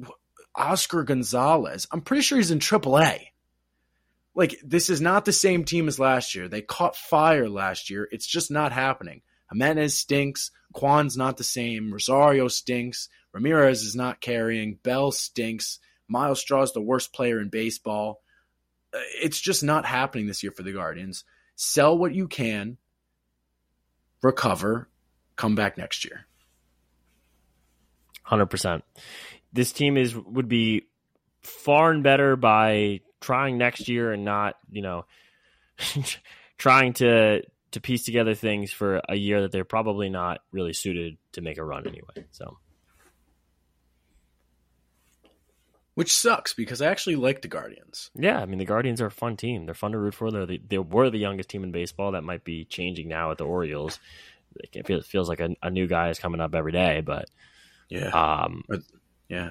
Oscar 0.55 1.03
Gonzalez. 1.05 1.87
I'm 1.91 2.03
pretty 2.03 2.21
sure 2.23 2.37
he's 2.37 2.51
in 2.51 2.59
AAA. 2.59 3.29
Like, 4.35 4.61
this 4.63 4.91
is 4.91 5.01
not 5.01 5.25
the 5.25 5.33
same 5.33 5.65
team 5.65 5.89
as 5.89 5.99
last 5.99 6.35
year. 6.35 6.49
They 6.49 6.61
caught 6.63 6.97
fire 6.97 7.49
last 7.49 7.89
year. 7.91 8.07
It's 8.13 8.27
just 8.27 8.51
not 8.51 8.71
happening. 8.73 9.23
Giménez 9.53 9.93
stinks. 9.93 10.51
Kwan's 10.73 11.17
not 11.17 11.37
the 11.39 11.45
same. 11.45 11.93
Rosario 11.93 12.47
stinks. 12.49 13.09
Ramirez 13.33 13.83
is 13.83 13.97
not 13.97 14.21
carrying. 14.21 14.75
Bell 14.83 15.11
stinks. 15.13 15.81
Myles 16.11 16.41
Straw 16.41 16.63
is 16.63 16.73
the 16.73 16.81
worst 16.81 17.13
player 17.13 17.41
in 17.41 17.49
baseball. 17.49 18.21
Uh, 18.93 18.99
It's 19.23 19.41
just 19.41 19.63
not 19.63 19.87
happening 19.87 20.27
this 20.27 20.43
year 20.43 20.53
for 20.53 20.63
the 20.65 20.73
Guardians. 20.73 21.25
Sell 21.55 21.97
what 21.97 22.15
you 22.15 22.27
can, 22.27 22.77
recover, 24.23 24.89
come 25.37 25.55
back 25.55 25.79
next 25.79 26.05
year. 26.05 26.27
Hundred 28.23 28.47
percent. 28.47 28.85
This 29.53 29.73
team 29.73 29.97
is 29.97 30.15
would 30.15 30.49
be 30.49 30.87
far 31.43 31.91
and 31.91 32.03
better 32.03 32.37
by 32.37 33.01
trying 33.21 33.59
next 33.59 33.89
year 33.89 34.13
and 34.13 34.25
not, 34.25 34.57
you 34.71 34.83
know, 34.83 35.05
trying 36.59 36.93
to 36.95 37.43
to 37.73 37.81
piece 37.81 38.05
together 38.05 38.35
things 38.35 38.73
for 38.73 39.01
a 39.09 39.15
year 39.17 39.43
that 39.43 39.53
they're 39.53 39.65
probably 39.65 40.09
not 40.09 40.41
really 40.51 40.73
suited 40.73 41.19
to 41.33 41.41
make 41.41 41.59
a 41.59 41.65
run 41.65 41.87
anyway. 41.87 42.27
So 42.31 42.59
Which 46.01 46.17
sucks 46.17 46.55
because 46.55 46.81
I 46.81 46.87
actually 46.87 47.17
like 47.17 47.43
the 47.43 47.49
Guardians. 47.49 48.11
yeah, 48.15 48.39
I 48.41 48.47
mean 48.47 48.59
the 48.59 48.65
Guardians 48.65 49.03
are 49.03 49.07
a 49.07 49.11
fun 49.11 49.37
team. 49.37 49.67
They're 49.67 49.75
fun 49.75 49.93
to 49.93 49.99
root 49.99 50.15
for. 50.15 50.31
They're 50.31 50.47
the, 50.47 50.59
they 50.67 50.79
were 50.79 51.11
the 51.11 51.19
youngest 51.19 51.51
team 51.51 51.63
in 51.63 51.73
baseball. 51.73 52.13
That 52.13 52.25
might 52.25 52.43
be 52.43 52.65
changing 52.65 53.07
now 53.09 53.31
at 53.33 53.37
the 53.37 53.45
Orioles. 53.45 54.01
It 54.73 54.87
feels, 54.87 55.07
feels 55.07 55.29
like 55.29 55.41
a, 55.41 55.51
a 55.63 55.69
new 55.69 55.87
guy 55.87 56.09
is 56.09 56.19
coming 56.19 56.41
up 56.41 56.55
every 56.55 56.73
day, 56.73 57.03
but 57.03 57.27
Yeah. 57.91 58.09
um, 58.09 58.65
yeah. 59.29 59.51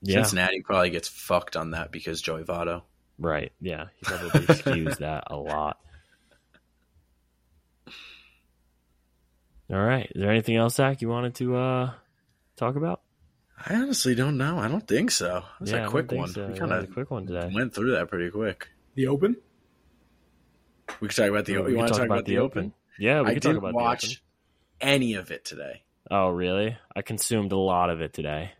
yeah, 0.00 0.14
Cincinnati 0.22 0.62
probably 0.62 0.88
gets 0.88 1.08
fucked 1.08 1.56
on 1.56 1.72
that 1.72 1.92
because 1.92 2.22
Joey 2.22 2.44
Votto. 2.44 2.84
right, 3.18 3.52
yeah, 3.60 3.88
he 3.96 4.04
probably 4.06 4.30
skews 4.30 4.96
that 5.00 5.24
a 5.26 5.36
lot. 5.36 5.78
All 9.70 9.76
right, 9.84 10.06
is 10.14 10.20
there 10.22 10.30
anything 10.30 10.56
else, 10.56 10.76
Zach, 10.76 11.02
you 11.02 11.08
wanted 11.10 11.34
to 11.34 11.54
uh, 11.56 11.90
talk 12.56 12.76
about? 12.76 13.02
I 13.66 13.74
honestly 13.74 14.14
don't 14.14 14.36
know. 14.38 14.58
I 14.58 14.68
don't 14.68 14.86
think 14.86 15.10
so. 15.10 15.42
That's 15.58 15.72
yeah, 15.72 15.78
I 15.78 15.80
a 15.80 15.82
don't 15.84 15.90
quick 15.90 16.12
one. 16.12 16.28
so. 16.28 16.46
We 16.48 16.58
kind 16.58 16.72
of 16.72 16.84
a 16.84 16.86
quick 16.86 17.10
one 17.10 17.26
today. 17.26 17.50
went 17.52 17.74
through 17.74 17.92
that 17.92 18.08
pretty 18.08 18.30
quick. 18.30 18.68
The 18.94 19.08
Open? 19.08 19.36
We 21.00 21.08
could 21.08 21.16
talk 21.16 21.28
about 21.28 21.44
the. 21.44 21.56
Oh, 21.58 21.62
we 21.64 21.72
you 21.72 21.76
want 21.76 21.88
to 21.88 21.92
talk 21.94 21.98
talk 22.00 22.06
about 22.06 22.24
the 22.24 22.38
Open? 22.38 22.72
Yeah, 22.98 23.20
we 23.22 23.28
I 23.30 23.34
could 23.34 23.42
talk 23.42 23.50
didn't 23.52 23.58
about 23.64 23.74
watch 23.74 24.02
the 24.02 24.06
Open. 24.08 24.20
any 24.80 25.14
of 25.14 25.30
it 25.30 25.44
today. 25.44 25.82
Oh, 26.10 26.30
really? 26.30 26.76
I 26.96 27.02
consumed 27.02 27.52
a 27.52 27.56
lot 27.58 27.90
of 27.90 28.00
it 28.00 28.14
today. 28.14 28.52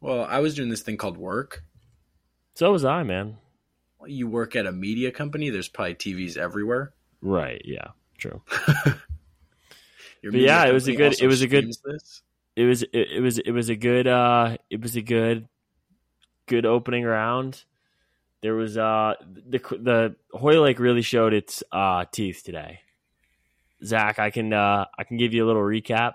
Well, 0.00 0.24
I 0.24 0.40
was 0.40 0.54
doing 0.54 0.68
this 0.68 0.82
thing 0.82 0.96
called 0.96 1.16
work. 1.16 1.62
So 2.54 2.72
was 2.72 2.84
I, 2.84 3.02
man. 3.04 3.36
You 4.06 4.26
work 4.28 4.56
at 4.56 4.66
a 4.66 4.72
media 4.72 5.10
company. 5.12 5.50
There's 5.50 5.68
probably 5.68 5.94
TVs 5.94 6.36
everywhere. 6.36 6.92
Right? 7.22 7.62
Yeah, 7.64 7.88
true. 8.18 8.42
But 10.22 10.34
yeah, 10.34 10.64
it 10.66 10.72
was 10.72 10.88
a 10.88 10.94
good- 10.96 11.20
it 11.20 11.26
was 11.28 11.42
a 11.42 11.46
good- 11.46 11.68
This. 11.84 12.22
It 12.56 12.64
was 12.64 12.82
it, 12.82 12.90
it 13.16 13.20
was 13.20 13.38
it 13.38 13.50
was 13.52 13.68
a 13.68 13.76
good 13.76 14.06
uh 14.06 14.56
it 14.70 14.80
was 14.80 14.96
a 14.96 15.02
good 15.02 15.46
good 16.46 16.64
opening 16.66 17.04
round. 17.04 17.62
There 18.42 18.54
was 18.54 18.76
uh 18.78 19.14
the 19.24 19.58
the 19.58 20.16
Hoylake 20.32 20.78
really 20.78 21.02
showed 21.02 21.34
its 21.34 21.62
uh 21.70 22.06
teeth 22.10 22.42
today. 22.44 22.80
Zach, 23.84 24.18
I 24.18 24.30
can 24.30 24.52
uh 24.52 24.86
I 24.98 25.04
can 25.04 25.16
give 25.18 25.34
you 25.34 25.44
a 25.44 25.46
little 25.46 25.62
recap. 25.62 26.14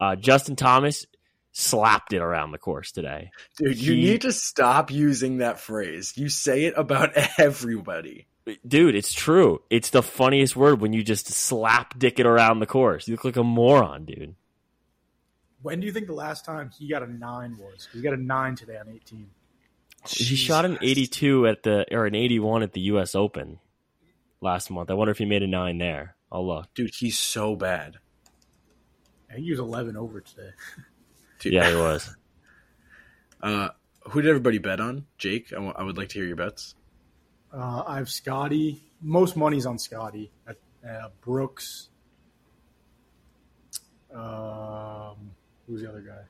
Uh 0.00 0.16
Justin 0.16 0.56
Thomas 0.56 1.06
slapped 1.52 2.12
it 2.12 2.18
around 2.22 2.50
the 2.52 2.58
course 2.58 2.90
today. 2.90 3.30
Dude, 3.58 3.76
you 3.78 3.92
He- 3.94 4.00
need 4.04 4.22
to 4.22 4.32
stop 4.32 4.90
using 4.90 5.38
that 5.38 5.60
phrase. 5.60 6.14
You 6.16 6.28
say 6.28 6.64
it 6.64 6.74
about 6.76 7.12
everybody. 7.38 8.26
Dude, 8.66 8.94
it's 8.94 9.12
true. 9.12 9.62
It's 9.70 9.90
the 9.90 10.02
funniest 10.02 10.54
word 10.56 10.80
when 10.80 10.92
you 10.92 11.02
just 11.02 11.28
slap 11.28 11.98
dick 11.98 12.18
it 12.18 12.26
around 12.26 12.58
the 12.60 12.66
course. 12.66 13.06
You 13.08 13.14
look 13.14 13.24
like 13.24 13.36
a 13.36 13.42
moron, 13.44 14.04
dude. 14.04 14.34
When 15.64 15.80
do 15.80 15.86
you 15.86 15.92
think 15.94 16.08
the 16.08 16.12
last 16.12 16.44
time 16.44 16.70
he 16.78 16.88
got 16.88 17.02
a 17.02 17.10
nine 17.10 17.56
was? 17.58 17.88
He 17.90 18.02
got 18.02 18.12
a 18.12 18.18
nine 18.22 18.54
today 18.54 18.76
on 18.76 18.86
18. 18.86 19.26
He 20.06 20.36
shot 20.36 20.66
an 20.66 20.76
82 20.82 21.46
at 21.46 21.62
the 21.62 21.86
or 21.90 22.04
an 22.04 22.14
81 22.14 22.62
at 22.62 22.72
the 22.74 22.82
U.S. 22.82 23.14
Open 23.14 23.58
last 24.42 24.70
month. 24.70 24.90
I 24.90 24.94
wonder 24.94 25.10
if 25.10 25.16
he 25.16 25.24
made 25.24 25.42
a 25.42 25.46
nine 25.46 25.78
there. 25.78 26.16
I'll 26.30 26.46
look. 26.46 26.66
Dude, 26.74 26.94
he's 26.94 27.18
so 27.18 27.56
bad. 27.56 27.96
I 29.30 29.34
think 29.34 29.44
he 29.46 29.52
was 29.52 29.58
11 29.58 29.96
over 29.96 30.20
today. 30.20 30.50
Dude. 31.38 31.54
Yeah, 31.54 31.70
he 31.70 31.76
was. 31.76 32.14
Uh, 33.42 33.68
who 34.08 34.22
did 34.22 34.30
everybody 34.30 34.56
bet 34.56 34.80
on? 34.80 35.04
Jake, 35.18 35.48
I, 35.52 35.56
w- 35.56 35.74
I 35.76 35.82
would 35.82 35.98
like 35.98 36.08
to 36.10 36.18
hear 36.18 36.26
your 36.26 36.36
bets. 36.36 36.74
Uh, 37.52 37.82
I 37.86 37.98
have 37.98 38.08
Scotty. 38.08 38.82
Most 39.02 39.36
money's 39.36 39.66
on 39.66 39.78
Scotty. 39.78 40.30
Uh, 40.48 41.08
Brooks. 41.20 41.90
Um, 44.14 45.32
who's 45.66 45.82
the 45.82 45.88
other 45.88 46.00
guy? 46.00 46.22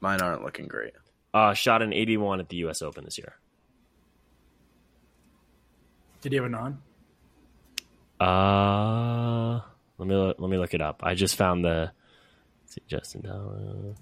Mine 0.00 0.20
aren't 0.20 0.42
looking 0.42 0.66
great. 0.66 0.92
Uh, 1.32 1.54
shot 1.54 1.82
an 1.82 1.92
81 1.92 2.40
at 2.40 2.48
the 2.48 2.56
U.S. 2.58 2.82
Open 2.82 3.04
this 3.04 3.18
year. 3.18 3.34
Did 6.22 6.32
he 6.32 6.36
have 6.36 6.46
a 6.46 6.48
non? 6.48 6.78
Uh, 8.18 9.60
let 9.98 10.08
me 10.08 10.14
look, 10.14 10.36
let 10.38 10.50
me 10.50 10.58
look 10.58 10.74
it 10.74 10.80
up. 10.80 11.00
I 11.02 11.14
just 11.14 11.36
found 11.36 11.64
the. 11.64 11.92
see, 12.66 12.82
Justin 12.86 13.22
Thomas. 13.22 13.96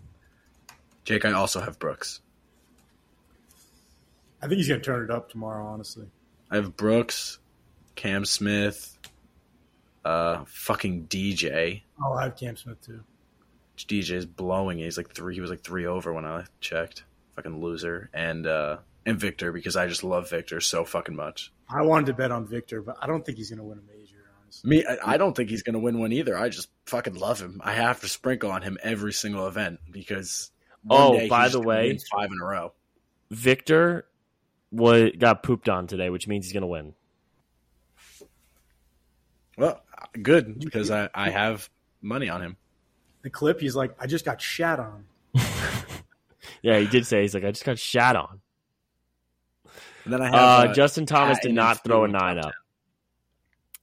Jake, 1.05 1.25
I 1.25 1.33
also 1.33 1.61
have 1.61 1.79
Brooks. 1.79 2.21
I 4.43 4.47
think 4.47 4.59
he's 4.59 4.69
gonna 4.69 4.81
turn 4.81 5.05
it 5.05 5.11
up 5.11 5.31
tomorrow. 5.31 5.67
Honestly, 5.67 6.07
I 6.51 6.57
have 6.57 6.77
Brooks, 6.77 7.39
Cam 7.95 8.25
Smith, 8.25 8.97
uh, 10.05 10.45
fucking 10.47 11.07
DJ. 11.07 11.83
oh, 12.03 12.13
I 12.13 12.25
have 12.25 12.37
Cam 12.37 12.57
Smith 12.57 12.81
too. 12.85 13.01
DJ 13.87 14.13
is 14.13 14.27
blowing. 14.27 14.79
it. 14.81 14.85
He's 14.85 14.97
like 14.97 15.11
three. 15.15 15.35
He 15.35 15.41
was 15.41 15.51
like 15.51 15.63
three 15.63 15.87
over 15.87 16.13
when 16.13 16.25
I 16.25 16.45
checked. 16.61 17.05
Fucking 17.37 17.61
loser. 17.61 18.11
And 18.13 18.47
uh, 18.47 18.79
and 19.07 19.19
Viktor 19.19 19.53
because 19.53 19.77
I 19.77 19.87
just 19.87 20.03
love 20.05 20.31
Viktor 20.31 20.61
so 20.61 20.85
fucking 20.85 21.15
much. 21.17 21.53
I 21.69 21.83
wanted 21.83 22.07
to 22.07 22.13
bet 22.15 22.31
on 22.33 22.47
Viktor, 22.47 22.83
but 22.83 22.97
I 23.01 23.07
don't 23.07 23.25
think 23.25 23.39
he's 23.39 23.51
gonna 23.51 23.65
win 23.65 23.79
a 23.79 23.83
major. 23.83 24.17
Honestly, 24.43 24.71
Me, 24.71 24.85
I, 24.87 25.15
I 25.15 25.17
don't 25.19 25.37
think 25.37 25.51
he's 25.51 25.63
gonna 25.63 25.79
win 25.79 25.99
one 26.01 26.13
either. 26.13 26.37
I 26.37 26.49
just 26.49 26.69
fucking 26.87 27.15
love 27.15 27.41
him. 27.41 27.61
I 27.63 27.73
have 27.75 28.01
to 28.01 28.09
sprinkle 28.09 28.51
on 28.51 28.63
him 28.63 28.79
every 28.83 29.13
single 29.13 29.47
event 29.47 29.81
because. 29.91 30.51
oh, 30.89 31.29
by 31.29 31.49
the 31.49 31.61
way- 31.61 31.99
five 32.11 32.31
in 32.33 32.39
a 32.41 32.45
row. 32.45 32.73
Viktor 33.31 34.07
was 34.71 35.11
got 35.19 35.43
pooped 35.43 35.69
on 35.69 35.87
today, 35.87 36.09
which 36.11 36.27
means 36.27 36.47
he's 36.47 36.53
going 36.53 36.63
to 36.63 36.67
win. 36.67 36.95
Well, 39.57 39.83
good 40.23 40.61
because 40.61 40.91
I 40.91 41.09
I 41.15 41.31
have 41.31 41.69
money 42.01 42.29
on 42.29 42.41
him. 42.43 42.57
The 43.29 43.33
clip 43.33 43.61
he's 43.61 43.77
like, 43.77 43.95
I 44.01 44.07
just 44.07 44.25
got 44.25 44.41
shat 44.41 44.81
on. 44.81 45.05
Yeah, 46.63 46.79
he 46.79 46.87
did 46.87 47.07
say 47.07 47.21
he's 47.21 47.35
like, 47.35 47.45
I 47.45 47.51
just 47.51 47.67
got 47.67 47.79
shat 47.79 48.17
on. 48.17 48.41
And 50.05 50.13
then 50.15 50.23
I 50.23 50.25
have 50.25 50.35
Uh, 50.35 50.39
uh, 50.39 50.73
Justin 50.73 51.05
Thomas 51.05 51.39
did 51.41 51.53
not 51.53 51.85
throw 51.85 52.05
a 52.05 52.09
nine 52.09 52.37
top 52.37 52.47
up. 52.47 52.53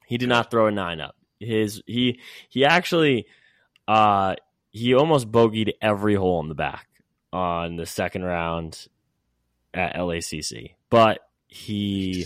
He 0.08 0.18
did 0.18 0.30
not 0.30 0.50
throw 0.50 0.66
a 0.66 0.72
nine 0.72 1.00
up. 1.00 1.16
His 1.40 1.84
he 1.86 2.20
he 2.50 2.66
actually 2.66 3.28
uh 3.88 4.34
he 4.72 4.96
almost 4.96 5.32
bogeyed 5.32 5.74
every 5.80 6.16
hole 6.16 6.42
in 6.42 6.50
the 6.50 6.56
back 6.56 6.88
on 7.32 7.76
the 7.76 7.86
second 7.86 8.24
round 8.24 8.88
at 9.72 9.96
LACC, 9.96 10.72
but 10.90 11.20
he 11.48 12.26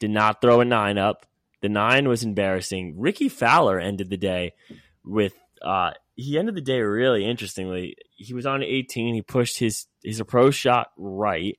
did 0.00 0.10
not 0.10 0.40
throw 0.40 0.60
a 0.60 0.64
nine 0.64 0.98
up. 0.98 1.24
The 1.62 1.68
nine 1.68 2.08
was 2.08 2.24
embarrassing. 2.24 2.96
Rickie 2.98 3.28
Fowler 3.28 3.78
ended 3.78 4.10
the 4.10 4.16
day 4.16 4.54
with 5.04 5.34
uh 5.62 5.92
he 6.18 6.36
ended 6.36 6.56
the 6.56 6.60
day 6.60 6.80
really 6.80 7.24
interestingly. 7.24 7.96
He 8.16 8.34
was 8.34 8.44
on 8.44 8.64
18. 8.64 9.14
He 9.14 9.22
pushed 9.22 9.56
his 9.56 9.86
his 10.02 10.18
approach 10.18 10.54
shot 10.54 10.88
right 10.96 11.56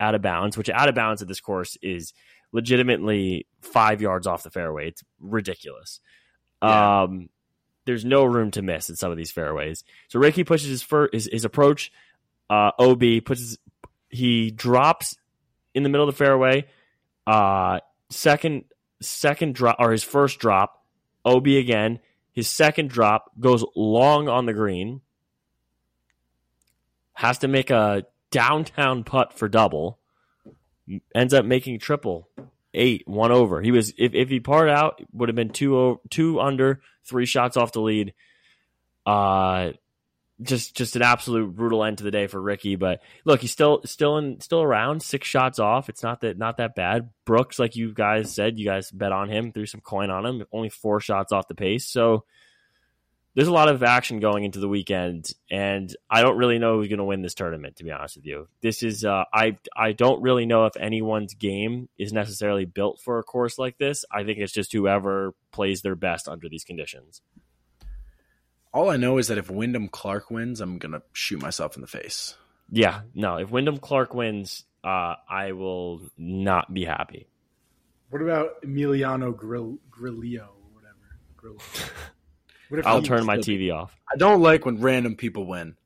out 0.00 0.16
of 0.16 0.22
bounds, 0.22 0.58
which 0.58 0.68
out 0.68 0.88
of 0.88 0.96
bounds 0.96 1.22
at 1.22 1.28
this 1.28 1.40
course 1.40 1.78
is 1.82 2.12
legitimately 2.50 3.46
five 3.60 4.02
yards 4.02 4.26
off 4.26 4.42
the 4.42 4.50
fairway. 4.50 4.88
It's 4.88 5.04
ridiculous. 5.20 6.00
Yeah. 6.60 7.02
Um, 7.02 7.28
there's 7.84 8.04
no 8.04 8.24
room 8.24 8.50
to 8.52 8.62
miss 8.62 8.90
in 8.90 8.96
some 8.96 9.12
of 9.12 9.16
these 9.16 9.30
fairways. 9.30 9.84
So 10.08 10.18
Rickie 10.18 10.42
pushes 10.42 10.68
his 10.68 10.82
fir- 10.82 11.10
his, 11.12 11.28
his 11.32 11.44
approach. 11.44 11.92
Uh, 12.50 12.72
Ob 12.80 13.02
puts 13.24 13.40
his, 13.40 13.58
he 14.08 14.50
drops 14.50 15.16
in 15.74 15.84
the 15.84 15.88
middle 15.88 16.08
of 16.08 16.14
the 16.14 16.24
fairway. 16.24 16.66
Uh, 17.24 17.78
second 18.10 18.64
second 19.00 19.54
drop 19.54 19.76
or 19.78 19.92
his 19.92 20.02
first 20.02 20.40
drop. 20.40 20.84
Ob 21.24 21.46
again. 21.46 22.00
His 22.32 22.48
second 22.48 22.90
drop 22.90 23.30
goes 23.38 23.64
long 23.76 24.28
on 24.28 24.46
the 24.46 24.54
green. 24.54 25.02
Has 27.14 27.38
to 27.38 27.48
make 27.48 27.70
a 27.70 28.04
downtown 28.30 29.04
putt 29.04 29.34
for 29.34 29.48
double. 29.48 29.98
Ends 31.14 31.34
up 31.34 31.44
making 31.44 31.78
triple 31.78 32.28
eight, 32.74 33.06
one 33.06 33.32
over. 33.32 33.60
He 33.60 33.70
was 33.70 33.92
if, 33.98 34.14
if 34.14 34.28
he 34.28 34.40
parred 34.40 34.70
out, 34.70 35.00
would 35.12 35.28
have 35.28 35.36
been 35.36 35.50
two 35.50 36.00
two 36.10 36.40
under, 36.40 36.80
three 37.04 37.26
shots 37.26 37.56
off 37.56 37.72
the 37.72 37.80
lead. 37.80 38.14
Uh 39.04 39.72
just 40.42 40.76
just 40.76 40.96
an 40.96 41.02
absolute 41.02 41.54
brutal 41.54 41.84
end 41.84 41.98
to 41.98 42.04
the 42.04 42.10
day 42.10 42.26
for 42.26 42.40
Rickie. 42.40 42.76
But 42.76 43.00
look, 43.24 43.40
he's 43.40 43.52
still 43.52 43.82
still 43.84 44.18
in 44.18 44.40
still 44.40 44.62
around, 44.62 45.02
six 45.02 45.26
shots 45.26 45.58
off. 45.58 45.88
It's 45.88 46.02
not 46.02 46.20
that 46.22 46.38
not 46.38 46.58
that 46.58 46.74
bad. 46.74 47.10
Brooks, 47.24 47.58
like 47.58 47.76
you 47.76 47.92
guys 47.92 48.34
said, 48.34 48.58
you 48.58 48.64
guys 48.64 48.90
bet 48.90 49.12
on 49.12 49.28
him, 49.28 49.52
threw 49.52 49.66
some 49.66 49.80
coin 49.80 50.10
on 50.10 50.26
him, 50.26 50.44
only 50.52 50.68
four 50.68 51.00
shots 51.00 51.32
off 51.32 51.48
the 51.48 51.54
pace. 51.54 51.86
So 51.86 52.24
there's 53.34 53.48
a 53.48 53.52
lot 53.52 53.68
of 53.68 53.82
action 53.82 54.20
going 54.20 54.44
into 54.44 54.60
the 54.60 54.68
weekend, 54.68 55.32
and 55.50 55.94
I 56.10 56.22
don't 56.22 56.36
really 56.36 56.58
know 56.58 56.76
who's 56.76 56.88
going 56.88 56.98
to 56.98 57.04
win 57.04 57.22
this 57.22 57.34
tournament. 57.34 57.76
To 57.76 57.84
be 57.84 57.90
honest 57.90 58.16
with 58.16 58.26
you, 58.26 58.48
this 58.60 58.82
is 58.82 59.04
uh, 59.04 59.24
I 59.32 59.56
I 59.76 59.92
don't 59.92 60.22
really 60.22 60.44
know 60.44 60.66
if 60.66 60.76
anyone's 60.76 61.34
game 61.34 61.88
is 61.98 62.12
necessarily 62.12 62.66
built 62.66 63.00
for 63.02 63.18
a 63.18 63.22
course 63.22 63.58
like 63.58 63.78
this. 63.78 64.04
I 64.10 64.24
think 64.24 64.38
it's 64.38 64.52
just 64.52 64.72
whoever 64.72 65.34
plays 65.50 65.82
their 65.82 65.94
best 65.94 66.28
under 66.28 66.48
these 66.48 66.64
conditions. 66.64 67.22
All 68.72 68.90
I 68.90 68.96
know 68.96 69.18
is 69.18 69.28
that 69.28 69.38
if 69.38 69.50
Wyndham 69.50 69.88
Clark 69.88 70.30
wins, 70.30 70.60
I'm 70.60 70.78
gonna 70.78 71.02
shoot 71.12 71.40
myself 71.40 71.76
in 71.76 71.82
the 71.82 71.86
face. 71.86 72.36
Yeah, 72.70 73.02
no. 73.14 73.36
If 73.36 73.50
Wyndham 73.50 73.78
Clark 73.78 74.14
wins, 74.14 74.64
uh, 74.82 75.16
I 75.28 75.52
will 75.52 76.00
not 76.16 76.72
be 76.72 76.84
happy. 76.84 77.26
What 78.10 78.22
about 78.22 78.62
Emiliano 78.62 79.36
Grill, 79.36 79.78
Grillo 79.90 80.48
or 80.48 80.74
whatever? 80.74 81.18
Grillo. 81.36 81.58
What 82.68 82.78
if 82.78 82.86
I'll 82.86 83.02
turn 83.02 83.26
my 83.26 83.36
TV 83.36 83.70
off. 83.70 83.94
I 84.10 84.16
don't 84.16 84.40
like 84.40 84.64
when 84.64 84.80
random 84.80 85.14
people 85.14 85.44
win. 85.44 85.76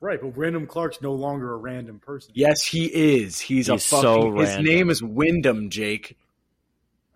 Right, 0.00 0.20
but 0.20 0.36
Random 0.36 0.66
Clark's 0.66 1.00
no 1.00 1.12
longer 1.12 1.52
a 1.52 1.56
random 1.56 2.00
person. 2.00 2.32
Yes, 2.34 2.64
he 2.64 2.86
is. 2.86 3.38
He's, 3.38 3.68
a 3.68 3.78
fucking. 3.78 4.02
so 4.02 4.36
his 4.36 4.58
name 4.58 4.90
is 4.90 5.00
Wyndham, 5.00 5.70
Jake. 5.70 6.18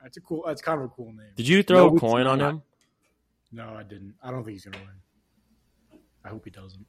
That's 0.00 0.16
a 0.16 0.20
cool. 0.20 0.44
That's 0.46 0.62
kind 0.62 0.78
of 0.78 0.86
a 0.86 0.88
cool 0.90 1.06
name. 1.06 1.32
Did 1.34 1.48
you 1.48 1.64
throw 1.64 1.88
No, 1.88 1.96
a 1.96 1.98
coin 1.98 2.28
on 2.28 2.38
not. 2.38 2.50
him? 2.50 2.62
No, 3.50 3.74
I 3.76 3.82
didn't. 3.82 4.14
I 4.22 4.30
don't 4.30 4.44
think 4.44 4.52
he's 4.52 4.64
gonna 4.64 4.78
win. 4.78 4.94
I 6.26 6.28
hope 6.28 6.44
he 6.44 6.50
doesn't. 6.50 6.84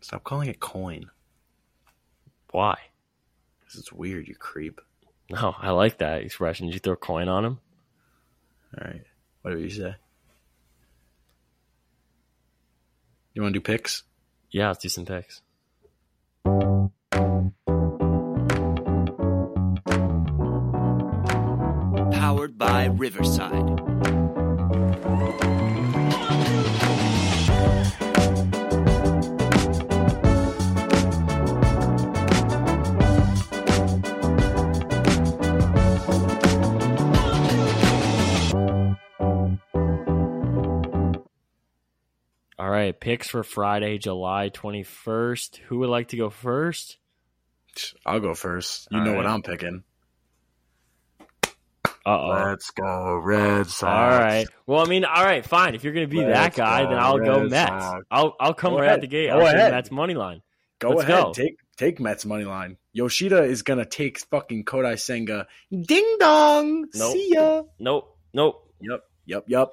Stop 0.00 0.22
calling 0.22 0.48
it 0.48 0.60
coin. 0.60 1.10
Why? 2.52 2.78
This 3.64 3.74
is 3.74 3.92
weird. 3.92 4.28
You 4.28 4.36
creep. 4.36 4.80
No, 5.28 5.56
I 5.58 5.70
like 5.70 5.98
that 5.98 6.22
expression. 6.22 6.66
Did 6.66 6.74
you 6.74 6.78
throw 6.78 6.92
a 6.92 6.96
coin 6.96 7.28
on 7.28 7.44
him? 7.44 7.58
All 8.78 8.86
right. 8.86 9.02
Whatever 9.42 9.60
you 9.60 9.70
say. 9.70 9.96
You 13.34 13.42
want 13.42 13.54
to 13.54 13.58
do 13.58 13.64
picks? 13.64 14.04
Yeah, 14.52 14.68
let's 14.68 14.78
do 14.78 14.88
some 14.88 15.04
picks. 15.04 15.42
Powered 22.12 22.56
by 22.56 22.84
Riverside. 22.86 23.97
Picks 43.08 43.28
for 43.30 43.42
Friday, 43.42 43.96
July 43.96 44.50
21st. 44.50 45.56
Who 45.68 45.78
would 45.78 45.88
like 45.88 46.08
to 46.08 46.18
go 46.18 46.28
first? 46.28 46.98
I'll 48.04 48.20
go 48.20 48.34
first. 48.34 48.86
You 48.90 48.98
All 48.98 49.04
know 49.06 49.14
what. 49.14 49.24
I'm 49.24 49.40
picking. 49.40 49.82
Uh-oh. 52.04 52.28
Let's 52.28 52.70
go, 52.72 53.16
Red 53.16 53.66
Sox. 53.68 53.82
All 53.84 54.10
right. 54.20 54.46
Well, 54.66 54.84
I 54.84 54.88
mean, 54.90 55.06
all 55.06 55.24
right, 55.24 55.42
fine. 55.42 55.74
If 55.74 55.84
you're 55.84 55.94
going 55.94 56.06
to 56.06 56.14
be 56.14 56.20
that 56.22 56.28
Let's 56.28 56.56
guy, 56.58 56.82
go, 56.82 56.90
then 56.90 56.98
I'll 56.98 57.18
go 57.18 57.40
Red 57.40 57.50
Mets. 57.50 57.70
Sox. 57.70 58.04
I'll 58.10 58.36
I'll 58.38 58.52
come 58.52 58.74
Go 58.74 58.80
right 58.80 58.84
ahead. 58.88 58.98
out 58.98 59.00
the 59.00 59.06
gate. 59.06 59.28
Go 59.28 59.38
I'll 59.40 59.46
say 59.46 59.54
ahead. 59.56 59.72
Mets 59.72 59.90
money 59.90 60.14
line. 60.14 60.42
Go 60.78 60.90
Let's 60.90 61.04
ahead. 61.04 61.24
go. 61.24 61.32
Take 61.32 61.56
take 61.78 62.00
Mets 62.00 62.26
money 62.26 62.44
line. 62.44 62.76
Yoshida 62.92 63.42
is 63.44 63.62
gonna 63.62 63.86
take 63.86 64.18
fucking 64.18 64.66
Kodai 64.66 65.00
Senga. 65.00 65.46
Ding 65.70 66.16
dong. 66.20 66.88
Nope. 66.94 67.12
See 67.14 67.32
ya. 67.32 67.62
Nope. 67.78 68.18
Nope. 68.34 68.70
Yep. 68.82 69.00
Yep. 69.24 69.44
Yep. 69.48 69.72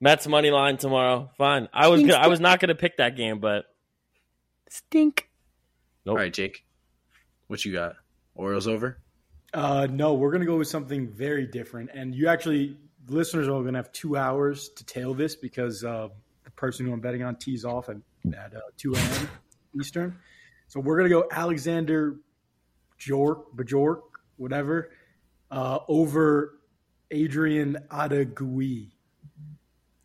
Mets 0.00 0.26
money 0.26 0.50
line 0.50 0.76
tomorrow. 0.76 1.30
Fine. 1.36 1.68
I 1.72 1.88
was 1.88 2.00
gonna, 2.00 2.14
I 2.14 2.28
was 2.28 2.40
not 2.40 2.60
going 2.60 2.68
to 2.68 2.74
pick 2.74 2.98
that 2.98 3.16
game, 3.16 3.40
but 3.40 3.64
stink. 4.68 5.28
Nope. 6.04 6.12
All 6.14 6.18
right, 6.18 6.32
Jake. 6.32 6.64
What 7.48 7.64
you 7.64 7.72
got? 7.72 7.96
Orioles 8.34 8.68
over? 8.68 8.98
Uh, 9.52 9.86
no, 9.90 10.14
we're 10.14 10.30
gonna 10.30 10.44
go 10.44 10.56
with 10.56 10.68
something 10.68 11.08
very 11.08 11.46
different. 11.46 11.90
And 11.94 12.14
you 12.14 12.28
actually, 12.28 12.76
listeners 13.08 13.48
are 13.48 13.62
gonna 13.62 13.78
have 13.78 13.90
two 13.92 14.16
hours 14.16 14.68
to 14.70 14.84
tail 14.84 15.14
this 15.14 15.34
because 15.34 15.82
uh, 15.82 16.08
the 16.44 16.50
person 16.52 16.86
who 16.86 16.92
I'm 16.92 17.00
betting 17.00 17.22
on 17.22 17.36
tees 17.36 17.64
off 17.64 17.88
at, 17.88 17.96
at 18.26 18.54
uh, 18.54 18.60
2 18.76 18.94
a.m. 18.94 19.28
Eastern. 19.80 20.18
So 20.68 20.80
we're 20.80 20.98
gonna 20.98 21.08
go 21.08 21.26
Alexander 21.32 22.16
Bjork, 22.98 23.56
Bjork, 23.56 24.04
whatever, 24.36 24.90
uh, 25.50 25.78
over 25.88 26.58
Adrian 27.10 27.78
Otaegui. 27.90 28.90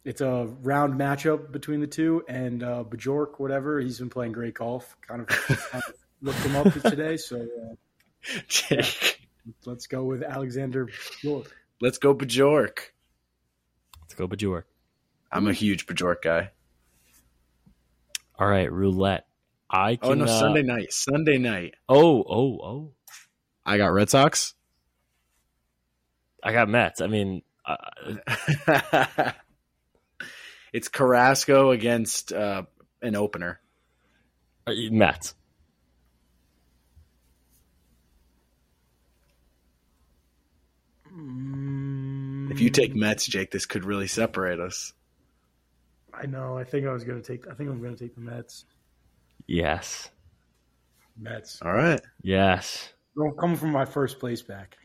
It's 0.05 0.21
a 0.21 0.47
round 0.61 0.99
matchup 0.99 1.51
between 1.51 1.79
the 1.79 1.87
two, 1.87 2.23
and 2.27 2.61
uh, 2.61 2.83
Bjork, 2.83 3.39
whatever, 3.39 3.79
he's 3.79 3.99
been 3.99 4.09
playing 4.09 4.33
great 4.33 4.53
golf. 4.53 4.97
Kind 5.01 5.21
of, 5.21 5.27
kind 5.27 5.83
of 5.87 5.93
looked 6.21 6.39
him 6.39 6.55
up 6.55 6.73
today, 6.73 7.15
so 7.15 7.37
uh, 7.37 7.75
Jake. 8.47 9.27
let's 9.65 9.87
go 9.87 10.03
with 10.03 10.21
Alexander 10.21 10.89
Bjork. 11.21 11.55
Let's 11.79 11.97
go 11.97 12.13
Bajork. 12.13 12.79
Let's 14.01 14.13
go 14.15 14.27
Bajork. 14.27 14.63
I'm 15.31 15.47
a 15.47 15.53
huge 15.53 15.87
Bajork 15.87 16.21
guy. 16.21 16.51
All 18.37 18.47
right, 18.47 18.71
roulette. 18.71 19.25
I 19.69 19.95
can. 19.95 20.11
Oh 20.11 20.13
no, 20.13 20.25
uh, 20.25 20.39
Sunday 20.39 20.63
night. 20.63 20.91
Sunday 20.91 21.37
night. 21.37 21.75
Oh, 21.87 22.23
oh, 22.27 22.59
oh. 22.61 22.91
I 23.65 23.77
got 23.77 23.87
Red 23.87 24.09
Sox. 24.09 24.53
I 26.43 26.51
got 26.51 26.67
Mets. 26.67 26.99
I 26.99 27.07
mean, 27.07 27.41
uh, 27.65 29.31
it's 30.73 30.89
Carrasco 30.89 31.71
against 31.71 32.33
uh, 32.33 32.63
an 33.01 33.15
opener. 33.15 33.61
Mets. 34.67 35.35
If 42.51 42.59
you 42.59 42.69
take 42.69 42.95
Mets, 42.95 43.25
Jake, 43.25 43.51
this 43.51 43.65
could 43.65 43.85
really 43.85 44.07
separate 44.07 44.59
us. 44.59 44.93
I 46.13 46.25
know. 46.25 46.57
I 46.57 46.63
think 46.63 46.87
I 46.87 46.91
was 46.91 47.03
gonna 47.03 47.21
take. 47.21 47.47
I 47.47 47.53
think 47.53 47.69
I'm 47.69 47.81
gonna 47.81 47.95
take 47.95 48.15
the 48.15 48.21
Mets. 48.21 48.65
Yes. 49.47 50.09
Mets. 51.17 51.59
All 51.61 51.73
right. 51.73 52.01
Yes. 52.21 52.93
Don't 53.15 53.37
come 53.37 53.55
from 53.55 53.71
my 53.71 53.85
first 53.85 54.19
place 54.19 54.41
back. 54.41 54.77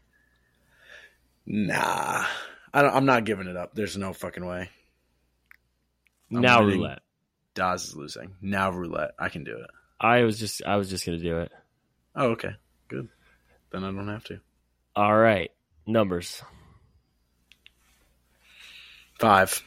Nah, 1.46 2.26
I 2.74 2.82
don't, 2.82 2.94
I'm 2.94 3.06
not 3.06 3.24
giving 3.24 3.46
it 3.46 3.56
up. 3.56 3.74
There's 3.74 3.96
no 3.96 4.12
fucking 4.12 4.44
way. 4.44 4.68
I'm 6.32 6.40
now 6.40 6.60
winning. 6.62 6.80
roulette. 6.80 7.00
Daz 7.54 7.84
is 7.88 7.96
losing. 7.96 8.34
Now 8.40 8.70
roulette. 8.70 9.12
I 9.18 9.28
can 9.28 9.44
do 9.44 9.56
it. 9.56 9.70
I 10.00 10.22
was 10.22 10.38
just 10.38 10.62
I 10.64 10.76
was 10.76 10.88
just 10.90 11.04
gonna 11.06 11.18
do 11.18 11.38
it. 11.38 11.52
Oh, 12.14 12.28
okay. 12.30 12.50
Good. 12.88 13.08
Then 13.72 13.84
I 13.84 13.88
don't 13.90 14.08
have 14.08 14.24
to. 14.24 14.40
All 14.94 15.16
right. 15.16 15.50
Numbers. 15.86 16.42
Five. 19.18 19.62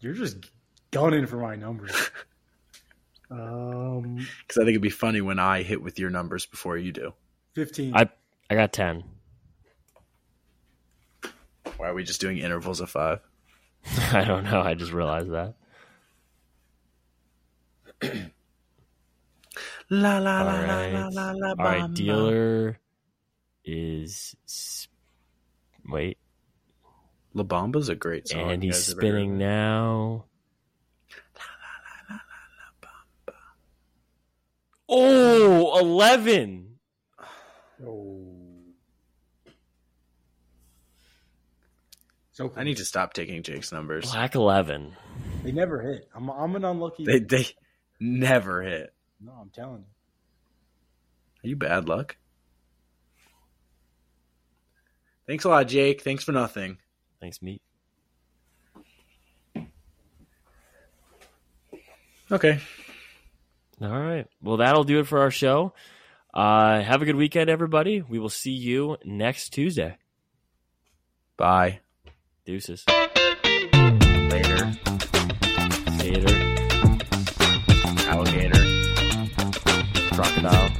You're 0.00 0.14
just 0.14 0.36
gunning 0.90 1.26
for 1.26 1.36
my 1.36 1.56
numbers. 1.56 1.94
um, 3.30 4.16
Because 4.16 4.58
I 4.58 4.60
think 4.62 4.70
it'd 4.70 4.82
be 4.82 4.90
funny 4.90 5.20
when 5.20 5.38
I 5.38 5.62
hit 5.62 5.82
with 5.82 5.98
your 5.98 6.10
numbers 6.10 6.46
before 6.46 6.76
you 6.76 6.92
do. 6.92 7.14
fifteen. 7.54 7.94
I 7.94 8.08
I 8.50 8.54
got 8.54 8.72
ten. 8.72 9.04
Why 11.76 11.88
are 11.88 11.94
we 11.94 12.04
just 12.04 12.20
doing 12.20 12.38
intervals 12.38 12.80
of 12.80 12.90
five? 12.90 13.20
I 14.12 14.24
don't 14.24 14.44
know. 14.44 14.60
I 14.60 14.74
just 14.74 14.92
realized 14.92 15.30
that. 15.32 15.54
La 19.90 20.18
la 20.18 20.38
All 20.40 20.44
la 20.46 20.60
la 20.60 20.74
right. 20.76 20.92
la 20.92 21.08
la 21.08 21.30
la. 21.32 21.48
All 21.50 21.54
right. 21.56 21.94
Dealer 21.94 22.78
is 23.64 24.34
s- 24.46 24.88
wait, 25.88 26.18
La 27.34 27.42
Bamba's 27.44 27.88
a 27.88 27.94
great 27.94 28.28
song. 28.28 28.50
and 28.50 28.62
he's 28.62 28.74
guys 28.74 28.90
ever 28.90 28.96
heard 29.00 29.06
spinning 29.08 29.30
of 29.34 29.40
it? 29.40 29.44
now. 29.44 30.24
Oh, 34.88 35.78
11. 35.80 36.76
oh. 37.86 38.33
So 42.34 42.52
I 42.56 42.64
need 42.64 42.78
to 42.78 42.84
stop 42.84 43.12
taking 43.12 43.44
Jake's 43.44 43.70
numbers. 43.70 44.10
Black 44.10 44.34
11. 44.34 44.92
They 45.44 45.52
never 45.52 45.80
hit. 45.80 46.08
I'm. 46.14 46.28
I'm 46.28 46.56
an 46.56 46.64
unlucky. 46.64 47.04
They 47.04 47.20
they 47.20 47.46
never 48.00 48.60
hit. 48.60 48.92
no, 49.20 49.32
I'm 49.40 49.50
telling 49.50 49.84
you. 51.42 51.44
Are 51.44 51.48
you 51.48 51.56
bad 51.56 51.88
luck? 51.88 52.16
Thanks 55.28 55.44
a 55.44 55.48
lot, 55.48 55.68
Jake. 55.68 56.00
Thanks 56.00 56.24
for 56.24 56.32
nothing. 56.32 56.78
Thanks, 57.20 57.40
meat. 57.40 57.62
Okay. 62.32 62.58
All 63.80 63.88
right. 63.88 64.26
Well, 64.42 64.56
that'll 64.56 64.84
do 64.84 64.98
it 64.98 65.06
for 65.06 65.20
our 65.20 65.30
show. 65.30 65.72
Uh, 66.32 66.80
have 66.80 67.00
a 67.00 67.04
good 67.04 67.16
weekend, 67.16 67.48
everybody. 67.48 68.02
We 68.02 68.18
will 68.18 68.28
see 68.28 68.50
you 68.52 68.96
next 69.04 69.50
Tuesday. 69.50 69.98
Bye. 71.36 71.80
Deuces. 72.46 72.84
Later. 72.88 74.70
Gator. 75.96 76.36
Alligator. 78.06 78.64
Crocodile. 80.12 80.73